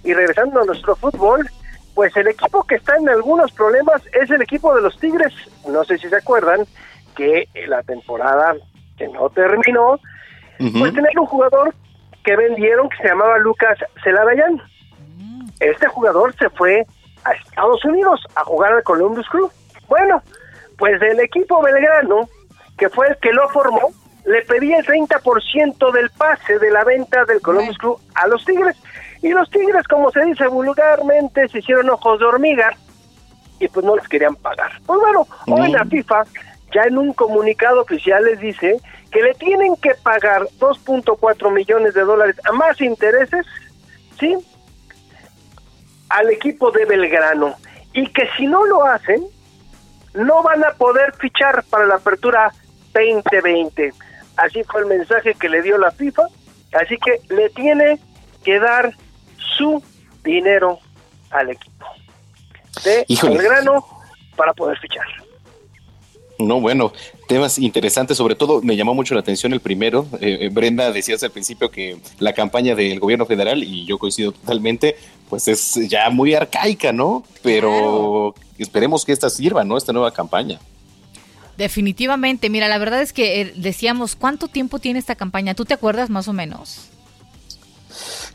y 0.03 0.13
regresando 0.13 0.61
a 0.61 0.65
nuestro 0.65 0.95
fútbol, 0.95 1.49
pues 1.95 2.15
el 2.17 2.27
equipo 2.27 2.63
que 2.65 2.75
está 2.75 2.97
en 2.97 3.09
algunos 3.09 3.51
problemas 3.53 4.01
es 4.21 4.29
el 4.29 4.41
equipo 4.41 4.75
de 4.75 4.81
los 4.81 4.99
Tigres. 4.99 5.33
No 5.67 5.83
sé 5.85 5.97
si 5.97 6.09
se 6.09 6.17
acuerdan 6.17 6.65
que 7.15 7.47
la 7.67 7.81
temporada 7.83 8.53
que 8.97 9.07
no 9.07 9.29
terminó, 9.29 9.99
pues 10.57 10.93
tener 10.93 11.17
un 11.17 11.25
jugador 11.25 11.73
que 12.23 12.35
vendieron 12.35 12.89
que 12.89 12.97
se 12.97 13.07
llamaba 13.07 13.37
Lucas 13.37 13.77
Celadayan. 14.03 14.61
Este 15.61 15.87
jugador 15.87 16.35
se 16.35 16.49
fue 16.49 16.85
a 17.23 17.31
Estados 17.31 17.83
Unidos 17.85 18.21
a 18.35 18.43
jugar 18.43 18.73
al 18.73 18.83
Columbus 18.83 19.27
Crew. 19.29 19.49
Bueno, 19.87 20.21
pues 20.77 21.01
el 21.01 21.19
equipo 21.21 21.61
belgrano, 21.61 22.27
que 22.77 22.89
fue 22.89 23.07
el 23.07 23.17
que 23.17 23.31
lo 23.31 23.47
formó, 23.49 23.91
le 24.25 24.41
pedía 24.41 24.79
el 24.79 24.85
30% 24.85 25.91
del 25.93 26.09
pase 26.09 26.59
de 26.59 26.71
la 26.71 26.83
venta 26.83 27.23
del 27.23 27.41
Columbus 27.41 27.77
Crew 27.77 27.97
a 28.15 28.27
los 28.27 28.43
Tigres. 28.43 28.75
Y 29.25 29.29
los 29.29 29.49
tigres, 29.49 29.87
como 29.87 30.11
se 30.11 30.23
dice 30.23 30.45
vulgarmente, 30.45 31.47
se 31.47 31.57
hicieron 31.57 31.89
ojos 31.89 32.19
de 32.19 32.25
hormiga 32.25 32.69
y 33.59 33.67
pues 33.67 33.83
no 33.83 33.95
les 33.95 34.07
querían 34.07 34.35
pagar. 34.35 34.79
Pues 34.85 34.99
bueno, 34.99 35.27
hoy 35.47 35.71
la 35.71 35.83
FIFA 35.83 36.25
ya 36.71 36.83
en 36.83 36.99
un 36.99 37.11
comunicado 37.11 37.81
oficial 37.81 38.23
les 38.23 38.39
dice 38.39 38.79
que 39.11 39.23
le 39.23 39.33
tienen 39.33 39.77
que 39.77 39.95
pagar 39.95 40.43
2.4 40.59 41.51
millones 41.51 41.95
de 41.95 42.01
dólares 42.01 42.35
a 42.47 42.51
más 42.51 42.79
intereses, 42.79 43.47
¿sí? 44.19 44.37
Al 46.09 46.29
equipo 46.29 46.69
de 46.69 46.85
Belgrano. 46.85 47.55
Y 47.93 48.07
que 48.11 48.29
si 48.37 48.45
no 48.45 48.63
lo 48.67 48.85
hacen, 48.85 49.25
no 50.13 50.43
van 50.43 50.63
a 50.63 50.73
poder 50.73 51.15
fichar 51.15 51.63
para 51.71 51.87
la 51.87 51.95
apertura 51.95 52.53
2020. 52.93 53.91
Así 54.37 54.63
fue 54.65 54.81
el 54.81 54.85
mensaje 54.85 55.33
que 55.33 55.49
le 55.49 55.63
dio 55.63 55.79
la 55.79 55.89
FIFA. 55.89 56.27
Así 56.73 56.95
que 56.99 57.33
le 57.33 57.49
tiene 57.49 57.97
que 58.43 58.59
dar 58.59 58.93
su 59.57 59.81
dinero 60.23 60.79
al 61.31 61.49
equipo 61.51 61.85
de 62.83 63.05
Belgrano 63.07 63.85
para 64.35 64.53
poder 64.53 64.77
fichar. 64.79 65.05
No, 66.37 66.59
bueno, 66.59 66.91
temas 67.29 67.57
interesantes, 67.57 68.17
sobre 68.17 68.35
todo 68.35 68.61
me 68.61 68.75
llamó 68.75 68.93
mucho 68.93 69.13
la 69.13 69.21
atención 69.21 69.53
el 69.53 69.61
primero. 69.61 70.05
Eh, 70.19 70.39
eh, 70.41 70.49
Brenda 70.49 70.91
decías 70.91 71.23
al 71.23 71.31
principio 71.31 71.71
que 71.71 71.97
la 72.19 72.33
campaña 72.33 72.75
del 72.75 72.99
gobierno 72.99 73.25
federal, 73.25 73.63
y 73.63 73.85
yo 73.85 73.97
coincido 73.97 74.33
totalmente, 74.33 74.97
pues 75.29 75.47
es 75.47 75.75
ya 75.87 76.09
muy 76.09 76.33
arcaica, 76.33 76.91
¿no? 76.91 77.23
Pero 77.41 78.35
esperemos 78.57 79.05
que 79.05 79.13
esta 79.13 79.29
sirva, 79.29 79.63
¿no? 79.63 79.77
Esta 79.77 79.93
nueva 79.93 80.11
campaña. 80.11 80.59
Definitivamente, 81.57 82.49
mira, 82.49 82.67
la 82.67 82.79
verdad 82.79 83.01
es 83.01 83.13
que 83.13 83.39
eh, 83.39 83.53
decíamos, 83.55 84.17
¿cuánto 84.17 84.49
tiempo 84.49 84.79
tiene 84.79 84.99
esta 84.99 85.15
campaña? 85.15 85.53
¿Tú 85.55 85.63
te 85.63 85.73
acuerdas 85.73 86.09
más 86.09 86.27
o 86.27 86.33
menos? 86.33 86.89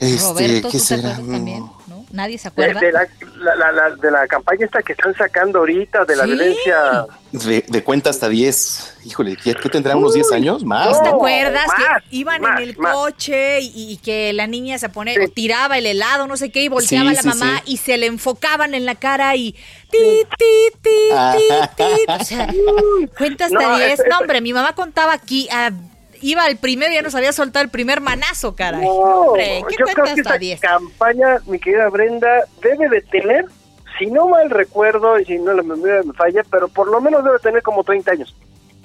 Este, 0.00 0.28
Roberto, 0.28 0.70
¿qué 0.70 0.78
será? 0.78 1.14
también? 1.16 1.64
¿no? 1.86 2.06
Nadie 2.10 2.38
se 2.38 2.48
acuerda. 2.48 2.80
De, 2.80 2.90
la, 2.90 3.90
de 4.00 4.10
la 4.10 4.26
campaña 4.26 4.64
esta 4.64 4.82
que 4.82 4.92
están 4.92 5.14
sacando 5.14 5.60
ahorita 5.60 6.06
de 6.06 6.16
la 6.16 6.24
violencia. 6.24 7.06
De, 7.32 7.84
cuenta 7.84 8.08
hasta 8.08 8.28
10. 8.28 8.96
Híjole, 9.04 9.36
¿qué, 9.36 9.54
tendrá? 9.54 9.96
¿Unos 9.96 10.14
10 10.14 10.32
años 10.32 10.64
más? 10.64 11.00
¿Te 11.02 11.08
acuerdas 11.10 11.66
que 11.76 12.16
iban 12.16 12.42
en 12.42 12.58
el 12.58 12.76
coche 12.76 13.60
y, 13.60 13.98
que 13.98 14.32
la 14.32 14.46
niña 14.46 14.78
se 14.78 14.88
pone, 14.88 15.22
o 15.22 15.28
tiraba 15.28 15.76
el 15.76 15.84
helado, 15.84 16.26
no 16.26 16.38
sé 16.38 16.50
qué, 16.50 16.64
y 16.64 16.68
volteaba 16.68 17.10
a 17.10 17.14
la 17.14 17.22
mamá 17.22 17.62
y 17.66 17.76
se 17.76 17.98
le 17.98 18.06
enfocaban 18.06 18.74
en 18.74 18.86
la 18.86 18.94
cara 18.94 19.36
y 19.36 19.52
ti, 19.90 19.98
ti, 20.38 20.46
ti, 20.82 20.90
ti, 21.36 21.54
ti. 21.76 21.84
O 22.20 22.24
sea, 22.24 22.48
cuenta 23.18 23.44
hasta 23.44 23.76
10. 23.76 24.02
No, 24.08 24.18
hombre, 24.18 24.40
mi 24.40 24.52
mamá 24.52 24.74
contaba 24.74 25.12
aquí 25.12 25.48
a 25.52 25.70
iba 26.20 26.44
al 26.44 26.56
primero 26.56 26.92
y 26.92 26.94
ya 26.94 27.02
nos 27.02 27.14
había 27.14 27.32
soltado 27.32 27.64
el 27.64 27.70
primer 27.70 28.00
manazo, 28.00 28.54
caray. 28.54 28.84
No, 28.84 29.32
¿qué 29.34 29.62
yo 29.78 29.86
creo 29.86 30.04
que 30.04 30.20
esta 30.20 30.68
campaña, 30.68 31.38
mi 31.46 31.58
querida 31.58 31.88
Brenda, 31.88 32.44
debe 32.62 32.88
de 32.88 33.02
tener, 33.02 33.46
si 33.98 34.06
no 34.06 34.28
mal 34.28 34.50
recuerdo 34.50 35.18
y 35.18 35.24
si 35.24 35.38
no 35.38 35.52
la 35.52 35.62
memoria 35.62 36.02
me 36.04 36.12
falla, 36.12 36.42
pero 36.50 36.68
por 36.68 36.88
lo 36.88 37.00
menos 37.00 37.24
debe 37.24 37.38
tener 37.38 37.62
como 37.62 37.84
30 37.84 38.10
años. 38.12 38.34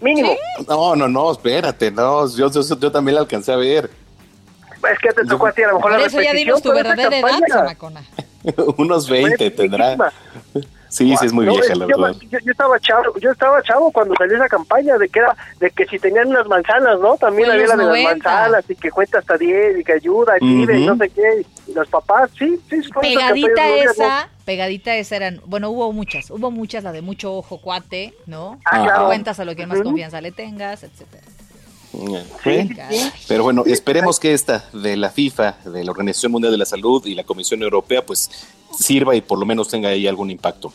Mínimo. 0.01 0.35
No, 0.67 0.95
no, 0.95 1.07
no, 1.07 1.31
espérate, 1.31 1.91
no, 1.91 2.27
yo, 2.35 2.51
yo, 2.51 2.61
yo 2.61 2.91
también 2.91 3.15
la 3.15 3.21
alcancé 3.21 3.53
a 3.53 3.57
ver. 3.57 3.89
Es 4.91 4.99
que 4.99 5.09
te 5.09 5.25
tocó 5.25 5.47
a 5.47 5.51
ti 5.51 5.63
a 5.63 5.67
lo 5.67 5.75
mejor 5.75 5.91
Por 5.91 5.99
la 5.99 6.05
eso 6.05 6.21
ya 6.21 6.33
dinos 6.33 6.61
tu 6.61 6.71
verdadera 6.71 7.17
edad. 7.17 7.77
Unos 8.77 9.09
20 9.09 9.51
tendrá. 9.51 9.97
Sí, 10.95 11.13
sí, 11.17 11.25
es 11.25 11.33
muy 11.33 11.45
No, 11.45 11.51
vieja, 11.51 11.73
es- 11.73 11.77
la 11.77 11.87
yo, 11.87 11.97
verdad. 11.97 12.15
yo- 12.29 12.39
yo 12.39 12.51
estaba 12.51 12.79
chavo, 12.79 13.19
yo 13.19 13.31
estaba 13.31 13.61
chavo 13.63 13.91
cuando 13.91 14.15
salió 14.15 14.37
esa 14.37 14.47
campaña 14.47 14.97
de 14.97 15.09
que 15.09 15.19
era 15.19 15.35
de 15.59 15.69
que 15.71 15.85
si 15.87 15.99
tenían 15.99 16.27
unas 16.29 16.47
manzanas, 16.47 16.97
¿no? 17.01 17.17
También 17.17 17.51
había 17.51 17.67
la 17.67 17.75
de 17.75 17.83
90. 17.83 18.29
las 18.29 18.39
manzanas 18.49 18.69
y 18.69 18.75
que 18.75 18.91
cuenta 18.91 19.19
hasta 19.19 19.37
10 19.37 19.77
y 19.77 19.83
que 19.83 19.91
ayuda, 19.91 20.37
y 20.37 20.39
pide 20.39 20.79
y 20.79 20.85
no 20.85 20.95
sé 20.95 21.09
qué. 21.09 21.45
Y 21.67 21.73
los 21.73 21.89
papás, 21.89 22.31
sí, 22.39 22.57
sí, 22.69 22.77
Pegadita 23.01 23.67
esa, 23.75 24.29
pegadita 24.45 24.95
esa 24.95 25.17
eran, 25.17 25.41
bueno, 25.45 25.69
hubo 25.69 25.91
muchas, 25.91 26.31
hubo 26.31 26.49
muchas, 26.49 26.85
la 26.85 26.93
de 26.93 27.01
mucho 27.01 27.33
ojo, 27.33 27.59
cuate, 27.59 28.13
¿no? 28.25 28.57
Ah, 28.63 28.83
claro. 28.85 29.07
Cuentas 29.07 29.37
a 29.41 29.43
lo 29.45 29.53
que 29.53 29.65
más 29.67 29.81
confianza 29.81 30.21
le 30.21 30.31
tengas, 30.31 30.83
etcétera. 30.83 31.23
¿Eh? 32.45 32.67
Pero 33.27 33.43
bueno, 33.43 33.63
esperemos 33.65 34.19
que 34.19 34.33
esta 34.33 34.65
de 34.73 34.97
la 34.97 35.09
FIFA, 35.09 35.57
de 35.65 35.83
la 35.83 35.91
Organización 35.91 36.31
Mundial 36.31 36.51
de 36.51 36.57
la 36.57 36.65
Salud 36.65 37.05
y 37.05 37.15
la 37.15 37.23
Comisión 37.23 37.61
Europea, 37.63 38.05
pues 38.05 38.29
sirva 38.77 39.15
y 39.15 39.21
por 39.21 39.39
lo 39.39 39.45
menos 39.45 39.69
tenga 39.69 39.89
ahí 39.89 40.07
algún 40.07 40.29
impacto. 40.31 40.73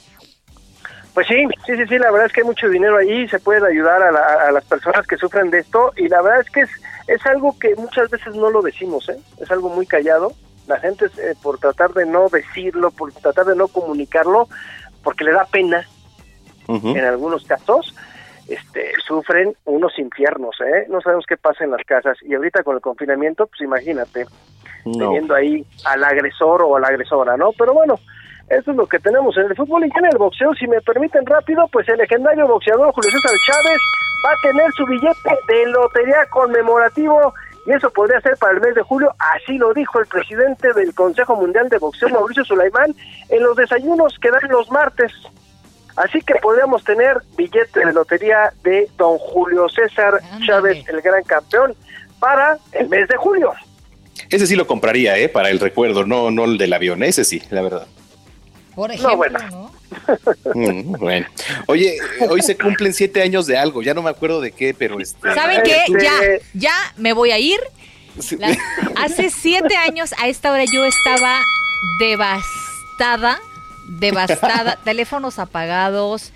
Pues 1.15 1.27
sí, 1.27 1.35
sí, 1.67 1.73
sí, 1.77 1.83
sí, 1.89 1.99
la 1.99 2.11
verdad 2.11 2.27
es 2.27 2.33
que 2.33 2.41
hay 2.43 2.47
mucho 2.47 2.69
dinero 2.69 2.97
ahí, 2.97 3.29
se 3.29 3.41
puede 3.41 3.67
ayudar 3.69 4.01
a, 4.03 4.13
la- 4.13 4.47
a 4.49 4.53
las 4.53 4.65
personas 4.65 5.07
que 5.07 5.17
sufren 5.17 5.51
de 5.51 5.59
esto 5.59 5.93
y 5.97 6.09
la 6.09 6.23
verdad 6.23 6.41
es 6.41 6.51
que 6.51 6.61
es, 6.61 6.71
es 7.09 7.27
algo 7.27 7.59
que 7.59 7.75
muchas 7.77 8.09
veces 8.11 8.35
no 8.37 8.49
lo 8.51 8.63
decimos, 8.63 9.09
¿eh? 9.09 9.19
es 9.41 9.51
algo 9.51 9.69
muy 9.71 9.87
callado. 9.87 10.33
La 10.69 10.79
gente 10.79 11.07
eh, 11.07 11.35
por 11.43 11.59
tratar 11.59 11.93
de 11.95 12.07
no 12.07 12.29
decirlo, 12.29 12.93
por 12.93 13.13
tratar 13.13 13.45
de 13.47 13.57
no 13.57 13.67
comunicarlo, 13.67 14.49
porque 15.03 15.25
le 15.25 15.33
da 15.33 15.45
pena 15.47 15.85
en 16.97 17.05
algunos 17.05 17.43
casos, 17.45 17.93
este, 18.53 18.93
sufren 19.07 19.55
unos 19.65 19.99
infiernos, 19.99 20.57
¿eh? 20.61 20.87
No 20.89 21.01
sabemos 21.01 21.25
qué 21.27 21.37
pasa 21.37 21.65
en 21.65 21.71
las 21.71 21.85
casas 21.85 22.19
y 22.23 22.35
ahorita 22.35 22.63
con 22.63 22.75
el 22.77 22.83
confinamiento, 22.83 23.47
pues 23.47 23.61
imagínate, 23.63 24.27
No. 24.85 25.07
teniendo 25.07 25.35
ahí 25.35 25.65
al 25.85 26.03
agresor 26.05 26.63
o 26.63 26.77
a 26.77 26.81
la 26.81 26.89
agresora, 26.89 27.37
¿no? 27.37 27.51
Pero 27.59 27.73
bueno, 27.75 27.95
eso 28.49 28.71
es 28.73 28.77
lo 28.77 28.87
que 28.87 28.99
tenemos 28.99 29.37
en 29.37 29.45
el 29.45 29.57
fútbol 29.57 29.85
y 29.87 29.91
en 29.97 30.07
el 30.07 30.19
boxeo, 30.19 30.53
si 30.55 30.67
me 30.67 30.81
permiten 30.81 31.25
rápido, 31.27 31.69
pues 31.73 31.89
el 31.89 31.99
legendario 31.99 32.49
boxeador 32.49 32.93
Julio 32.93 33.11
César 33.11 33.37
Chávez 33.47 33.79
va 34.27 34.31
a 34.33 34.51
tener 34.51 34.73
su 34.73 34.85
billete 34.87 35.39
de 35.49 35.67
lotería 35.71 36.27
conmemorativo 36.31 37.33
y 37.67 37.73
eso 37.73 37.91
podría 37.91 38.21
ser 38.23 38.37
para 38.39 38.55
el 38.55 38.61
mes 38.61 38.75
de 38.75 38.83
julio, 38.83 39.13
así 39.19 39.59
lo 39.59 39.73
dijo 39.75 40.01
el 40.01 40.07
presidente 40.07 40.73
del 40.73 40.95
Consejo 40.95 41.37
Mundial 41.37 41.69
de 41.69 41.79
Boxeo, 41.79 42.09
Mauricio 42.09 42.45
Sulaimán, 42.45 42.95
en 43.29 43.43
los 43.43 43.55
desayunos 43.57 44.19
que 44.21 44.31
dan 44.31 44.49
los 44.49 44.71
martes. 44.71 45.13
Así 45.97 46.21
que 46.23 46.35
podríamos 46.37 46.83
tener 46.85 47.17
billete 47.37 47.81
de 47.85 47.93
lotería 47.93 48.53
de 48.63 48.89
don 48.97 49.19
Julio 49.19 49.69
César 49.69 50.21
Chávez, 50.47 50.85
el 50.89 51.01
gran 51.01 51.23
campeón, 51.25 51.75
para 52.19 52.59
el 52.73 52.89
mes 52.89 53.09
de 53.09 53.17
julio. 53.17 53.53
Ese 54.29 54.47
sí 54.47 54.55
lo 54.57 54.67
compraría, 54.67 55.17
¿eh? 55.19 55.29
Para 55.29 55.51
el 55.51 55.59
recuerdo, 55.59 56.05
no, 56.07 56.31
no 56.31 56.45
el 56.45 56.59
del 56.59 56.73
avión, 56.73 57.03
ese 57.03 57.25
sí, 57.25 57.43
la 57.51 57.63
verdad. 57.63 57.87
Por 58.75 58.91
ejemplo, 58.91 59.17
bueno. 59.17 59.39
¿no? 59.51 59.71
Mm, 60.55 60.93
bueno. 60.93 61.27
Oye, 61.67 61.99
hoy 62.29 62.41
se 62.43 62.57
cumplen 62.57 62.95
siete 62.95 63.23
años 63.23 63.47
de 63.47 63.59
algo, 63.59 63.83
ya 63.83 63.93
no 63.93 64.03
me 64.03 64.11
acuerdo 64.11 64.41
de 64.41 64.53
qué, 64.53 64.73
pero 64.73 65.01
este. 65.01 65.35
¿Saben 65.35 65.63
qué? 65.65 65.83
tú- 65.87 65.97
Ya, 65.99 66.13
ya 66.55 66.75
me 66.97 67.13
voy 67.13 67.33
a 67.33 67.39
ir. 67.39 67.59
La- 68.39 68.57
hace 68.97 69.31
siete 69.31 69.77
años 69.77 70.15
a 70.23 70.29
esta 70.29 70.53
hora 70.53 70.65
yo 70.65 70.85
estaba 70.85 71.41
devastada, 71.99 73.41
devastada, 73.99 74.79
teléfonos 74.85 75.39
apagados, 75.39 76.33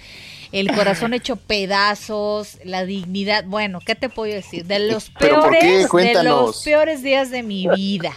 el 0.52 0.72
corazón 0.72 1.14
hecho 1.14 1.36
pedazos, 1.36 2.58
la 2.64 2.84
dignidad. 2.84 3.44
Bueno, 3.44 3.80
¿qué 3.84 3.94
te 3.94 4.08
puedo 4.08 4.32
decir? 4.32 4.64
De 4.66 4.78
los 4.78 5.10
peores, 5.10 5.90
de 5.90 6.22
los 6.22 6.62
peores 6.62 7.02
días 7.02 7.30
de 7.30 7.42
mi 7.42 7.66
vida. 7.68 8.12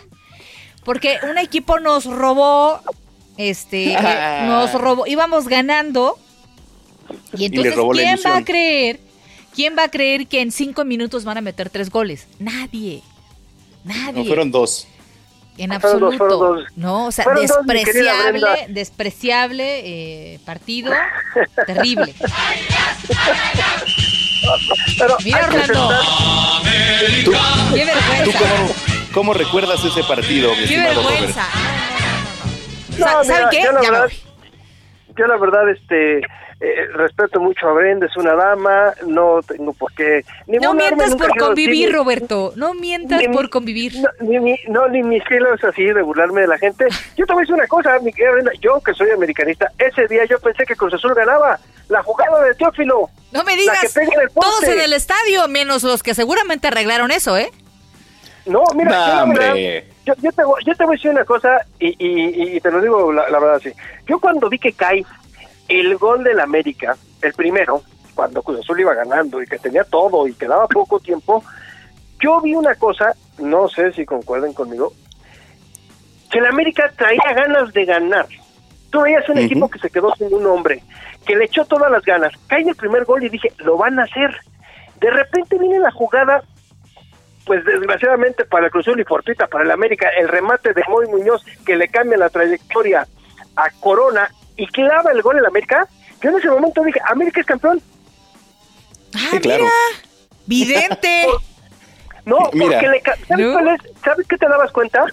Porque 0.84 1.18
un 1.30 1.38
equipo 1.38 1.80
nos 1.80 2.06
robó, 2.06 2.80
este, 3.38 3.94
eh, 4.00 4.44
nos 4.46 4.74
robó, 4.74 5.08
íbamos 5.08 5.48
ganando. 5.48 6.18
Y 7.38 7.46
entonces, 7.46 7.76
¿quién 7.94 8.20
va 8.26 8.38
a 8.38 8.44
creer? 8.44 9.00
¿Quién 9.54 9.76
va 9.76 9.86
a 9.86 9.90
creer 9.90 10.28
que 10.28 10.42
en 10.42 10.52
cinco 10.52 10.86
minutos 10.86 11.24
van 11.24 11.40
a 11.40 11.42
meter 11.42 11.72
tres 11.72 11.90
goles? 11.90 12.28
Nadie. 12.38 13.02
Nadie. 13.84 14.14
No, 14.14 14.26
fueron 14.26 14.52
dos. 14.52 14.88
En 15.58 15.70
Fueron 15.82 15.99
dos, 15.99 16.14
absoluto. 16.14 16.18
fueron 16.18 16.39
dos. 16.64 16.68
No, 16.76 17.05
o 17.08 17.12
sea, 17.12 17.24
Fueron 17.24 17.43
despreciable, 17.68 18.66
despreciable 18.70 20.34
eh, 20.34 20.39
partido. 20.45 20.91
terrible. 21.66 22.14
Pero 24.99 25.18
Mira, 25.24 25.45
Orlando. 25.47 25.89
¿Tú, 27.26 27.32
Qué 27.74 27.82
tú 27.82 27.86
vergüenza. 27.88 28.39
cómo, 28.39 28.74
cómo 29.14 29.34
recuerdas 29.34 29.84
ese 29.84 30.03
partido, 30.03 30.51
mi 30.51 30.58
Qué 30.58 30.64
estimado 30.64 30.93
Robert? 31.01 31.10
vergüenza. 31.12 31.47
No, 32.97 33.05
Sa- 33.05 33.24
¿Saben 33.24 33.47
qué? 33.51 33.64
Ya 33.64 33.91
me 33.91 33.97
yo 35.18 35.28
la 35.28 35.38
verdad, 35.38 35.70
este, 35.70 36.20
eh, 36.20 36.86
respeto 36.93 37.39
mucho 37.39 37.68
a 37.68 37.74
Brenda, 37.74 38.05
es 38.05 38.15
una 38.18 38.34
dama, 38.34 38.93
no 39.05 39.41
tengo 39.47 39.74
por 39.74 39.91
qué... 39.93 40.24
No 40.47 40.53
ningún 40.53 40.82
arma 40.82 41.05
mientas 41.05 41.15
por 41.28 41.38
convivir, 41.38 41.93
Roberto. 41.93 42.53
No 42.55 42.74
mientas 42.74 43.20
Ni- 43.20 43.28
por 43.30 43.49
convivir. 43.49 43.93
No, 43.99 44.09
ni, 44.22 44.39
ni- 44.39 44.59
no, 44.68 44.88
ni 44.88 45.03
mi 45.03 45.18
estilo 45.18 45.53
es 45.53 45.63
así 45.63 45.84
de 45.84 46.01
burlarme 46.01 46.41
de 46.41 46.47
la 46.47 46.57
gente. 46.57 46.86
Yo 47.15 47.26
te 47.26 47.34
voy 47.34 47.41
a 47.41 47.43
decir 47.43 47.55
una 47.55 47.68
cosa, 47.68 47.99
mi 47.99 48.11
querida 48.13 48.32
Brenda, 48.34 48.51
yo 48.61 48.80
que 48.82 48.93
soy 48.93 49.09
americanista, 49.11 49.72
ese 49.78 50.07
día 50.07 50.26
yo 50.26 50.39
pensé 50.39 50.65
que 50.65 50.76
Cruz 50.76 50.93
Azul 50.93 51.13
ganaba 51.13 51.59
la 51.89 52.03
jugada 52.03 52.43
de 52.43 52.53
Teófilo. 52.55 53.09
No 53.32 53.43
me 53.43 53.55
digas. 53.55 53.93
Todos 54.34 54.63
en 54.63 54.80
el 54.80 54.93
estadio, 54.93 55.47
menos 55.47 55.84
los 55.84 56.03
que 56.03 56.13
seguramente 56.13 56.68
arreglaron 56.68 57.11
eso, 57.11 57.38
¿eh? 57.38 57.51
No, 58.48 58.64
mira, 58.76 58.91
yo, 59.26 59.28
verdad, 59.34 59.56
yo, 60.06 60.14
yo 60.22 60.32
te, 60.32 60.43
voy- 60.43 60.64
yo 60.66 60.76
te 60.76 60.84
voy 60.86 60.93
a 60.93 60.98
decir 60.98 61.12
una 61.12 61.26
cosa 61.26 61.66
y, 61.80 61.88
y- 62.00 62.56
y 62.58 62.62
te 62.62 62.72
lo 62.72 62.82
digo 62.82 63.12
la, 63.12 63.30
la 63.30 63.39
verdad 63.39 63.56
así. 63.58 63.72
Yo 64.08 64.20
cuando 64.20 64.50
vi 64.50 64.58
que 64.60 64.74
cae 64.74 65.06
el 65.68 65.98
gol 65.98 66.24
del 66.24 66.39
América, 66.39 66.95
el 67.22 67.34
primero, 67.34 67.82
cuando 68.16 68.41
Cruz 68.41 68.60
Azul 68.62 68.80
iba 68.80 68.93
ganando 68.93 69.41
y 69.41 69.45
que 69.48 69.60
tenía 69.60 69.84
todo 69.84 70.28
y 70.28 70.34
quedaba 70.34 70.68
poco 70.68 71.00
tiempo, 71.00 71.43
yo 72.20 72.41
vi 72.41 72.56
una 72.56 72.74
cosa, 72.76 73.14
no 73.38 73.68
sé 73.70 73.91
si 73.93 74.06
concuerden 74.06 74.54
conmigo, 74.54 74.93
que 76.32 76.39
el 76.39 76.45
América 76.45 76.91
traía 76.98 77.34
ganas 77.36 77.72
de 77.74 77.86
ganar. 77.86 78.28
Tú 78.89 79.02
veías 79.02 79.28
un 79.30 79.38
equipo 79.38 79.70
que 79.70 79.80
se 79.80 79.89
quedó 79.89 80.14
sin 80.16 80.34
un 80.34 80.45
hombre, 80.48 80.82
que 81.26 81.36
le 81.36 81.45
echó 81.45 81.66
todas 81.66 81.91
las 81.91 82.04
ganas. 82.04 82.32
Cae 82.48 82.62
el 82.64 82.76
primer 82.76 83.04
gol 83.06 83.24
y 83.24 83.30
dije, 83.30 83.52
lo 83.58 83.78
van 83.78 84.00
a 84.00 84.04
hacer. 84.04 84.36
De 85.00 85.10
repente 85.12 85.58
viene 85.60 85.80
la 85.80 85.91
jugada 85.91 86.41
pues 87.48 87.64
desgraciadamente 87.66 88.45
para 88.45 88.66
el 88.66 88.72
Cruz 88.72 88.88
Azul 88.88 89.00
y 89.00 89.04
fortuita 89.06 89.48
para 89.48 89.64
el 89.64 89.72
América, 89.72 90.10
el 90.20 90.28
remate 90.28 90.74
de 90.74 90.84
Moy 90.89 91.08
Muñoz 91.08 91.43
que 91.66 91.76
le 91.78 91.88
cambia 91.88 92.18
la 92.18 92.30
trayectoria 92.30 93.08
a 93.56 93.70
Corona 93.80 94.30
y 94.58 94.68
clava 94.68 95.12
el 95.12 95.22
gol 95.22 95.36
en 95.36 95.39
el 95.39 95.45
América, 95.48 95.88
yo 96.22 96.30
en 96.30 96.38
ese 96.38 96.50
momento 96.50 96.84
dije, 96.84 97.00
América 97.08 97.39
es 97.39 97.45
campeón. 97.48 97.82
Ah, 99.16 99.28
Sí, 99.32 99.39
claro. 99.39 99.66
Vidente. 100.45 101.26
No, 102.26 102.39
Mira. 102.52 102.82
porque 102.82 102.88
le 102.89 103.02
¿sabes, 103.26 103.45
¿No? 103.48 103.54
cuál 103.54 103.68
es? 103.70 103.82
¿Sabes 104.04 104.28
qué 104.28 104.36
te 104.38 104.50
dabas 104.50 104.70
cuenta? 104.74 105.06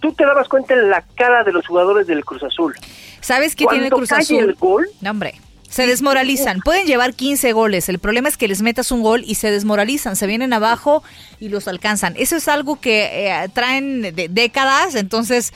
Tú 0.00 0.10
te 0.14 0.24
dabas 0.24 0.48
cuenta 0.48 0.72
en 0.72 0.88
la 0.88 1.04
cara 1.16 1.44
de 1.44 1.52
los 1.52 1.66
jugadores 1.66 2.06
del 2.06 2.24
Cruz 2.24 2.42
Azul. 2.42 2.74
¿Sabes 3.20 3.54
qué 3.54 3.66
tiene 3.66 3.90
Cuando 3.90 3.96
Cruz 3.98 4.08
cae 4.08 4.20
Azul? 4.20 4.38
el 4.44 4.54
gol, 4.54 4.88
No, 5.02 5.10
hombre. 5.10 5.34
Se 5.72 5.86
desmoralizan. 5.86 6.60
Pueden 6.60 6.86
llevar 6.86 7.14
15 7.14 7.52
goles. 7.54 7.88
El 7.88 7.98
problema 7.98 8.28
es 8.28 8.36
que 8.36 8.46
les 8.46 8.60
metas 8.60 8.92
un 8.92 9.02
gol 9.02 9.24
y 9.26 9.36
se 9.36 9.50
desmoralizan. 9.50 10.16
Se 10.16 10.26
vienen 10.26 10.52
abajo 10.52 11.02
y 11.40 11.48
los 11.48 11.66
alcanzan. 11.66 12.14
Eso 12.18 12.36
es 12.36 12.46
algo 12.46 12.78
que 12.78 13.08
eh, 13.10 13.48
traen 13.54 14.02
de 14.02 14.28
décadas. 14.28 14.94
Entonces, 14.94 15.54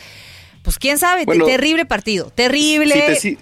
pues 0.62 0.78
quién 0.78 0.96
sabe. 0.96 1.26
Bueno, 1.26 1.44
terrible 1.44 1.84
partido. 1.84 2.30
Terrible. 2.34 2.94
Si 2.94 3.00
te, 3.00 3.16
si, 3.16 3.38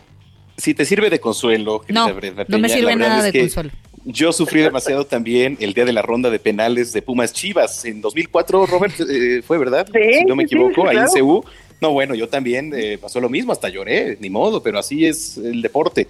si 0.56 0.74
te 0.74 0.84
sirve 0.84 1.10
de 1.10 1.20
consuelo, 1.20 1.84
No, 1.86 2.12
Brenda 2.12 2.44
no 2.48 2.58
me 2.58 2.66
Peña, 2.66 2.76
sirve 2.76 2.96
nada 2.96 3.22
de 3.22 3.38
consuelo. 3.38 3.70
Yo 4.04 4.32
sufrí 4.32 4.60
demasiado 4.60 5.06
también 5.06 5.56
el 5.60 5.74
día 5.74 5.84
de 5.84 5.92
la 5.92 6.02
ronda 6.02 6.28
de 6.28 6.40
penales 6.40 6.92
de 6.92 7.02
Pumas 7.02 7.32
Chivas 7.32 7.84
en 7.84 8.00
2004, 8.00 8.66
Robert, 8.66 8.94
eh, 9.08 9.42
fue 9.46 9.58
verdad, 9.58 9.86
Sí, 9.94 10.18
si 10.18 10.24
no 10.24 10.34
me 10.34 10.42
sí, 10.42 10.54
equivoco, 10.54 10.82
sí, 10.82 10.88
ahí 10.88 10.96
en. 10.96 11.06
CU. 11.06 11.44
No, 11.80 11.92
bueno, 11.92 12.16
yo 12.16 12.28
también 12.28 12.72
eh, 12.76 12.98
pasó 13.00 13.20
lo 13.20 13.28
mismo, 13.28 13.52
hasta 13.52 13.68
lloré, 13.68 14.18
ni 14.20 14.28
modo, 14.28 14.60
pero 14.60 14.78
así 14.78 15.06
es 15.06 15.38
el 15.38 15.62
deporte. 15.62 16.08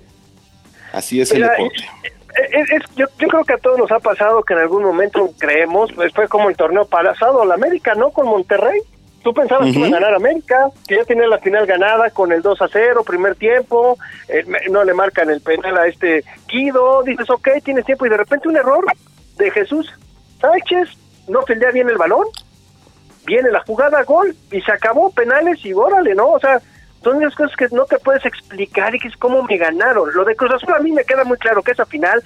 Así 0.94 1.20
es 1.20 1.32
Mira, 1.32 1.46
el 1.46 1.52
deporte. 1.52 1.84
es- 2.52 2.70
es- 2.70 2.94
yo, 2.96 3.06
yo 3.18 3.28
creo 3.28 3.44
que 3.44 3.52
a 3.54 3.58
todos 3.58 3.78
nos 3.78 3.90
ha 3.92 3.98
pasado 4.00 4.42
que 4.42 4.54
en 4.54 4.60
algún 4.60 4.82
momento 4.84 5.30
creemos, 5.38 5.92
pues 5.92 6.12
fue 6.14 6.28
como 6.28 6.48
el 6.48 6.56
torneo 6.56 6.86
pasado, 6.86 7.44
la 7.44 7.54
América, 7.54 7.94
¿no? 7.94 8.10
Con 8.10 8.26
Monterrey. 8.26 8.80
Tú 9.22 9.32
pensabas 9.32 9.72
que 9.72 9.78
iba 9.78 9.86
a 9.86 9.90
ganar 9.90 10.14
América, 10.14 10.68
que 10.86 10.96
ya 10.96 11.04
tenía 11.04 11.26
la 11.26 11.38
final 11.38 11.64
ganada 11.64 12.10
con 12.10 12.30
el 12.30 12.42
2 12.42 12.60
a 12.60 12.68
0, 12.68 13.04
primer 13.04 13.34
tiempo, 13.36 13.96
eh, 14.28 14.44
no 14.70 14.84
le 14.84 14.92
marcan 14.92 15.30
el 15.30 15.40
penal 15.40 15.78
a 15.78 15.86
este 15.86 16.24
Guido, 16.46 17.02
dices, 17.04 17.30
ok, 17.30 17.48
tienes 17.64 17.86
tiempo, 17.86 18.04
y 18.04 18.10
de 18.10 18.18
repente 18.18 18.48
un 18.48 18.56
error 18.58 18.84
de 19.38 19.50
Jesús 19.50 19.90
Sánchez, 20.42 20.90
no 21.26 21.40
fildea 21.42 21.70
bien 21.70 21.88
el 21.88 21.96
balón, 21.96 22.26
viene 23.24 23.50
la 23.50 23.60
jugada, 23.60 24.02
gol, 24.02 24.36
y 24.52 24.60
se 24.60 24.72
acabó, 24.72 25.10
penales, 25.10 25.64
y 25.64 25.72
órale, 25.72 26.14
¿no? 26.14 26.28
O 26.28 26.38
sea, 26.38 26.60
son 27.04 27.20
cosas 27.30 27.56
que 27.56 27.68
no 27.70 27.84
te 27.84 27.98
puedes 27.98 28.24
explicar 28.24 28.94
y 28.94 28.98
que 28.98 29.08
es 29.08 29.16
cómo 29.16 29.42
me 29.42 29.56
ganaron. 29.56 30.12
Lo 30.14 30.24
de 30.24 30.34
Cruz 30.34 30.52
Azul 30.52 30.74
a 30.74 30.80
mí 30.80 30.90
me 30.90 31.04
queda 31.04 31.24
muy 31.24 31.36
claro 31.36 31.62
que 31.62 31.72
esa 31.72 31.86
final 31.86 32.22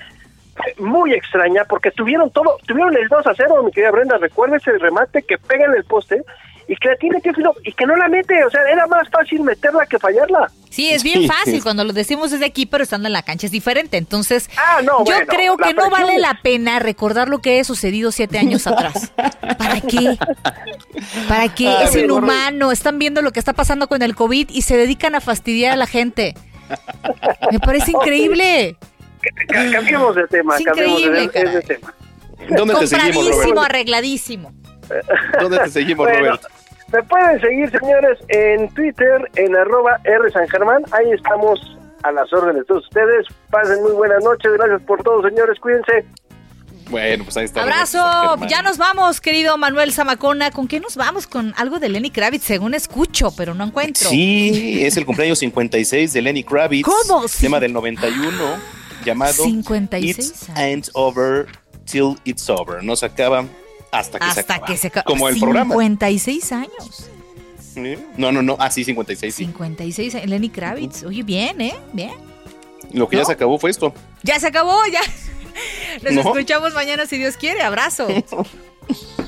muy 0.79 1.13
extraña 1.13 1.65
porque 1.65 1.91
tuvieron 1.91 2.31
todo, 2.31 2.59
tuvieron 2.67 2.97
el 2.97 3.09
2 3.09 3.27
a 3.27 3.35
0, 3.35 3.63
mi 3.63 3.71
querida 3.71 3.91
Brenda, 3.91 4.19
recuerda 4.19 4.57
ese 4.57 4.77
remate 4.79 5.23
que 5.23 5.39
pega 5.39 5.67
en 5.67 5.75
el 5.75 5.85
poste 5.85 6.25
y 6.69 6.77
que 6.77 6.89
la 6.89 6.97
tiene 6.97 7.21
que 7.23 7.33
y 7.65 7.73
que 7.73 7.87
no 7.87 7.97
la 7.97 8.09
mete, 8.09 8.45
o 8.45 8.51
sea, 8.51 8.61
era 8.71 8.87
más 8.87 9.09
fácil 9.09 9.41
meterla 9.43 9.87
que 9.87 9.99
fallarla. 9.99 10.51
Sí, 10.69 10.91
es 10.91 11.03
bien 11.03 11.27
fácil 11.27 11.63
cuando 11.63 11.83
lo 11.83 11.95
decimos 11.95 12.31
desde 12.31 12.45
aquí, 12.45 12.67
pero 12.67 12.85
estando 12.85 13.09
en 13.09 13.15
la 13.15 13.23
cancha 13.23 13.47
es 13.47 13.53
diferente. 13.53 13.97
Entonces, 13.97 14.51
ah, 14.59 14.83
no, 14.85 15.03
yo 15.07 15.15
creo 15.27 15.57
que 15.57 15.73
no 15.73 15.89
vale 15.89 16.19
la 16.19 16.39
pena 16.43 16.79
recordar 16.79 17.31
lo 17.31 17.39
que 17.39 17.59
ha 17.59 17.65
sucedido 17.65 18.13
siete 18.13 18.39
años 18.39 18.67
atrás. 18.67 19.13
¿Para 19.17 19.81
qué? 19.81 20.19
¿Para 21.27 21.55
qué? 21.55 21.69
Ah, 21.69 21.85
es 21.85 21.97
inhumano. 21.97 22.71
Están 22.71 22.99
viendo 22.99 23.23
lo 23.23 23.33
que 23.33 23.39
está 23.39 23.55
pasando 23.55 23.89
con 23.89 24.03
el 24.03 24.15
COVID 24.15 24.51
y 24.51 24.61
se 24.61 24.77
dedican 24.77 25.15
a 25.15 25.23
fastidiar 25.23 25.73
a 25.73 25.77
la 25.77 25.87
gente. 25.87 26.35
Me 27.51 27.61
parece 27.61 27.93
increíble. 27.93 28.77
Cambiemos 29.49 30.15
de 30.15 30.27
tema, 30.29 30.59
es 30.59 30.65
cambiemos 30.65 31.03
de, 31.03 31.63
tema. 31.63 31.95
¿Dónde 32.51 32.75
te 32.75 32.87
seguimos, 32.87 33.65
arregladísimo. 33.65 34.53
¿Dónde 35.41 35.59
te 35.61 35.71
seguimos, 35.71 36.07
Roberto? 36.07 36.49
Me 36.93 37.03
pueden 37.03 37.41
seguir, 37.41 37.71
señores, 37.71 38.19
en 38.29 38.69
Twitter, 38.71 39.31
en 39.37 39.55
arroba 39.55 40.01
R 40.05 40.31
San 40.31 40.49
Germán. 40.49 40.83
Ahí 40.93 41.11
estamos 41.13 41.61
a 42.03 42.13
las 42.13 42.33
órdenes 42.33 42.63
de 42.63 42.65
todos 42.65 42.85
ustedes. 42.85 43.27
Pasen 43.51 43.83
muy 43.83 43.93
buenas 43.93 44.25
noches. 44.25 44.53
Gracias 44.53 44.81
por 44.83 45.03
todo, 45.03 45.29
señores. 45.29 45.59
Cuídense. 45.61 46.07
Bueno, 46.91 47.25
pues 47.25 47.37
ahí 47.37 47.45
está. 47.45 47.63
Abrazo. 47.63 47.99
Ya 48.49 48.63
nos 48.63 48.79
vamos, 48.79 49.21
querido 49.21 49.59
Manuel 49.59 49.93
Zamacona. 49.93 50.51
¿Con 50.51 50.67
qué 50.67 50.81
nos 50.81 50.97
vamos? 50.97 51.27
Con 51.27 51.53
algo 51.59 51.79
de 51.79 51.91
Lenny 51.91 52.11
Kravitz, 52.11 52.45
según 52.45 52.73
escucho, 52.73 53.33
pero 53.37 53.55
no 53.55 53.65
encuentro. 53.65 54.09
Sí, 54.09 54.83
es 54.83 54.97
el 54.97 55.05
cumpleaños 55.05 55.39
56 55.41 56.13
de 56.15 56.23
Lenny 56.23 56.45
Kravitz. 56.45 56.87
¿Cómo? 56.87 57.27
Tema 57.41 57.61
del 57.61 57.75
91, 57.75 58.33
llamado 59.05 59.45
56 59.45 60.19
It's 60.19 60.49
Ain't 60.57 60.89
Over 60.95 61.47
Till 61.85 62.17
It's 62.25 62.49
Over. 62.49 62.83
Nos 62.83 63.03
acaba 63.03 63.45
hasta 63.91 64.19
que 64.19 64.25
hasta 64.25 64.35
se 64.35 64.53
acaba. 64.53 64.67
que 64.67 64.77
se. 64.77 64.91
Como 64.91 65.29
el 65.29 65.39
programa. 65.39 65.75
56 65.75 66.53
años. 66.53 67.11
No, 68.17 68.33
no, 68.33 68.43
no. 68.43 68.57
Ah, 68.59 68.71
sí, 68.71 68.85
56. 68.85 69.35
Sí. 69.35 69.45
56. 69.45 70.27
Lenny 70.27 70.51
Kravitz. 70.51 71.05
Oye, 71.05 71.23
bien, 71.23 71.61
¿eh? 71.61 71.75
Bien. 71.93 72.13
Lo 72.93 73.09
que 73.09 73.17
ya 73.17 73.25
se 73.25 73.33
acabó 73.33 73.59
fue 73.59 73.71
esto. 73.71 73.93
Ya 74.23 74.41
se 74.41 74.47
acabó, 74.47 74.79
ya. 74.87 75.01
Nos 76.11 76.27
escuchamos 76.27 76.75
mañana 76.75 77.07
si 77.07 77.19
Dios 77.19 77.37
quiere. 77.37 77.63
Abrazo. 77.63 78.09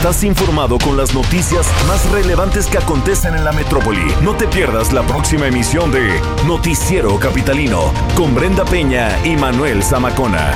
Estás 0.00 0.24
informado 0.24 0.78
con 0.78 0.96
las 0.96 1.12
noticias 1.14 1.66
más 1.86 2.10
relevantes 2.10 2.66
que 2.68 2.78
acontecen 2.78 3.34
en 3.34 3.44
la 3.44 3.52
metrópoli. 3.52 4.00
No 4.22 4.34
te 4.34 4.48
pierdas 4.48 4.94
la 4.94 5.06
próxima 5.06 5.48
emisión 5.48 5.92
de 5.92 6.18
Noticiero 6.46 7.18
Capitalino 7.18 7.92
con 8.16 8.34
Brenda 8.34 8.64
Peña 8.64 9.10
y 9.26 9.36
Manuel 9.36 9.82
Zamacona. 9.82 10.54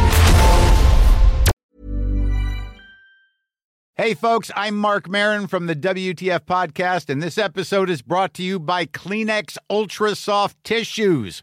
Hey, 3.96 4.14
folks, 4.14 4.50
I'm 4.56 4.76
Mark 4.76 5.10
Marin 5.10 5.46
from 5.46 5.66
the 5.66 5.76
WTF 5.76 6.46
Podcast, 6.46 7.10
and 7.10 7.22
this 7.22 7.36
episode 7.36 7.90
is 7.90 8.00
brought 8.00 8.32
to 8.34 8.42
you 8.42 8.58
by 8.58 8.86
Kleenex 8.86 9.58
Ultra 9.68 10.14
Soft 10.14 10.56
Tissues 10.64 11.42